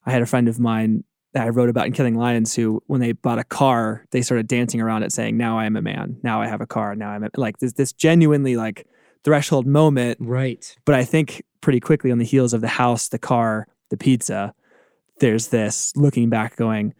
I 0.05 0.11
had 0.11 0.21
a 0.21 0.26
friend 0.26 0.47
of 0.47 0.59
mine 0.59 1.03
that 1.36 1.46
I 1.46 1.50
wrote 1.50 1.68
about 1.68 1.86
in 1.86 1.92
Killing 1.92 2.16
Lions 2.16 2.56
who, 2.56 2.82
when 2.88 3.02
they 3.02 3.12
bought 3.12 3.40
a 3.40 3.44
car, 3.44 4.06
they 4.12 4.22
started 4.22 4.48
dancing 4.48 4.80
around 4.80 5.04
it 5.04 5.12
saying, 5.12 5.36
Now 5.36 5.60
I 5.60 5.66
am 5.66 5.76
a 5.76 5.82
man. 5.82 6.18
Now 6.24 6.42
I 6.42 6.48
have 6.48 6.62
a 6.62 6.66
car. 6.66 6.96
Now 6.96 7.10
I'm 7.10 7.26
a, 7.26 7.30
like 7.36 7.60
this, 7.60 7.74
this 7.74 7.92
genuinely 7.92 8.56
like 8.56 8.88
threshold 9.26 9.68
moment 9.68 10.18
Right. 10.22 10.76
but 10.86 10.96
I 10.96 11.04
think 11.04 11.44
pretty 11.60 11.82
quickly 11.82 12.10
on 12.10 12.20
the 12.20 12.26
heels 12.26 12.54
of 12.54 12.62
the 12.62 12.70
house, 12.70 13.10
the 13.10 13.20
car, 13.20 13.68
the 13.90 13.98
pizza, 13.98 14.54
there's 15.20 15.50
this 15.50 15.92
looking 15.98 16.30
back 16.30 16.56
going, 16.56 16.94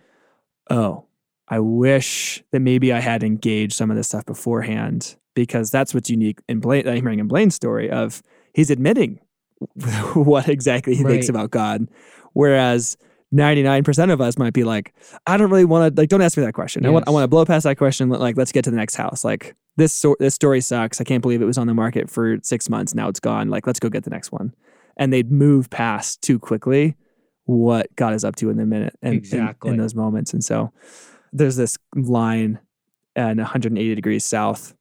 oh, 0.70 1.06
I 1.48 1.60
wish 1.60 2.44
that 2.52 2.60
maybe 2.60 2.92
I 2.92 3.00
had 3.00 3.24
engaged 3.24 3.74
some 3.74 3.90
of 3.90 3.96
this 3.96 4.08
stuff 4.08 4.26
beforehand 4.26 5.16
because 5.34 5.72
that's 5.72 5.94
what's 5.94 6.10
unique 6.10 6.40
in 6.50 6.60
Blaine, 6.60 6.88
I'm 6.90 6.96
hearing 6.96 7.20
in 7.20 7.28
Blaine's 7.30 7.56
story 7.56 7.90
of 7.90 8.22
he's 8.54 8.70
admitting 8.70 9.20
what 10.14 10.50
exactly 10.50 10.94
he 10.96 11.04
thinks 11.04 11.30
about 11.30 11.52
God. 11.52 11.88
Whereas 12.34 12.98
99% 13.34 14.12
of 14.12 14.22
us 14.22 14.38
might 14.38 14.54
be 14.54 14.64
like, 14.64 14.94
I 15.28 15.38
don't 15.38 15.50
really 15.50 15.66
want 15.66 15.96
to, 15.96 16.02
like, 16.02 16.10
don't 16.10 16.22
ask 16.22 16.38
me 16.38 16.44
that 16.46 16.54
question. 16.54 16.86
I 16.86 16.90
want, 16.90 17.08
I 17.08 17.12
want 17.12 17.24
to 17.24 17.28
blow 17.28 17.44
past 17.46 17.64
that 17.64 17.78
question. 17.78 18.10
Like, 18.10 18.38
let's 18.38 18.52
get 18.52 18.64
to 18.66 18.72
the 18.72 18.78
next 18.78 18.96
house. 18.96 19.24
Like, 19.24 19.56
this, 19.78 19.92
so- 19.94 20.16
this 20.20 20.36
story 20.36 20.62
sucks. 20.62 21.02
I 21.02 21.04
can't 21.04 21.22
believe 21.22 21.42
it 21.42 21.46
was 21.46 21.58
on 21.58 21.68
the 21.68 21.74
market 21.74 22.10
for 22.10 22.38
six 22.44 22.70
months. 22.70 22.94
Now 22.96 23.10
it's 23.10 23.20
gone. 23.20 23.50
Like, 23.50 23.68
let's 23.68 23.80
go 23.80 23.90
get 23.90 24.04
the 24.04 24.10
next 24.10 24.32
one. 24.32 24.54
And 24.98 25.12
they'd 25.12 25.32
move 25.32 25.70
past 25.70 26.22
too 26.22 26.40
quickly 26.40 26.96
what 27.46 27.94
God 27.96 28.14
is 28.14 28.24
up 28.24 28.36
to 28.38 28.50
in 28.50 28.58
the 28.58 28.66
minute 28.66 28.96
and 29.02 29.14
in- 29.14 29.20
Exactly. 29.20 29.72
in, 29.72 29.78
those 29.78 29.96
moments. 29.96 30.34
And 30.34 30.44
so 30.44 30.72
there's 31.34 31.58
this 31.58 31.78
line 31.94 32.60
and 33.16 33.40
180 33.40 33.96
degrees 33.96 34.24
south 34.26 34.74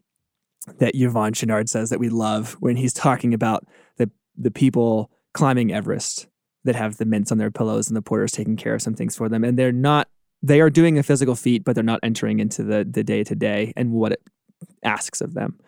that 0.79 0.95
Yvon 0.95 1.33
Chouinard 1.33 1.69
says 1.69 1.91
that 1.91 1.99
we 1.99 2.09
love 2.09 2.55
when 2.61 2.77
he's 2.77 2.93
talking 2.93 3.35
about 3.35 3.67
the 3.99 4.11
the 4.37 4.51
people 4.51 5.11
climbing 5.35 5.73
Everest 5.73 6.27
that 6.65 6.75
have 6.75 6.97
the 6.97 7.05
mints 7.05 7.31
on 7.31 7.39
their 7.39 7.51
pillows 7.51 7.89
and 7.89 7.97
the 7.97 8.03
porters 8.03 8.33
taking 8.33 8.57
care 8.57 8.75
of 8.75 8.83
some 8.83 8.95
things 8.95 9.17
for 9.17 9.29
them. 9.29 9.45
And 9.45 9.59
they're 9.59 9.73
not 9.73 10.09
they 10.43 10.61
are 10.61 10.71
doing 10.71 10.99
a 10.99 11.03
physical 11.03 11.35
feat, 11.35 11.65
but 11.65 11.75
they're 11.75 11.83
not 11.83 12.01
entering 12.03 12.41
into 12.41 12.63
the 12.63 12.87
the 12.89 13.05
day 13.05 13.25
to 13.25 13.35
day 13.35 13.73
and 13.77 13.93
what 13.93 14.13
it 14.13 14.23
asks 14.83 15.21
of 15.21 15.35
them. 15.35 15.59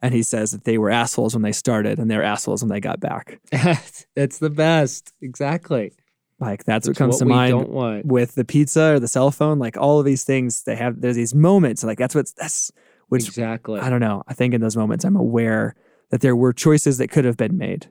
And 0.00 0.12
he 0.12 0.22
says 0.22 0.50
that 0.50 0.64
they 0.64 0.78
were 0.78 0.90
assholes 0.90 1.34
when 1.34 1.42
they 1.42 1.52
started 1.52 1.98
and 1.98 2.10
they're 2.10 2.24
assholes 2.24 2.62
when 2.62 2.70
they 2.70 2.80
got 2.80 2.98
back. 2.98 3.40
That's 3.52 4.38
the 4.38 4.50
best. 4.50 5.12
Exactly. 5.20 5.92
Like 6.40 6.64
that's 6.64 6.88
what 6.88 6.96
comes 6.96 7.18
to 7.18 7.24
mind 7.24 8.04
with 8.04 8.34
the 8.34 8.44
pizza 8.44 8.94
or 8.94 8.98
the 8.98 9.06
cell 9.06 9.30
phone. 9.30 9.60
Like 9.60 9.76
all 9.76 10.00
of 10.00 10.04
these 10.04 10.24
things, 10.24 10.64
they 10.64 10.74
have 10.74 11.00
there's 11.00 11.14
these 11.14 11.36
moments. 11.36 11.84
Like 11.84 11.98
that's 11.98 12.16
what's 12.16 12.32
that's 12.32 12.72
which 13.08 13.28
exactly. 13.28 13.78
I 13.78 13.88
don't 13.88 14.00
know. 14.00 14.24
I 14.26 14.34
think 14.34 14.52
in 14.52 14.60
those 14.60 14.76
moments, 14.76 15.04
I'm 15.04 15.14
aware 15.14 15.76
that 16.10 16.20
there 16.20 16.34
were 16.34 16.52
choices 16.52 16.98
that 16.98 17.12
could 17.12 17.24
have 17.24 17.36
been 17.36 17.56
made. 17.56 17.88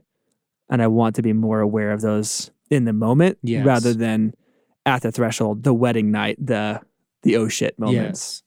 And 0.71 0.81
I 0.81 0.87
want 0.87 1.15
to 1.17 1.21
be 1.21 1.33
more 1.33 1.59
aware 1.59 1.91
of 1.91 2.01
those 2.01 2.49
in 2.71 2.85
the 2.85 2.93
moment 2.93 3.37
Yes. 3.43 3.65
rather 3.65 3.93
than 3.93 4.33
at 4.85 5.03
the 5.03 5.11
threshold, 5.11 5.63
the 5.63 5.73
wedding 5.73 6.09
night, 6.11 6.37
the 6.43 6.81
the 7.23 7.35
oh 7.35 7.47
shit 7.49 7.77
moments. 7.77 8.41
Yes. 8.41 8.43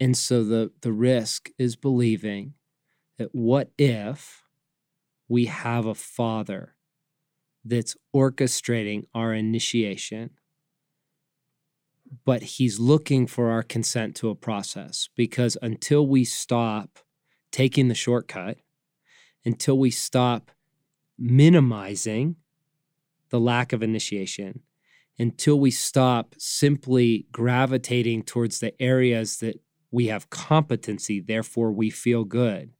And 0.00 0.16
so 0.16 0.42
the 0.42 0.72
the 0.80 0.92
risk 0.92 1.50
is 1.58 1.76
believing 1.76 2.54
that 3.18 3.28
what 3.32 3.70
if 3.78 4.42
we 5.28 5.44
have 5.46 5.86
a 5.86 5.94
father 5.94 6.74
that's 7.64 7.96
orchestrating 8.14 9.04
our 9.14 9.34
initiation 9.34 10.30
but 12.24 12.42
he's 12.42 12.78
looking 12.78 13.26
for 13.26 13.50
our 13.50 13.62
consent 13.62 14.14
to 14.16 14.30
a 14.30 14.34
process 14.34 15.10
because 15.14 15.58
until 15.60 16.06
we 16.06 16.24
stop 16.24 17.00
taking 17.52 17.88
the 17.88 17.94
shortcut 17.94 18.56
until 19.44 19.78
we 19.78 19.90
stop 19.90 20.50
minimizing 21.18 22.36
the 23.30 23.40
lack 23.40 23.72
of 23.72 23.82
initiation 23.82 24.60
until 25.18 25.58
we 25.58 25.70
stop 25.70 26.34
simply 26.38 27.26
gravitating 27.32 28.22
towards 28.22 28.60
the 28.60 28.80
areas 28.80 29.38
that 29.38 29.60
we 29.90 30.06
have 30.06 30.30
competency, 30.30 31.20
therefore 31.20 31.72
we 31.72 31.90
feel 31.90 32.24
good. 32.24 32.70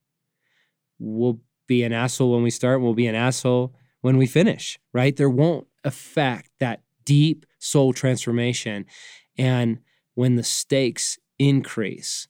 We'll 0.99 1.41
be 1.66 1.82
an 1.82 1.93
asshole 1.93 2.32
when 2.32 2.43
we 2.43 2.51
start, 2.51 2.80
we'll 2.80 2.95
be 2.95 3.07
an 3.07 3.14
asshole 3.14 3.74
when 4.01 4.16
we 4.16 4.26
finish, 4.26 4.78
right? 4.93 5.16
There 5.16 5.30
won't 5.30 5.66
affect 5.84 6.51
that 6.61 6.82
deep 7.05 7.47
soul 7.59 7.93
transformation. 7.93 8.86
And 9.36 9.78
when 10.14 10.36
the 10.36 10.45
stakes 10.45 11.18
increase, 11.39 12.28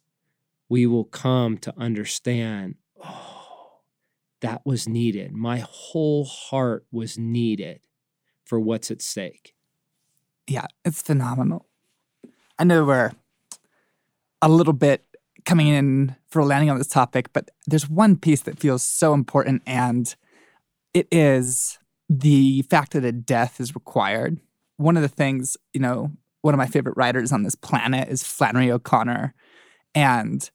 we 0.69 0.87
will 0.87 1.05
come 1.05 1.59
to 1.59 1.75
understand 1.79 2.77
oh, 3.03 3.38
that 4.41 4.63
was 4.65 4.89
needed. 4.89 5.33
My 5.33 5.59
whole 5.59 6.25
heart 6.25 6.87
was 6.91 7.19
needed 7.19 7.81
for 8.45 8.59
what's 8.59 8.91
at 8.91 9.03
stake. 9.03 9.55
Yeah, 10.47 10.67
it's 10.85 11.03
phenomenal. 11.03 11.67
I 12.59 12.65
know 12.65 12.85
we're 12.85 13.13
a 14.41 14.49
little 14.49 14.73
bit 14.73 15.05
coming 15.45 15.69
in 15.69 16.17
for 16.29 16.45
landing 16.45 16.71
on 16.71 16.79
this 16.79 16.89
topic, 16.89 17.33
but 17.33 17.51
there's 17.67 17.89
one 17.89 18.17
piece 18.17 18.43
that 18.43 18.59
feels 18.59 18.83
so 18.83 19.15
important, 19.15 19.63
and 19.67 20.15
it 20.95 21.07
is 21.11 21.79
the 22.09 22.63
fact 22.63 22.93
that 22.93 23.05
a 23.05 23.13
death 23.13 23.61
is 23.61 23.75
required. 23.75 24.41
One 24.77 24.97
of 24.97 25.03
the 25.03 25.09
things, 25.09 25.57
you 25.73 25.81
know, 25.81 26.13
one 26.43 26.55
of 26.55 26.59
my 26.59 26.67
favorite 26.67 26.97
writers 26.97 27.33
on 27.33 27.43
this 27.43 27.55
planet 27.55 28.09
is 28.09 28.23
Flannery 28.23 28.71
O'Connor, 28.71 29.35
and 29.95 30.51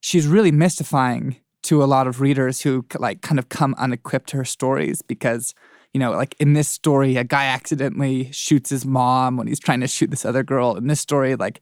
she's 0.00 0.26
really 0.26 0.52
mystifying 0.52 1.36
to 1.62 1.82
a 1.82 1.86
lot 1.86 2.06
of 2.06 2.20
readers 2.20 2.60
who 2.62 2.84
like 2.98 3.20
kind 3.22 3.38
of 3.38 3.48
come 3.48 3.74
unequipped 3.78 4.30
to 4.30 4.36
her 4.38 4.44
stories 4.44 5.02
because 5.02 5.54
you 5.92 5.98
know, 5.98 6.12
like 6.12 6.36
in 6.38 6.52
this 6.52 6.68
story, 6.68 7.16
a 7.16 7.24
guy 7.24 7.46
accidentally 7.46 8.30
shoots 8.32 8.70
his 8.70 8.86
mom 8.86 9.36
when 9.36 9.48
he's 9.48 9.58
trying 9.58 9.80
to 9.80 9.88
shoot 9.88 10.10
this 10.10 10.24
other 10.24 10.42
girl. 10.42 10.76
In 10.76 10.86
this 10.86 11.00
story, 11.00 11.34
like 11.34 11.60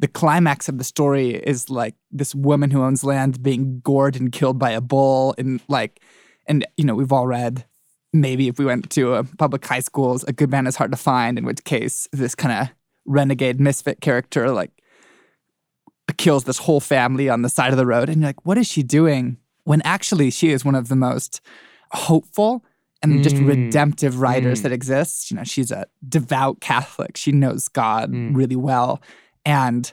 the 0.00 0.08
climax 0.08 0.68
of 0.68 0.78
the 0.78 0.84
story 0.84 1.36
is 1.36 1.70
like 1.70 1.94
this 2.10 2.34
woman 2.34 2.70
who 2.70 2.82
owns 2.82 3.04
land 3.04 3.42
being 3.42 3.80
gored 3.80 4.16
and 4.16 4.32
killed 4.32 4.58
by 4.58 4.70
a 4.70 4.80
bull. 4.80 5.34
And 5.38 5.60
like, 5.68 6.00
and 6.46 6.66
you 6.76 6.84
know, 6.84 6.94
we've 6.94 7.12
all 7.12 7.26
read 7.26 7.64
maybe 8.12 8.48
if 8.48 8.58
we 8.58 8.64
went 8.64 8.90
to 8.90 9.14
a 9.14 9.24
public 9.24 9.64
high 9.64 9.80
schools, 9.80 10.24
a 10.24 10.32
good 10.32 10.50
man 10.50 10.66
is 10.66 10.76
hard 10.76 10.90
to 10.90 10.96
find, 10.96 11.38
in 11.38 11.44
which 11.44 11.62
case 11.64 12.08
this 12.12 12.34
kind 12.34 12.62
of 12.62 12.74
renegade 13.04 13.60
misfit 13.60 14.00
character 14.00 14.50
like 14.50 14.70
kills 16.16 16.44
this 16.44 16.58
whole 16.58 16.80
family 16.80 17.28
on 17.28 17.42
the 17.42 17.48
side 17.48 17.72
of 17.72 17.76
the 17.76 17.86
road. 17.86 18.08
And 18.08 18.20
you're 18.20 18.28
like, 18.30 18.46
what 18.46 18.56
is 18.58 18.66
she 18.66 18.82
doing? 18.82 19.36
When 19.64 19.82
actually 19.82 20.30
she 20.30 20.50
is 20.50 20.64
one 20.64 20.74
of 20.74 20.88
the 20.88 20.96
most 20.96 21.40
hopeful 21.92 22.64
and 23.02 23.22
just 23.22 23.36
Mm. 23.36 23.46
redemptive 23.46 24.20
writers 24.20 24.60
Mm. 24.60 24.62
that 24.64 24.72
exists. 24.72 25.30
You 25.30 25.36
know, 25.36 25.44
she's 25.44 25.70
a 25.70 25.86
devout 26.08 26.60
Catholic. 26.60 27.16
She 27.16 27.30
knows 27.32 27.68
God 27.68 28.10
Mm. 28.10 28.34
really 28.34 28.56
well. 28.56 29.00
And 29.44 29.92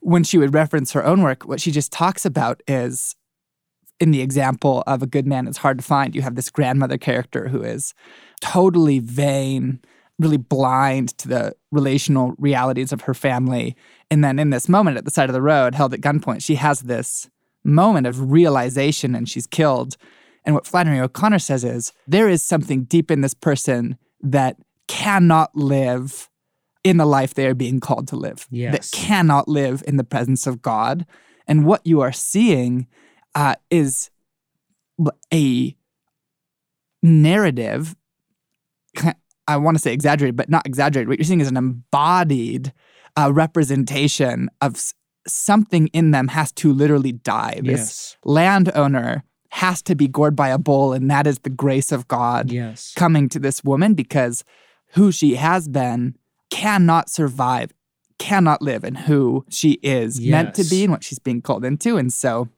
when 0.00 0.24
she 0.24 0.38
would 0.38 0.54
reference 0.54 0.92
her 0.92 1.04
own 1.04 1.22
work, 1.22 1.42
what 1.46 1.60
she 1.60 1.70
just 1.70 1.92
talks 1.92 2.24
about 2.24 2.62
is 2.66 3.14
in 4.00 4.10
the 4.12 4.22
example 4.22 4.82
of 4.86 5.02
a 5.02 5.06
good 5.06 5.26
man 5.26 5.46
it's 5.46 5.58
hard 5.58 5.76
to 5.78 5.84
find. 5.84 6.14
You 6.14 6.22
have 6.22 6.34
this 6.34 6.48
grandmother 6.50 6.96
character 6.96 7.48
who 7.48 7.62
is 7.62 7.92
totally 8.40 8.98
vain, 8.98 9.80
really 10.20 10.36
blind 10.36 11.16
to 11.18 11.28
the 11.28 11.54
relational 11.72 12.34
realities 12.38 12.92
of 12.92 13.02
her 13.02 13.14
family. 13.14 13.74
And 14.10 14.22
then 14.22 14.38
in 14.38 14.50
this 14.50 14.68
moment 14.68 14.98
at 14.98 15.04
the 15.04 15.10
side 15.10 15.30
of 15.30 15.34
the 15.34 15.42
road, 15.42 15.74
held 15.74 15.94
at 15.94 16.00
gunpoint, 16.00 16.42
she 16.44 16.56
has 16.56 16.80
this 16.82 17.28
moment 17.64 18.06
of 18.06 18.30
realization 18.30 19.14
and 19.14 19.28
she's 19.28 19.46
killed. 19.46 19.96
And 20.44 20.54
what 20.54 20.66
Flannery 20.66 21.00
O'Connor 21.00 21.38
says 21.38 21.64
is 21.64 21.92
there 22.06 22.28
is 22.28 22.42
something 22.42 22.84
deep 22.84 23.10
in 23.10 23.22
this 23.22 23.34
person 23.34 23.96
that 24.20 24.56
cannot 24.88 25.54
live 25.56 26.28
in 26.84 26.96
the 26.96 27.06
life 27.06 27.34
they 27.34 27.46
are 27.46 27.54
being 27.54 27.80
called 27.80 28.08
to 28.08 28.16
live, 28.16 28.46
Yes. 28.50 28.72
that 28.90 28.96
cannot 28.96 29.48
live 29.48 29.82
in 29.86 29.96
the 29.96 30.04
presence 30.04 30.46
of 30.46 30.62
God. 30.62 31.06
And 31.46 31.64
what 31.64 31.86
you 31.86 32.00
are 32.00 32.12
seeing 32.12 32.86
uh, 33.34 33.54
is 33.70 34.10
a 35.32 35.76
narrative. 37.02 37.96
I 39.52 39.56
want 39.56 39.76
to 39.76 39.82
say 39.82 39.92
exaggerated, 39.92 40.36
but 40.36 40.48
not 40.48 40.66
exaggerated. 40.66 41.08
What 41.08 41.18
you're 41.18 41.24
seeing 41.24 41.40
is 41.40 41.48
an 41.48 41.56
embodied 41.56 42.72
uh, 43.18 43.32
representation 43.32 44.48
of 44.60 44.74
s- 44.76 44.94
something 45.26 45.88
in 45.88 46.10
them 46.12 46.28
has 46.28 46.52
to 46.52 46.72
literally 46.72 47.12
die. 47.12 47.60
This 47.62 47.80
Yes. 47.80 48.16
landowner 48.24 49.24
has 49.50 49.82
to 49.82 49.94
be 49.94 50.06
gored 50.08 50.36
by 50.36 50.48
a 50.48 50.58
bull, 50.58 50.92
and 50.92 51.10
that 51.10 51.26
is 51.26 51.40
the 51.40 51.50
grace 51.50 51.90
of 51.92 52.06
God 52.08 52.50
Yes. 52.50 52.92
coming 52.96 53.28
to 53.30 53.38
this 53.38 53.64
woman 53.64 53.94
because 53.94 54.44
who 54.94 55.10
she 55.12 55.34
has 55.36 55.68
been 55.68 56.16
cannot 56.50 57.10
survive, 57.10 57.72
cannot 58.18 58.62
live 58.62 58.84
in 58.84 58.94
who 58.94 59.44
she 59.48 59.72
is 59.82 60.20
meant 60.20 60.54
to 60.54 60.64
be 60.64 60.84
and 60.84 60.92
what 60.92 61.02
she's 61.04 61.18
being 61.18 61.42
called 61.42 61.64
into. 61.64 61.96
And 61.96 62.12
so 62.12 62.48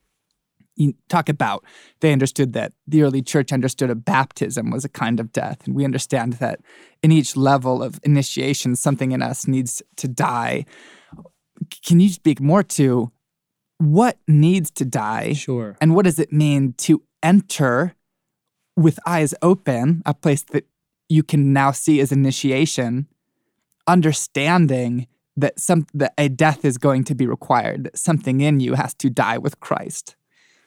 you 0.77 0.95
talk 1.09 1.29
about 1.29 1.65
they 2.01 2.13
understood 2.13 2.53
that 2.55 2.73
the 2.87 3.03
early 3.03 3.23
church 3.23 3.53
understood 3.53 3.91
a 3.91 3.95
baptism 3.95 4.71
was 4.71 4.85
a 4.85 4.89
kind 4.89 5.21
of 5.21 5.33
death. 5.33 5.67
And 5.67 5.75
we 5.75 5.85
understand 5.85 6.35
that 6.35 6.61
in 7.03 7.13
each 7.13 7.37
level 7.37 7.83
of 7.83 8.01
initiation, 8.03 8.77
something 8.77 9.13
in 9.13 9.23
us 9.23 9.47
needs 9.47 9.83
to 9.97 10.09
die. 10.09 10.65
Can 11.85 12.01
you 12.01 12.09
speak 12.09 12.41
more 12.41 12.63
to 12.65 13.11
what 13.79 14.19
needs 14.27 14.71
to 14.73 14.85
die? 14.85 15.33
Sure. 15.33 15.77
And 15.81 15.95
what 15.95 16.05
does 16.05 16.19
it 16.19 16.33
mean 16.33 16.75
to 16.79 17.03
enter 17.23 17.95
with 18.77 18.99
eyes 19.07 19.35
open, 19.43 20.03
a 20.07 20.15
place 20.15 20.43
that 20.45 20.67
you 21.09 21.23
can 21.23 21.53
now 21.53 21.73
see 21.73 22.01
as 22.01 22.11
initiation, 22.11 23.07
understanding 23.87 25.07
that 25.37 25.59
some 25.59 25.87
that 25.95 26.15
a 26.19 26.29
death 26.29 26.65
is 26.65 26.79
going 26.79 27.05
to 27.05 27.15
be 27.15 27.27
required, 27.27 27.85
that 27.85 27.99
something 27.99 28.41
in 28.41 28.61
you 28.61 28.75
has 28.75 28.95
to 28.95 29.11
die 29.11 29.39
with 29.39 29.61
Christ. 29.61 30.17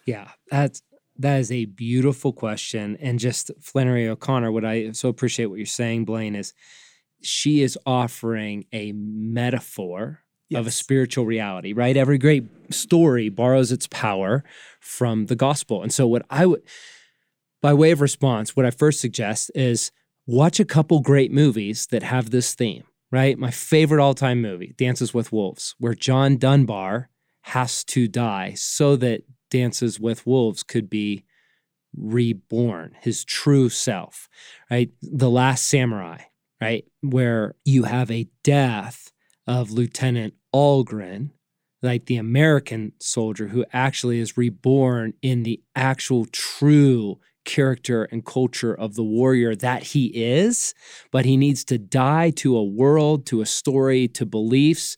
Yeah, 0.05 0.29
that's 0.49 0.81
that 1.17 1.39
is 1.39 1.51
a 1.51 1.65
beautiful 1.65 2.33
question. 2.33 2.97
And 2.99 3.19
just 3.19 3.51
Flannery 3.61 4.07
O'Connor, 4.07 4.51
what 4.51 4.65
I 4.65 4.91
so 4.91 5.09
appreciate 5.09 5.45
what 5.47 5.57
you're 5.57 5.65
saying, 5.65 6.05
Blaine, 6.05 6.35
is 6.35 6.53
she 7.21 7.61
is 7.61 7.77
offering 7.85 8.65
a 8.71 8.91
metaphor 8.93 10.21
of 10.53 10.67
a 10.67 10.71
spiritual 10.71 11.25
reality, 11.25 11.73
right? 11.73 11.97
Every 11.97 12.17
great 12.17 12.45
story 12.73 13.29
borrows 13.29 13.71
its 13.71 13.87
power 13.87 14.43
from 14.79 15.25
the 15.25 15.35
gospel. 15.35 15.81
And 15.81 15.91
so, 15.91 16.05
what 16.07 16.25
I 16.29 16.45
would, 16.45 16.61
by 17.61 17.73
way 17.73 17.91
of 17.91 18.01
response, 18.01 18.55
what 18.55 18.65
I 18.65 18.71
first 18.71 19.01
suggest 19.01 19.51
is 19.55 19.91
watch 20.27 20.59
a 20.59 20.65
couple 20.65 20.99
great 20.99 21.31
movies 21.31 21.87
that 21.87 22.03
have 22.03 22.29
this 22.29 22.53
theme, 22.53 22.83
right? 23.11 23.37
My 23.37 23.51
favorite 23.51 24.01
all 24.01 24.13
time 24.13 24.41
movie, 24.41 24.75
Dances 24.77 25.13
with 25.13 25.31
Wolves, 25.31 25.75
where 25.79 25.95
John 25.95 26.37
Dunbar 26.37 27.09
has 27.41 27.83
to 27.85 28.07
die 28.07 28.53
so 28.55 28.95
that 28.97 29.21
Dances 29.55 30.01
with 30.01 30.27
Wolves 30.27 30.63
could 30.63 30.89
be 30.89 31.23
reborn, 31.95 32.97
his 32.99 33.23
true 33.23 33.69
self, 33.69 34.27
right? 34.69 34.89
The 35.01 35.29
Last 35.29 35.65
Samurai, 35.65 36.23
right? 36.59 36.83
Where 36.99 37.55
you 37.63 37.83
have 37.83 38.11
a 38.11 38.27
death 38.43 39.13
of 39.47 39.71
Lieutenant 39.71 40.33
Algren, 40.53 41.31
like 41.81 42.07
the 42.07 42.17
American 42.17 42.91
soldier 42.99 43.47
who 43.47 43.63
actually 43.71 44.19
is 44.19 44.35
reborn 44.35 45.13
in 45.21 45.43
the 45.43 45.61
actual 45.73 46.25
true 46.25 47.21
character 47.45 48.03
and 48.11 48.25
culture 48.25 48.73
of 48.73 48.95
the 48.95 49.03
warrior 49.03 49.55
that 49.55 49.83
he 49.83 50.07
is, 50.07 50.73
but 51.11 51.23
he 51.23 51.37
needs 51.37 51.63
to 51.63 51.77
die 51.77 52.29
to 52.31 52.57
a 52.57 52.63
world, 52.63 53.25
to 53.27 53.39
a 53.39 53.45
story, 53.45 54.09
to 54.09 54.25
beliefs, 54.25 54.97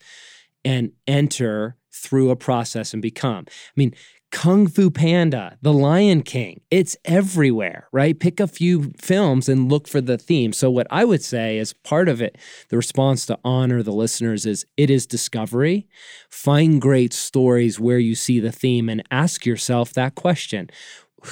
and 0.64 0.90
enter 1.06 1.76
through 1.92 2.30
a 2.30 2.36
process 2.36 2.92
and 2.92 3.02
become. 3.02 3.44
I 3.48 3.72
mean, 3.76 3.94
Kung 4.30 4.66
Fu 4.66 4.90
Panda, 4.90 5.56
The 5.62 5.72
Lion 5.72 6.22
King, 6.22 6.60
it's 6.70 6.96
everywhere, 7.04 7.88
right? 7.92 8.18
Pick 8.18 8.40
a 8.40 8.46
few 8.46 8.92
films 8.98 9.48
and 9.48 9.70
look 9.70 9.88
for 9.88 10.02
the 10.02 10.18
theme. 10.18 10.52
So, 10.52 10.70
what 10.70 10.86
I 10.90 11.04
would 11.04 11.22
say 11.22 11.56
is 11.56 11.72
part 11.72 12.08
of 12.08 12.20
it, 12.20 12.36
the 12.68 12.76
response 12.76 13.24
to 13.26 13.38
honor 13.42 13.82
the 13.82 13.92
listeners 13.92 14.44
is 14.44 14.66
it 14.76 14.90
is 14.90 15.06
discovery. 15.06 15.88
Find 16.30 16.80
great 16.80 17.14
stories 17.14 17.80
where 17.80 17.98
you 17.98 18.14
see 18.14 18.38
the 18.38 18.52
theme 18.52 18.88
and 18.88 19.02
ask 19.10 19.46
yourself 19.46 19.94
that 19.94 20.14
question 20.14 20.68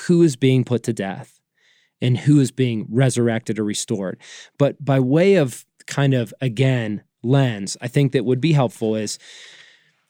Who 0.07 0.23
is 0.23 0.37
being 0.37 0.65
put 0.65 0.83
to 0.85 0.93
death? 0.93 1.39
And 2.01 2.19
who 2.19 2.41
is 2.41 2.51
being 2.51 2.87
resurrected 2.91 3.59
or 3.59 3.65
restored? 3.65 4.21
But 4.59 4.83
by 4.85 5.01
way 5.01 5.37
of 5.37 5.65
kind 5.87 6.13
of, 6.15 6.33
again, 6.41 7.03
lens, 7.23 7.77
I 7.81 7.89
think 7.89 8.13
that 8.13 8.25
would 8.25 8.41
be 8.41 8.53
helpful 8.53 8.95
is 8.97 9.19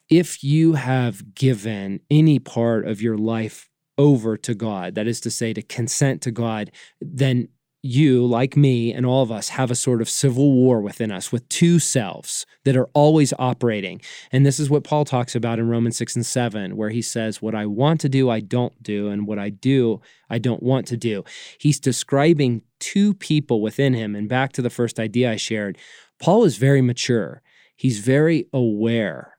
if 0.09 0.45
you 0.45 0.75
have 0.75 1.35
given 1.35 2.01
any 2.11 2.39
part 2.39 2.87
of 2.87 3.03
your 3.03 3.19
life 3.19 3.69
over 3.99 4.37
to 4.37 4.55
God, 4.55 4.95
that 4.95 5.07
is 5.07 5.21
to 5.23 5.31
say, 5.31 5.53
to 5.53 5.63
consent 5.63 6.23
to 6.23 6.31
God, 6.31 6.71
then 7.01 7.49
you, 7.83 8.27
like 8.27 8.57
me 8.57 8.93
and 8.93 9.07
all 9.07 9.23
of 9.23 9.31
us, 9.31 9.51
have 9.51 9.71
a 9.71 9.77
sort 9.77 10.03
of 10.03 10.09
civil 10.09 10.53
war 10.53 10.81
within 10.81 11.13
us 11.13 11.31
with 11.31 11.49
two 11.49 11.79
selves 11.79 12.45
that 12.65 12.77
are 12.77 12.89
always 12.95 13.33
operating. 13.39 14.01
And 14.33 14.45
this 14.45 14.59
is 14.59 14.69
what 14.69 14.85
Paul 14.85 15.05
talks 15.05 15.35
about 15.35 15.59
in 15.59 15.69
Romans 15.69 15.97
6 15.97 16.17
and 16.17 16.27
7, 16.27 16.77
where 16.77 16.91
he 16.91 17.01
says, 17.01 17.41
What 17.41 17.55
I 17.55 17.67
want 17.67 18.01
to 18.01 18.09
do, 18.09 18.29
I 18.29 18.41
don't 18.41 18.83
do, 18.83 19.09
and 19.09 19.27
what 19.27 19.39
I 19.39 19.51
do, 19.51 20.01
I 20.29 20.39
don't 20.39 20.63
want 20.63 20.87
to 20.89 20.97
do. 20.97 21.25
He's 21.59 21.79
describing 21.79 22.63
two 22.81 23.15
people 23.15 23.61
within 23.61 23.95
him. 23.95 24.15
And 24.15 24.29
back 24.29 24.53
to 24.53 24.63
the 24.63 24.71
first 24.71 24.99
idea 24.99 25.31
I 25.31 25.37
shared, 25.37 25.79
Paul 26.21 26.45
is 26.45 26.57
very 26.57 26.83
mature, 26.83 27.43
he's 27.77 28.01
very 28.01 28.49
aware 28.53 29.36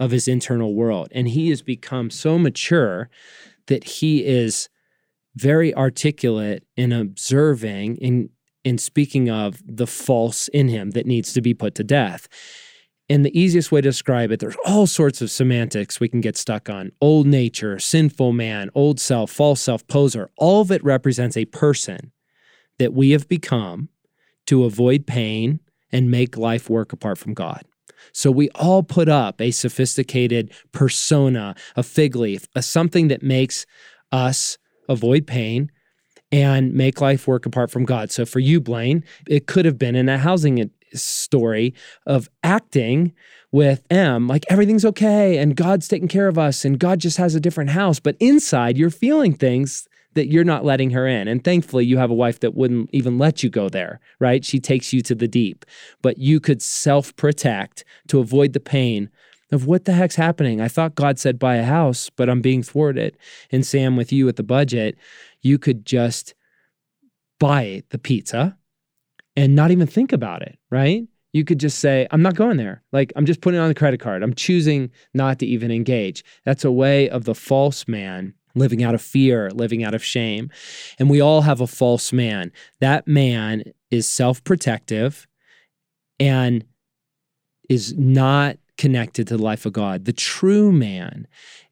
of 0.00 0.10
his 0.10 0.26
internal 0.26 0.74
world. 0.74 1.08
And 1.12 1.28
he 1.28 1.50
has 1.50 1.62
become 1.62 2.10
so 2.10 2.38
mature 2.38 3.08
that 3.66 3.84
he 3.84 4.24
is 4.24 4.68
very 5.36 5.72
articulate 5.74 6.64
in 6.76 6.90
observing 6.90 7.96
in 7.98 8.30
in 8.62 8.76
speaking 8.76 9.30
of 9.30 9.62
the 9.64 9.86
false 9.86 10.48
in 10.48 10.68
him 10.68 10.90
that 10.90 11.06
needs 11.06 11.32
to 11.32 11.40
be 11.40 11.54
put 11.54 11.74
to 11.74 11.84
death. 11.84 12.28
And 13.08 13.24
the 13.24 13.38
easiest 13.38 13.72
way 13.72 13.80
to 13.80 13.88
describe 13.88 14.30
it, 14.30 14.38
there's 14.38 14.56
all 14.66 14.86
sorts 14.86 15.22
of 15.22 15.30
semantics 15.30 15.98
we 15.98 16.08
can 16.08 16.20
get 16.20 16.36
stuck 16.36 16.68
on. 16.68 16.92
Old 17.00 17.26
nature, 17.26 17.78
sinful 17.78 18.32
man, 18.32 18.68
old 18.74 19.00
self, 19.00 19.30
false 19.30 19.62
self, 19.62 19.86
poser. 19.86 20.30
All 20.36 20.60
of 20.60 20.70
it 20.70 20.84
represents 20.84 21.36
a 21.36 21.46
person 21.46 22.12
that 22.78 22.92
we 22.92 23.10
have 23.10 23.28
become 23.28 23.88
to 24.46 24.64
avoid 24.64 25.06
pain 25.06 25.60
and 25.90 26.10
make 26.10 26.36
life 26.36 26.68
work 26.68 26.92
apart 26.92 27.18
from 27.18 27.34
God. 27.34 27.64
So 28.12 28.30
we 28.30 28.48
all 28.50 28.82
put 28.82 29.08
up 29.08 29.40
a 29.40 29.50
sophisticated 29.50 30.52
persona, 30.72 31.54
a 31.76 31.82
fig 31.82 32.16
leaf, 32.16 32.46
a 32.54 32.62
something 32.62 33.08
that 33.08 33.22
makes 33.22 33.66
us 34.12 34.58
avoid 34.88 35.26
pain 35.26 35.70
and 36.32 36.72
make 36.72 37.00
life 37.00 37.26
work 37.26 37.46
apart 37.46 37.70
from 37.70 37.84
God. 37.84 38.10
So 38.10 38.24
for 38.24 38.38
you, 38.38 38.60
Blaine, 38.60 39.04
it 39.28 39.46
could 39.46 39.64
have 39.64 39.78
been 39.78 39.96
in 39.96 40.08
a 40.08 40.18
housing 40.18 40.70
story 40.92 41.74
of 42.06 42.28
acting 42.42 43.12
with 43.52 43.84
M, 43.90 44.28
like 44.28 44.44
everything's 44.48 44.84
okay 44.84 45.38
and 45.38 45.56
God's 45.56 45.88
taking 45.88 46.08
care 46.08 46.28
of 46.28 46.38
us 46.38 46.64
and 46.64 46.78
God 46.78 47.00
just 47.00 47.16
has 47.16 47.34
a 47.34 47.40
different 47.40 47.70
house. 47.70 47.98
But 47.98 48.16
inside, 48.20 48.78
you're 48.78 48.90
feeling 48.90 49.34
things 49.34 49.88
that 50.14 50.28
you're 50.28 50.44
not 50.44 50.64
letting 50.64 50.90
her 50.90 51.06
in. 51.06 51.28
And 51.28 51.42
thankfully, 51.42 51.84
you 51.84 51.98
have 51.98 52.10
a 52.10 52.14
wife 52.14 52.40
that 52.40 52.54
wouldn't 52.54 52.90
even 52.92 53.18
let 53.18 53.42
you 53.42 53.50
go 53.50 53.68
there, 53.68 54.00
right? 54.18 54.44
She 54.44 54.58
takes 54.58 54.92
you 54.92 55.02
to 55.02 55.14
the 55.14 55.28
deep. 55.28 55.64
But 56.02 56.18
you 56.18 56.40
could 56.40 56.62
self 56.62 57.14
protect 57.16 57.84
to 58.08 58.18
avoid 58.18 58.52
the 58.52 58.60
pain 58.60 59.10
of 59.52 59.66
what 59.66 59.84
the 59.84 59.92
heck's 59.92 60.16
happening. 60.16 60.60
I 60.60 60.68
thought 60.68 60.94
God 60.94 61.18
said 61.18 61.38
buy 61.38 61.56
a 61.56 61.64
house, 61.64 62.10
but 62.10 62.28
I'm 62.28 62.40
being 62.40 62.62
thwarted. 62.62 63.16
And 63.50 63.66
Sam, 63.66 63.96
with 63.96 64.12
you 64.12 64.28
at 64.28 64.36
the 64.36 64.42
budget, 64.42 64.96
you 65.42 65.58
could 65.58 65.84
just 65.84 66.34
buy 67.38 67.82
the 67.90 67.98
pizza 67.98 68.56
and 69.36 69.54
not 69.54 69.70
even 69.70 69.86
think 69.86 70.12
about 70.12 70.42
it, 70.42 70.58
right? 70.70 71.04
You 71.32 71.44
could 71.44 71.60
just 71.60 71.78
say, 71.78 72.06
I'm 72.10 72.22
not 72.22 72.34
going 72.34 72.56
there. 72.56 72.82
Like, 72.92 73.12
I'm 73.14 73.24
just 73.26 73.40
putting 73.40 73.58
it 73.58 73.62
on 73.62 73.68
the 73.68 73.74
credit 73.74 74.00
card. 74.00 74.22
I'm 74.22 74.34
choosing 74.34 74.90
not 75.14 75.38
to 75.38 75.46
even 75.46 75.70
engage. 75.70 76.24
That's 76.44 76.64
a 76.64 76.72
way 76.72 77.08
of 77.08 77.24
the 77.24 77.34
false 77.34 77.86
man 77.86 78.34
living 78.54 78.82
out 78.82 78.94
of 78.94 79.02
fear, 79.02 79.50
living 79.50 79.84
out 79.84 79.94
of 79.94 80.04
shame. 80.04 80.50
And 80.98 81.08
we 81.08 81.20
all 81.20 81.42
have 81.42 81.60
a 81.60 81.66
false 81.66 82.12
man. 82.12 82.52
That 82.80 83.06
man 83.06 83.64
is 83.90 84.08
self 84.08 84.42
protective 84.44 85.26
and 86.18 86.64
is 87.68 87.96
not 87.96 88.56
connected 88.76 89.28
to 89.28 89.36
the 89.36 89.42
life 89.42 89.66
of 89.66 89.72
God. 89.72 90.04
The 90.04 90.12
true 90.12 90.72
man 90.72 91.26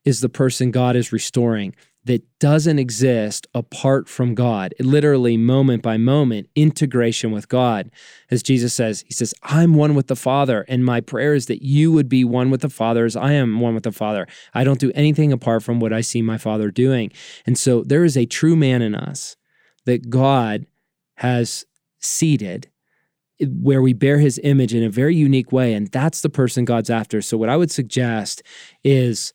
is 0.04 0.20
the 0.20 0.28
person 0.28 0.70
God 0.70 0.94
is 0.94 1.12
restoring 1.12 1.74
that 2.08 2.24
doesn't 2.38 2.78
exist 2.78 3.46
apart 3.54 4.08
from 4.08 4.34
God. 4.34 4.72
Literally, 4.80 5.36
moment 5.36 5.82
by 5.82 5.98
moment, 5.98 6.48
integration 6.56 7.32
with 7.32 7.50
God. 7.50 7.90
As 8.30 8.42
Jesus 8.42 8.72
says, 8.72 9.04
He 9.06 9.12
says, 9.12 9.34
I'm 9.42 9.74
one 9.74 9.94
with 9.94 10.06
the 10.06 10.16
Father, 10.16 10.64
and 10.68 10.86
my 10.86 11.02
prayer 11.02 11.34
is 11.34 11.46
that 11.46 11.60
you 11.60 11.92
would 11.92 12.08
be 12.08 12.24
one 12.24 12.50
with 12.50 12.62
the 12.62 12.70
Father 12.70 13.04
as 13.04 13.14
I 13.14 13.32
am 13.32 13.60
one 13.60 13.74
with 13.74 13.82
the 13.82 13.92
Father. 13.92 14.26
I 14.54 14.64
don't 14.64 14.80
do 14.80 14.90
anything 14.94 15.32
apart 15.32 15.62
from 15.62 15.80
what 15.80 15.92
I 15.92 16.00
see 16.00 16.22
my 16.22 16.38
Father 16.38 16.70
doing. 16.70 17.12
And 17.44 17.58
so 17.58 17.82
there 17.82 18.04
is 18.04 18.16
a 18.16 18.24
true 18.24 18.56
man 18.56 18.80
in 18.80 18.94
us 18.94 19.36
that 19.84 20.08
God 20.08 20.64
has 21.16 21.66
seated 21.98 22.70
where 23.38 23.82
we 23.82 23.92
bear 23.92 24.18
his 24.18 24.40
image 24.42 24.74
in 24.74 24.82
a 24.82 24.88
very 24.88 25.14
unique 25.14 25.52
way. 25.52 25.74
And 25.74 25.88
that's 25.88 26.22
the 26.22 26.30
person 26.30 26.64
God's 26.64 26.88
after. 26.88 27.20
So, 27.20 27.36
what 27.36 27.50
I 27.50 27.56
would 27.58 27.70
suggest 27.70 28.42
is 28.82 29.34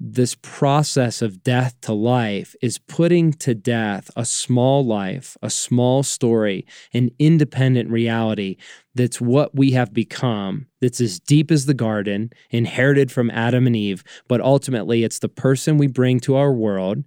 this 0.00 0.34
process 0.34 1.22
of 1.22 1.42
death 1.42 1.80
to 1.82 1.92
life 1.92 2.54
is 2.60 2.78
putting 2.78 3.32
to 3.32 3.54
death 3.54 4.10
a 4.16 4.24
small 4.24 4.84
life, 4.84 5.36
a 5.40 5.48
small 5.48 6.02
story, 6.02 6.66
an 6.92 7.10
independent 7.18 7.90
reality 7.90 8.56
that's 8.94 9.20
what 9.20 9.54
we 9.54 9.70
have 9.72 9.94
become, 9.94 10.66
that's 10.80 11.00
as 11.00 11.20
deep 11.20 11.50
as 11.50 11.66
the 11.66 11.74
garden, 11.74 12.30
inherited 12.50 13.12
from 13.12 13.30
Adam 13.30 13.66
and 13.66 13.76
Eve, 13.76 14.02
but 14.28 14.40
ultimately 14.40 15.04
it's 15.04 15.20
the 15.20 15.28
person 15.28 15.78
we 15.78 15.86
bring 15.86 16.20
to 16.20 16.36
our 16.36 16.52
world 16.52 17.04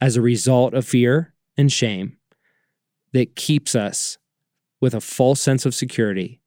as 0.00 0.16
a 0.16 0.22
result 0.22 0.74
of 0.74 0.86
fear 0.86 1.34
and 1.56 1.72
shame 1.72 2.16
that 3.12 3.34
keeps 3.34 3.74
us 3.74 4.18
with 4.80 4.94
a 4.94 5.00
false 5.00 5.40
sense 5.40 5.66
of 5.66 5.74
security 5.74 6.40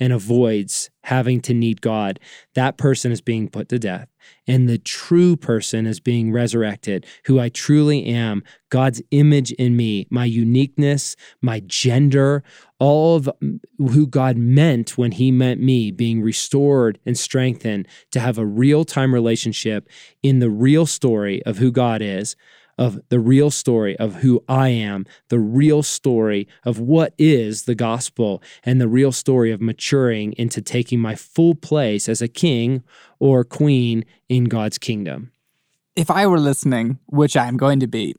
and 0.00 0.12
avoids 0.12 0.90
having 1.04 1.40
to 1.40 1.54
need 1.54 1.80
God, 1.80 2.18
that 2.54 2.76
person 2.76 3.12
is 3.12 3.20
being 3.20 3.48
put 3.48 3.68
to 3.68 3.78
death. 3.78 4.08
And 4.46 4.68
the 4.68 4.78
true 4.78 5.36
person 5.36 5.86
is 5.86 6.00
being 6.00 6.32
resurrected, 6.32 7.06
who 7.24 7.40
I 7.40 7.48
truly 7.48 8.04
am, 8.06 8.42
God's 8.70 9.02
image 9.10 9.52
in 9.52 9.76
me, 9.76 10.06
my 10.10 10.24
uniqueness, 10.24 11.16
my 11.40 11.60
gender, 11.66 12.42
all 12.78 13.16
of 13.16 13.30
who 13.78 14.06
God 14.06 14.36
meant 14.36 14.96
when 14.96 15.12
He 15.12 15.30
meant 15.30 15.60
me, 15.60 15.90
being 15.90 16.22
restored 16.22 16.98
and 17.04 17.18
strengthened 17.18 17.88
to 18.12 18.20
have 18.20 18.38
a 18.38 18.46
real 18.46 18.84
time 18.84 19.12
relationship 19.12 19.88
in 20.22 20.38
the 20.38 20.50
real 20.50 20.86
story 20.86 21.42
of 21.44 21.58
who 21.58 21.70
God 21.70 22.00
is 22.02 22.36
of 22.82 23.00
the 23.10 23.20
real 23.20 23.48
story 23.48 23.96
of 23.98 24.16
who 24.16 24.42
I 24.48 24.70
am, 24.70 25.06
the 25.28 25.38
real 25.38 25.84
story 25.84 26.48
of 26.64 26.80
what 26.80 27.14
is 27.16 27.62
the 27.62 27.76
gospel, 27.76 28.42
and 28.64 28.80
the 28.80 28.88
real 28.88 29.12
story 29.12 29.52
of 29.52 29.60
maturing 29.60 30.32
into 30.32 30.60
taking 30.60 30.98
my 30.98 31.14
full 31.14 31.54
place 31.54 32.08
as 32.08 32.20
a 32.20 32.26
king 32.26 32.82
or 33.20 33.44
queen 33.44 34.04
in 34.28 34.46
God's 34.46 34.78
kingdom. 34.78 35.30
If 35.94 36.10
I 36.10 36.26
were 36.26 36.40
listening, 36.40 36.98
which 37.06 37.36
I'm 37.36 37.56
going 37.56 37.78
to 37.78 37.86
be, 37.86 38.16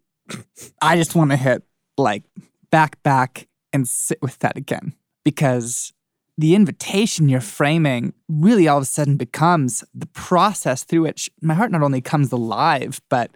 I 0.82 0.96
just 0.96 1.14
want 1.14 1.32
to 1.32 1.38
hit 1.38 1.64
like 1.98 2.24
back, 2.72 3.04
back, 3.04 3.50
and 3.74 3.86
sit 3.86 4.20
with 4.22 4.40
that 4.40 4.56
again 4.56 4.94
because 5.26 5.92
the 6.38 6.56
invitation 6.56 7.28
you're 7.28 7.42
framing 7.42 8.14
really 8.30 8.68
all 8.70 8.78
of 8.78 8.84
a 8.84 8.86
sudden 8.86 9.18
becomes 9.18 9.84
the 9.94 10.08
process 10.08 10.86
through 10.86 11.02
which 11.02 11.30
my 11.42 11.54
heart 11.54 11.72
not 11.72 11.84
only 11.84 12.00
comes 12.00 12.32
alive, 12.32 13.02
but 13.10 13.32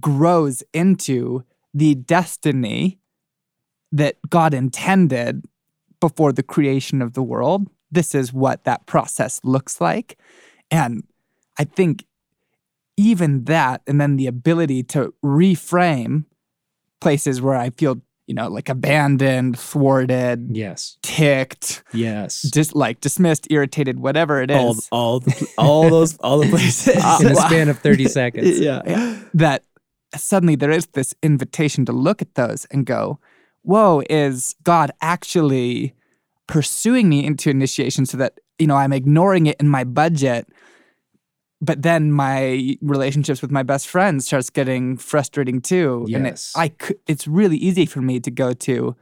grows 0.00 0.62
into 0.72 1.44
the 1.74 1.94
destiny 1.94 2.98
that 3.90 4.16
God 4.28 4.54
intended 4.54 5.44
before 6.00 6.32
the 6.32 6.42
creation 6.42 7.02
of 7.02 7.12
the 7.12 7.22
world. 7.22 7.68
This 7.90 8.14
is 8.14 8.32
what 8.32 8.64
that 8.64 8.86
process 8.86 9.40
looks 9.44 9.80
like. 9.80 10.18
And 10.70 11.04
I 11.58 11.64
think 11.64 12.06
even 12.96 13.44
that, 13.44 13.82
and 13.86 14.00
then 14.00 14.16
the 14.16 14.26
ability 14.26 14.82
to 14.84 15.14
reframe 15.24 16.24
places 17.00 17.40
where 17.40 17.56
I 17.56 17.70
feel, 17.70 18.00
you 18.26 18.34
know, 18.34 18.48
like 18.48 18.68
abandoned, 18.68 19.58
thwarted, 19.58 20.56
yes, 20.56 20.96
ticked, 21.02 21.82
yes, 21.92 22.42
just 22.42 22.74
like 22.74 23.00
dismissed, 23.00 23.46
irritated, 23.50 24.00
whatever 24.00 24.40
it 24.40 24.50
is. 24.50 24.88
All, 24.90 25.14
all, 25.14 25.20
the, 25.20 25.48
all 25.58 25.90
those, 25.90 26.16
all 26.18 26.38
the 26.38 26.48
places 26.50 26.96
uh, 26.96 27.18
in 27.20 27.26
a 27.28 27.34
span 27.34 27.68
of 27.68 27.78
30 27.78 28.04
seconds. 28.08 28.58
yeah. 28.58 29.18
That 29.34 29.64
suddenly 30.16 30.56
there 30.56 30.70
is 30.70 30.86
this 30.86 31.14
invitation 31.22 31.84
to 31.86 31.92
look 31.92 32.22
at 32.22 32.34
those 32.34 32.64
and 32.66 32.86
go, 32.86 33.18
whoa, 33.62 34.02
is 34.10 34.54
God 34.62 34.90
actually 35.00 35.94
pursuing 36.46 37.08
me 37.08 37.24
into 37.24 37.50
initiation 37.50 38.06
so 38.06 38.16
that, 38.18 38.38
you 38.58 38.66
know, 38.66 38.76
I'm 38.76 38.92
ignoring 38.92 39.46
it 39.46 39.56
in 39.60 39.68
my 39.68 39.84
budget. 39.84 40.48
But 41.60 41.82
then 41.82 42.10
my 42.10 42.76
relationships 42.82 43.40
with 43.40 43.52
my 43.52 43.62
best 43.62 43.86
friends 43.86 44.26
starts 44.26 44.50
getting 44.50 44.96
frustrating 44.96 45.60
too. 45.60 46.04
Yes. 46.08 46.16
And 46.16 46.26
it, 46.26 46.50
I 46.56 46.68
could, 46.68 46.98
it's 47.06 47.28
really 47.28 47.56
easy 47.56 47.86
for 47.86 48.02
me 48.02 48.18
to 48.20 48.30
go 48.30 48.52
to 48.52 48.96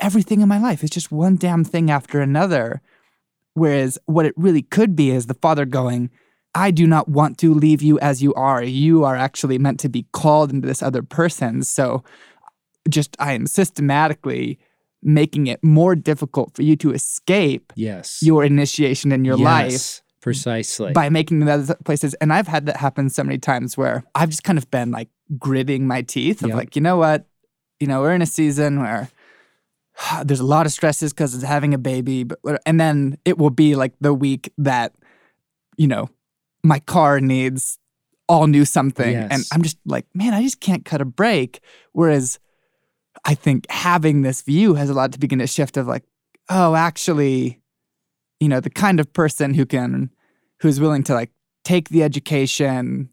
everything 0.00 0.40
in 0.40 0.48
my 0.48 0.58
life 0.58 0.82
is 0.82 0.90
just 0.90 1.12
one 1.12 1.36
damn 1.36 1.64
thing 1.64 1.90
after 1.90 2.20
another. 2.20 2.82
Whereas 3.54 3.98
what 4.06 4.26
it 4.26 4.34
really 4.36 4.62
could 4.62 4.94
be 4.94 5.10
is 5.10 5.26
the 5.26 5.34
father 5.34 5.64
going, 5.64 6.10
I 6.58 6.72
do 6.72 6.88
not 6.88 7.08
want 7.08 7.38
to 7.38 7.54
leave 7.54 7.82
you 7.82 8.00
as 8.00 8.20
you 8.20 8.34
are. 8.34 8.64
You 8.64 9.04
are 9.04 9.14
actually 9.14 9.58
meant 9.58 9.78
to 9.80 9.88
be 9.88 10.06
called 10.12 10.50
into 10.52 10.66
this 10.66 10.82
other 10.82 11.02
person. 11.02 11.62
So 11.62 12.02
just 12.88 13.16
I 13.20 13.34
am 13.34 13.46
systematically 13.46 14.58
making 15.00 15.46
it 15.46 15.62
more 15.62 15.94
difficult 15.94 16.56
for 16.56 16.62
you 16.62 16.74
to 16.78 16.92
escape 16.92 17.72
yes. 17.76 18.20
your 18.22 18.42
initiation 18.42 19.12
in 19.12 19.24
your 19.24 19.38
yes, 19.38 19.44
life 19.44 20.02
Precisely. 20.20 20.92
by 20.92 21.08
making 21.08 21.38
the 21.38 21.52
other 21.52 21.76
places. 21.84 22.14
And 22.14 22.32
I've 22.32 22.48
had 22.48 22.66
that 22.66 22.78
happen 22.78 23.08
so 23.08 23.22
many 23.22 23.38
times 23.38 23.76
where 23.76 24.02
I've 24.16 24.30
just 24.30 24.42
kind 24.42 24.58
of 24.58 24.68
been 24.68 24.90
like 24.90 25.10
gritting 25.38 25.86
my 25.86 26.02
teeth 26.02 26.42
of 26.42 26.48
Yep. 26.48 26.56
like, 26.56 26.74
you 26.74 26.82
know 26.82 26.96
what? 26.96 27.26
You 27.78 27.86
know, 27.86 28.00
we're 28.00 28.14
in 28.14 28.22
a 28.22 28.26
season 28.26 28.80
where 28.80 29.08
there's 30.24 30.40
a 30.40 30.44
lot 30.44 30.66
of 30.66 30.72
stresses 30.72 31.12
because 31.12 31.36
it's 31.36 31.44
having 31.44 31.72
a 31.72 31.78
baby, 31.78 32.24
but 32.24 32.40
and 32.66 32.80
then 32.80 33.16
it 33.24 33.38
will 33.38 33.50
be 33.50 33.76
like 33.76 33.92
the 34.00 34.12
week 34.12 34.52
that, 34.58 34.92
you 35.76 35.86
know, 35.86 36.10
my 36.62 36.80
car 36.80 37.20
needs 37.20 37.78
all 38.28 38.46
new 38.46 38.64
something. 38.64 39.14
And 39.32 39.44
I'm 39.52 39.62
just 39.62 39.78
like, 39.86 40.06
man, 40.14 40.34
I 40.34 40.42
just 40.42 40.60
can't 40.60 40.84
cut 40.84 41.00
a 41.00 41.04
break. 41.04 41.60
Whereas 41.92 42.38
I 43.24 43.34
think 43.34 43.66
having 43.70 44.22
this 44.22 44.42
view 44.42 44.74
has 44.74 44.90
allowed 44.90 45.12
to 45.14 45.18
begin 45.18 45.40
a 45.40 45.46
shift 45.46 45.76
of 45.76 45.86
like, 45.86 46.04
oh, 46.48 46.74
actually, 46.74 47.60
you 48.40 48.48
know, 48.48 48.60
the 48.60 48.70
kind 48.70 49.00
of 49.00 49.12
person 49.12 49.54
who 49.54 49.66
can, 49.66 50.10
who's 50.60 50.80
willing 50.80 51.02
to 51.04 51.14
like 51.14 51.30
take 51.64 51.88
the 51.88 52.02
education, 52.02 53.08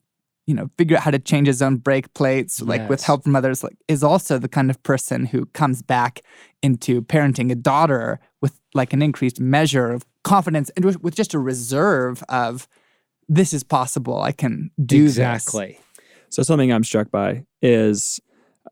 you 0.48 0.54
know, 0.54 0.70
figure 0.78 0.98
out 0.98 1.04
how 1.04 1.12
to 1.12 1.20
change 1.20 1.48
his 1.48 1.62
own 1.62 1.78
brake 1.78 2.14
plates, 2.14 2.62
like 2.62 2.88
with 2.90 3.04
help 3.04 3.24
from 3.24 3.36
others, 3.36 3.64
like 3.64 3.78
is 3.88 4.04
also 4.04 4.38
the 4.38 4.48
kind 4.48 4.70
of 4.70 4.82
person 4.84 5.26
who 5.26 5.46
comes 5.48 5.82
back 5.82 6.22
into 6.62 7.02
parenting 7.02 7.52
a 7.52 7.56
daughter 7.56 8.20
with 8.42 8.60
like 8.74 8.94
an 8.94 9.02
increased 9.02 9.40
measure 9.40 9.92
of 9.92 10.06
confidence 10.24 10.70
and 10.72 10.86
with 10.86 11.16
just 11.16 11.34
a 11.34 11.40
reserve 11.40 12.24
of 12.30 12.68
this 13.28 13.54
is 13.54 13.64
possible. 13.64 14.22
I 14.22 14.32
can 14.32 14.72
do 14.84 15.04
this. 15.04 15.14
exactly. 15.14 15.80
So 16.30 16.44
something 16.44 16.72
I'm 16.72 16.84
struck 16.84 17.12
by 17.12 17.46
is 17.62 18.20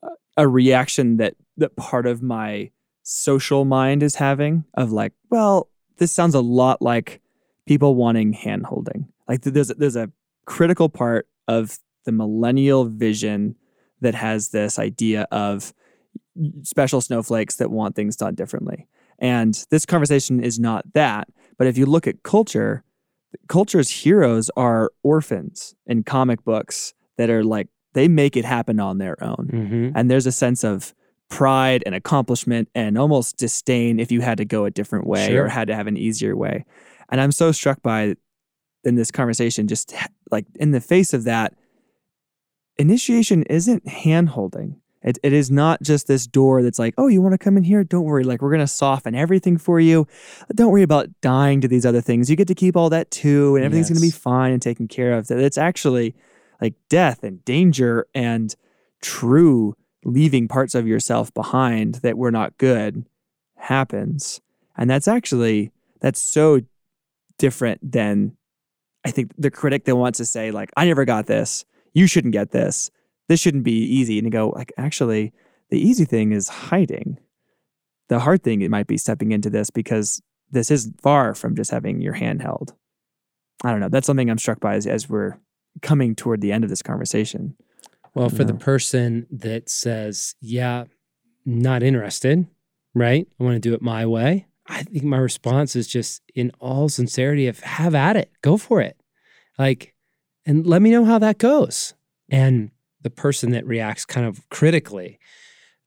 uh, 0.02 0.10
a 0.38 0.48
reaction 0.48 1.18
that 1.18 1.36
that 1.58 1.76
part 1.76 2.06
of 2.06 2.22
my 2.22 2.72
social 3.04 3.66
mind 3.66 4.02
is 4.02 4.16
having 4.16 4.64
of 4.74 4.92
like, 4.92 5.14
well, 5.30 5.70
this 5.98 6.12
sounds 6.12 6.36
a 6.36 6.42
lot 6.42 6.82
like 6.82 7.22
people 7.68 7.96
wanting 7.96 8.34
hand 8.34 8.66
holding. 8.66 9.08
Like 9.28 9.42
th- 9.42 9.54
there's 9.54 9.70
there's 9.70 9.96
a 9.96 10.12
critical 10.46 10.90
part 10.90 11.28
of 11.48 11.78
the 12.06 12.12
millennial 12.12 12.86
vision 12.86 13.56
that 14.02 14.16
has 14.16 14.50
this 14.50 14.78
idea 14.78 15.28
of 15.32 15.74
special 16.64 17.00
snowflakes 17.00 17.56
that 17.58 17.72
want 17.72 17.96
things 17.96 18.16
done 18.16 18.36
differently. 18.36 18.88
And 19.20 19.64
this 19.70 19.86
conversation 19.86 20.44
is 20.44 20.60
not 20.60 20.94
that, 20.94 21.30
but 21.58 21.68
if 21.68 21.78
you 21.78 21.86
look 21.86 22.08
at 22.08 22.24
culture, 22.24 22.84
culture's 23.48 23.90
heroes 23.90 24.50
are 24.56 24.92
orphans 25.04 25.76
in 25.86 26.04
comic 26.04 26.44
books 26.44 26.94
that 27.18 27.30
are 27.30 27.44
like 27.44 27.68
they 27.94 28.08
make 28.08 28.36
it 28.36 28.46
happen 28.46 28.80
on 28.80 28.98
their 28.98 29.22
own. 29.24 29.48
hmm 29.52 29.90
And 29.98 30.10
there's 30.10 30.26
a 30.26 30.32
sense 30.32 30.64
of 30.64 30.94
pride 31.30 31.84
and 31.86 31.94
accomplishment 31.96 32.70
and 32.76 32.98
almost 32.98 33.38
disdain 33.38 34.00
if 34.00 34.12
you 34.12 34.22
had 34.22 34.38
to 34.38 34.46
go 34.46 34.66
a 34.66 34.72
different 34.72 35.08
way 35.08 35.28
Sure. 35.28 35.46
or 35.46 35.48
had 35.48 35.68
to 35.68 35.76
have 35.76 35.88
an 35.88 35.98
easier 35.98 36.36
way. 36.36 36.66
And 37.10 37.20
I'm 37.22 37.32
so 37.32 37.52
struck 37.52 37.82
by 37.82 38.16
in 38.84 38.96
this 38.96 39.12
conversation, 39.12 39.68
just 39.68 39.94
like 40.32 40.46
in 40.56 40.72
the 40.72 40.82
face 40.82 41.14
of 41.14 41.24
that, 41.24 41.54
initiation 42.78 43.44
isn't 43.44 43.88
hand 43.88 44.30
holding. 44.30 44.80
It, 45.04 45.20
it 45.22 45.34
is 45.34 45.52
not 45.52 45.82
just 45.82 46.08
this 46.08 46.26
door 46.26 46.64
that's 46.64 46.80
like, 46.80 46.94
oh, 46.98 47.08
you 47.08 47.22
want 47.22 47.34
to 47.34 47.38
come 47.38 47.58
in 47.58 47.64
here? 47.64 47.84
Don't 47.84 48.06
worry. 48.06 48.24
Like, 48.24 48.42
we're 48.42 48.50
going 48.50 48.60
to 48.62 48.68
soften 48.68 49.16
everything 49.16 49.58
for 49.58 49.80
you. 49.80 50.08
Don't 50.56 50.72
worry 50.72 50.84
about 50.84 51.10
dying 51.22 51.60
to 51.62 51.68
these 51.68 51.86
other 51.86 52.02
things. 52.02 52.30
You 52.30 52.36
get 52.36 52.48
to 52.48 52.56
keep 52.56 52.78
all 52.78 52.90
that 52.90 53.12
too, 53.12 53.56
and 53.56 53.66
everything's 53.66 53.90
going 53.90 54.00
to 54.00 54.08
be 54.08 54.12
fine 54.12 54.54
and 54.54 54.62
taken 54.62 54.88
care 54.88 55.14
of. 55.14 55.28
That 55.28 55.40
it's 55.40 55.58
actually 55.58 56.16
like 56.62 56.76
death 56.90 57.24
and 57.24 57.44
danger 57.44 58.08
and 58.14 58.56
true 59.02 59.76
leaving 60.06 60.48
parts 60.48 60.76
of 60.76 60.88
yourself 60.88 61.34
behind 61.34 61.96
that 61.96 62.18
were 62.18 62.32
not 62.32 62.58
good 62.58 63.06
happens. 63.56 64.42
And 64.78 64.90
that's 64.90 65.08
actually, 65.08 65.72
that's 66.00 66.22
so 66.22 66.62
different 67.38 67.92
than 67.92 68.36
I 69.06 69.12
think 69.12 69.32
the 69.38 69.52
critic 69.52 69.86
that 69.86 69.96
wants 69.96 70.18
to 70.18 70.26
say, 70.26 70.52
like, 70.52 70.72
I 70.78 70.86
never 70.86 71.06
got 71.06 71.28
this. 71.28 71.66
You 71.94 72.08
shouldn't 72.08 72.34
get 72.34 72.52
this. 72.52 72.90
This 73.30 73.40
shouldn't 73.40 73.64
be 73.64 73.80
easy. 73.80 74.18
And 74.18 74.26
you 74.26 74.32
go, 74.32 74.50
like, 74.50 74.74
actually, 74.78 75.34
the 75.70 75.80
easy 75.80 76.06
thing 76.06 76.32
is 76.32 76.48
hiding. 76.48 77.18
The 78.10 78.20
hard 78.20 78.44
thing 78.44 78.62
it 78.62 78.72
might 78.72 78.88
be 78.88 78.98
stepping 78.98 79.32
into 79.32 79.50
this 79.50 79.70
because 79.70 80.22
this 80.52 80.70
is 80.70 80.92
far 81.02 81.34
from 81.34 81.56
just 81.56 81.72
having 81.72 82.02
your 82.02 82.14
hand 82.14 82.42
held. 82.42 82.74
I 83.64 83.72
don't 83.72 83.80
know. 83.80 83.90
That's 83.90 84.06
something 84.06 84.30
I'm 84.30 84.38
struck 84.38 84.60
by 84.60 84.76
as, 84.76 84.86
as 84.86 85.10
we're 85.10 85.38
coming 85.82 86.16
toward 86.16 86.42
the 86.42 86.52
end 86.52 86.64
of 86.64 86.70
this 86.70 86.82
conversation. 86.82 87.56
Well, 88.14 88.30
for 88.30 88.44
the 88.44 88.54
person 88.54 89.26
that 89.32 89.70
says, 89.70 90.36
yeah, 90.40 90.84
not 91.46 91.82
interested, 91.82 92.46
right? 92.94 93.28
I 93.40 93.44
want 93.44 93.56
to 93.56 93.60
do 93.60 93.74
it 93.74 93.82
my 93.82 94.06
way. 94.06 94.46
I 94.68 94.84
think 94.84 95.04
my 95.04 95.18
response 95.18 95.76
is 95.76 95.88
just 95.88 96.22
in 96.36 96.52
all 96.60 96.90
sincerity 96.90 97.48
of 97.48 97.62
have 97.62 97.96
at 97.96 98.16
it. 98.16 98.32
Go 98.42 98.58
for 98.58 98.82
it. 98.82 98.98
Like, 99.58 99.96
and 100.46 100.68
let 100.68 100.82
me 100.82 100.92
know 100.92 101.06
how 101.06 101.18
that 101.20 101.40
goes. 101.40 101.96
And 102.30 102.70
the 103.04 103.10
person 103.10 103.52
that 103.52 103.66
reacts 103.66 104.06
kind 104.06 104.26
of 104.26 104.48
critically, 104.50 105.20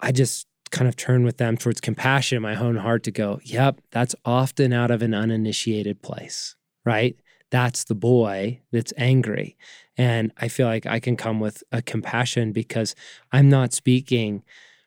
I 0.01 0.13
just 0.13 0.47
kind 0.71 0.89
of 0.89 0.97
turn 0.97 1.25
with 1.25 1.39
them 1.39 1.57
towards 1.57 1.81
compassion 1.81 2.37
in 2.37 2.43
my 2.43 2.57
own 2.57 2.77
heart 2.77 3.03
to 3.05 3.11
go, 3.11 3.41
yep, 3.45 3.81
that's 3.91 4.15
often 4.25 4.73
out 4.73 4.91
of 4.91 5.03
an 5.03 5.15
uninitiated 5.15 6.03
place, 6.03 6.57
right? 6.85 7.17
That's 7.51 7.85
the 7.85 7.95
boy 7.95 8.61
that's 8.73 8.93
angry. 8.97 9.57
And 9.97 10.33
I 10.37 10.49
feel 10.49 10.67
like 10.67 10.85
I 10.85 11.01
can 11.01 11.17
come 11.17 11.41
with 11.41 11.63
a 11.73 11.81
compassion 11.81 12.53
because 12.53 12.95
I'm 13.33 13.49
not 13.49 13.73
speaking 13.73 14.43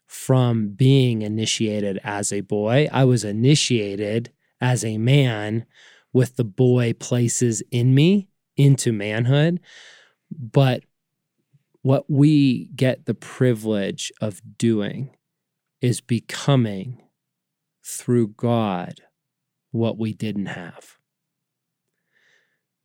from 0.05 0.69
being 0.69 1.21
initiated 1.21 1.99
as 2.03 2.33
a 2.33 2.41
boy. 2.41 2.87
I 2.91 3.05
was 3.05 3.23
initiated 3.23 4.31
as 4.59 4.83
a 4.83 4.97
man 4.97 5.65
with 6.11 6.35
the 6.35 6.43
boy 6.43 6.93
places 6.93 7.63
in 7.71 7.93
me 7.93 8.27
into 8.57 8.91
manhood. 8.91 9.59
But 10.31 10.83
what 11.81 12.09
we 12.09 12.65
get 12.75 13.05
the 13.05 13.13
privilege 13.13 14.11
of 14.21 14.41
doing 14.57 15.15
is 15.81 16.01
becoming 16.01 17.01
through 17.83 18.29
God 18.29 19.01
what 19.71 19.97
we 19.97 20.13
didn't 20.13 20.47
have. 20.47 20.97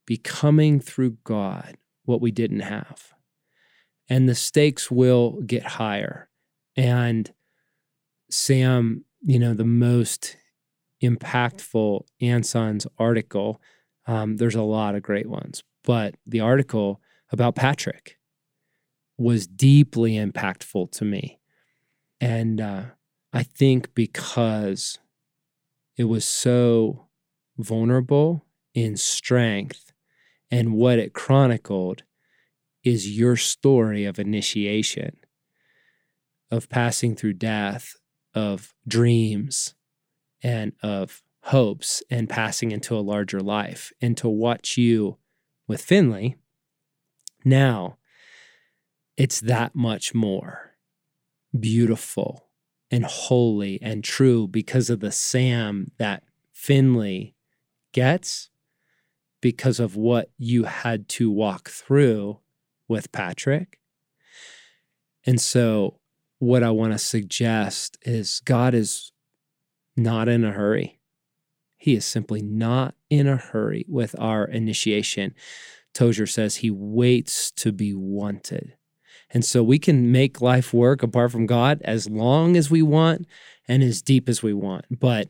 Becoming 0.07 0.80
through 0.80 1.18
God 1.24 1.76
what 2.05 2.20
we 2.20 2.30
didn't 2.30 2.61
have. 2.61 3.14
And 4.09 4.28
the 4.28 4.34
stakes 4.34 4.90
will 4.90 5.40
get 5.47 5.64
higher. 5.64 6.28
And 6.76 7.32
Sam, 8.30 9.05
you 9.22 9.38
know, 9.38 9.55
the 9.55 9.64
most 9.64 10.36
impactful 11.03 12.05
Anson's 12.20 12.86
article, 12.99 13.61
um, 14.07 14.36
there's 14.36 14.55
a 14.55 14.62
lot 14.62 14.95
of 14.95 15.03
great 15.03 15.28
ones, 15.28 15.64
but 15.82 16.14
the 16.26 16.40
article 16.40 17.01
about 17.32 17.55
Patrick 17.55 18.18
was 19.16 19.46
deeply 19.46 20.12
impactful 20.14 20.90
to 20.92 21.04
me. 21.04 21.38
And 22.20 22.60
uh, 22.60 22.84
I 23.32 23.42
think 23.42 23.94
because 23.94 24.98
it 25.96 26.04
was 26.04 26.24
so 26.24 27.06
vulnerable 27.56 28.44
in 28.74 28.96
strength, 28.96 29.92
and 30.50 30.74
what 30.74 30.98
it 30.98 31.12
chronicled 31.12 32.02
is 32.82 33.16
your 33.16 33.36
story 33.36 34.04
of 34.04 34.18
initiation, 34.18 35.16
of 36.50 36.68
passing 36.68 37.14
through 37.14 37.34
death, 37.34 37.96
of 38.34 38.74
dreams, 38.86 39.74
and 40.42 40.72
of 40.82 41.22
hopes, 41.44 42.02
and 42.10 42.28
passing 42.28 42.72
into 42.72 42.96
a 42.96 43.00
larger 43.00 43.40
life. 43.40 43.92
And 44.00 44.16
to 44.18 44.28
watch 44.28 44.76
you 44.76 45.18
with 45.66 45.80
Finley, 45.80 46.36
now 47.44 47.98
it's 49.16 49.40
that 49.40 49.74
much 49.74 50.14
more 50.14 50.72
beautiful 51.58 52.48
and 52.90 53.04
holy 53.04 53.78
and 53.82 54.04
true 54.04 54.46
because 54.46 54.90
of 54.90 55.00
the 55.00 55.12
Sam 55.12 55.90
that 55.98 56.24
Finley 56.52 57.34
gets 57.92 58.50
because 59.40 59.78
of 59.78 59.96
what 59.96 60.30
you 60.38 60.64
had 60.64 61.08
to 61.08 61.30
walk 61.30 61.68
through 61.68 62.40
with 62.88 63.12
Patrick. 63.12 63.78
And 65.26 65.40
so, 65.40 66.00
what 66.38 66.62
I 66.62 66.70
want 66.70 66.92
to 66.92 66.98
suggest 66.98 67.96
is 68.02 68.40
God 68.44 68.74
is 68.74 69.12
not 69.96 70.28
in 70.28 70.44
a 70.44 70.52
hurry. 70.52 71.00
He 71.76 71.94
is 71.94 72.04
simply 72.04 72.42
not 72.42 72.94
in 73.10 73.26
a 73.26 73.36
hurry 73.36 73.84
with 73.88 74.14
our 74.18 74.44
initiation. 74.44 75.34
Tozer 75.92 76.26
says 76.26 76.56
he 76.56 76.70
waits 76.70 77.50
to 77.52 77.72
be 77.72 77.94
wanted. 77.94 78.74
And 79.30 79.44
so 79.44 79.62
we 79.62 79.78
can 79.78 80.12
make 80.12 80.40
life 80.40 80.72
work 80.72 81.02
apart 81.02 81.32
from 81.32 81.46
God 81.46 81.80
as 81.84 82.08
long 82.08 82.56
as 82.56 82.70
we 82.70 82.82
want 82.82 83.26
and 83.66 83.82
as 83.82 84.02
deep 84.02 84.28
as 84.28 84.42
we 84.42 84.52
want. 84.52 84.84
But 84.90 85.28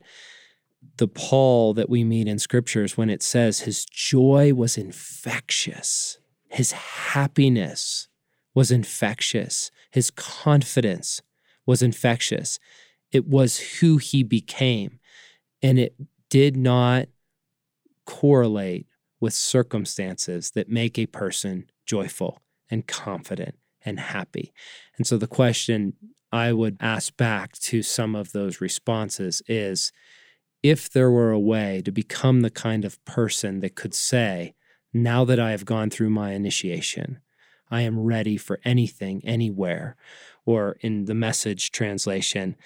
the 0.97 1.09
Paul 1.09 1.75
that 1.75 1.89
we 1.89 2.05
meet 2.05 2.29
in 2.29 2.39
scriptures 2.39 2.97
when 2.97 3.11
it 3.11 3.23
says 3.23 3.61
his 3.61 3.85
joy 3.85 4.53
was 4.55 4.77
infectious, 4.77 6.19
his 6.49 6.73
happiness 6.73 8.09
was 8.55 8.71
infectious, 8.71 9.71
his 9.91 10.11
confidence 10.11 11.23
was 11.67 11.83
infectious. 11.83 12.59
It 13.11 13.27
was 13.27 13.59
who 13.59 13.99
he 13.99 14.23
became, 14.23 14.99
and 15.63 15.79
it 15.79 15.95
did 16.29 16.57
not 16.57 17.07
correlate 18.07 18.87
with 19.21 19.33
circumstances 19.33 20.51
that 20.51 20.69
make 20.69 20.99
a 20.99 21.07
person 21.07 21.71
joyful 21.87 22.41
and 22.71 22.87
confident 22.87 23.57
and 23.85 24.01
happy. 24.01 24.53
And 24.97 25.07
so 25.07 25.17
the 25.19 25.27
question 25.27 25.95
I 26.33 26.53
would 26.53 26.77
ask 26.81 27.17
back 27.17 27.53
to 27.59 27.83
some 27.83 28.15
of 28.15 28.33
those 28.33 28.61
responses 28.61 29.43
is 29.47 29.93
if 30.63 30.91
there 30.91 31.11
were 31.11 31.31
a 31.31 31.39
way 31.39 31.83
to 31.85 31.93
become 31.93 32.41
the 32.41 32.51
kind 32.51 32.85
of 32.85 33.03
person 33.05 33.61
that 33.61 33.77
could 33.77 33.95
say, 33.95 34.55
now 34.93 35.25
that 35.25 35.39
I 35.39 35.51
have 35.51 35.65
gone 35.65 35.91
through 35.91 36.11
my 36.11 36.33
initiation, 36.33 37.21
I 37.71 37.83
am 37.83 38.01
ready 38.01 38.37
for 38.37 38.61
anything, 38.65 39.21
anywhere. 39.25 39.97
Or 40.47 40.77
in 40.81 41.07
the 41.07 41.15
message 41.15 41.71
translation, 41.71 42.57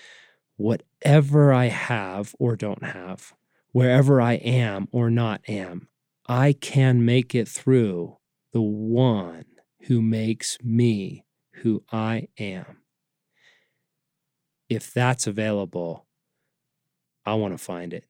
whatever 0.56 1.52
I 1.52 1.66
have 1.66 2.34
or 2.38 2.56
don't 2.56 2.84
have, 2.84 3.32
wherever 3.72 4.20
I 4.20 4.34
am 4.34 4.88
or 4.92 5.10
not 5.10 5.40
am, 5.48 5.88
I 6.28 6.52
can 6.52 7.04
make 7.04 7.34
it 7.34 7.48
through 7.48 8.18
the 8.52 8.60
one 8.60 9.44
who 9.88 10.02
makes 10.02 10.58
me 10.62 11.24
who 11.54 11.82
I 11.90 12.28
am. 12.38 12.82
If 14.68 14.92
that's 14.92 15.26
available, 15.26 16.06
I 17.24 17.32
want 17.34 17.54
to 17.54 17.58
find 17.58 17.94
it. 17.94 18.04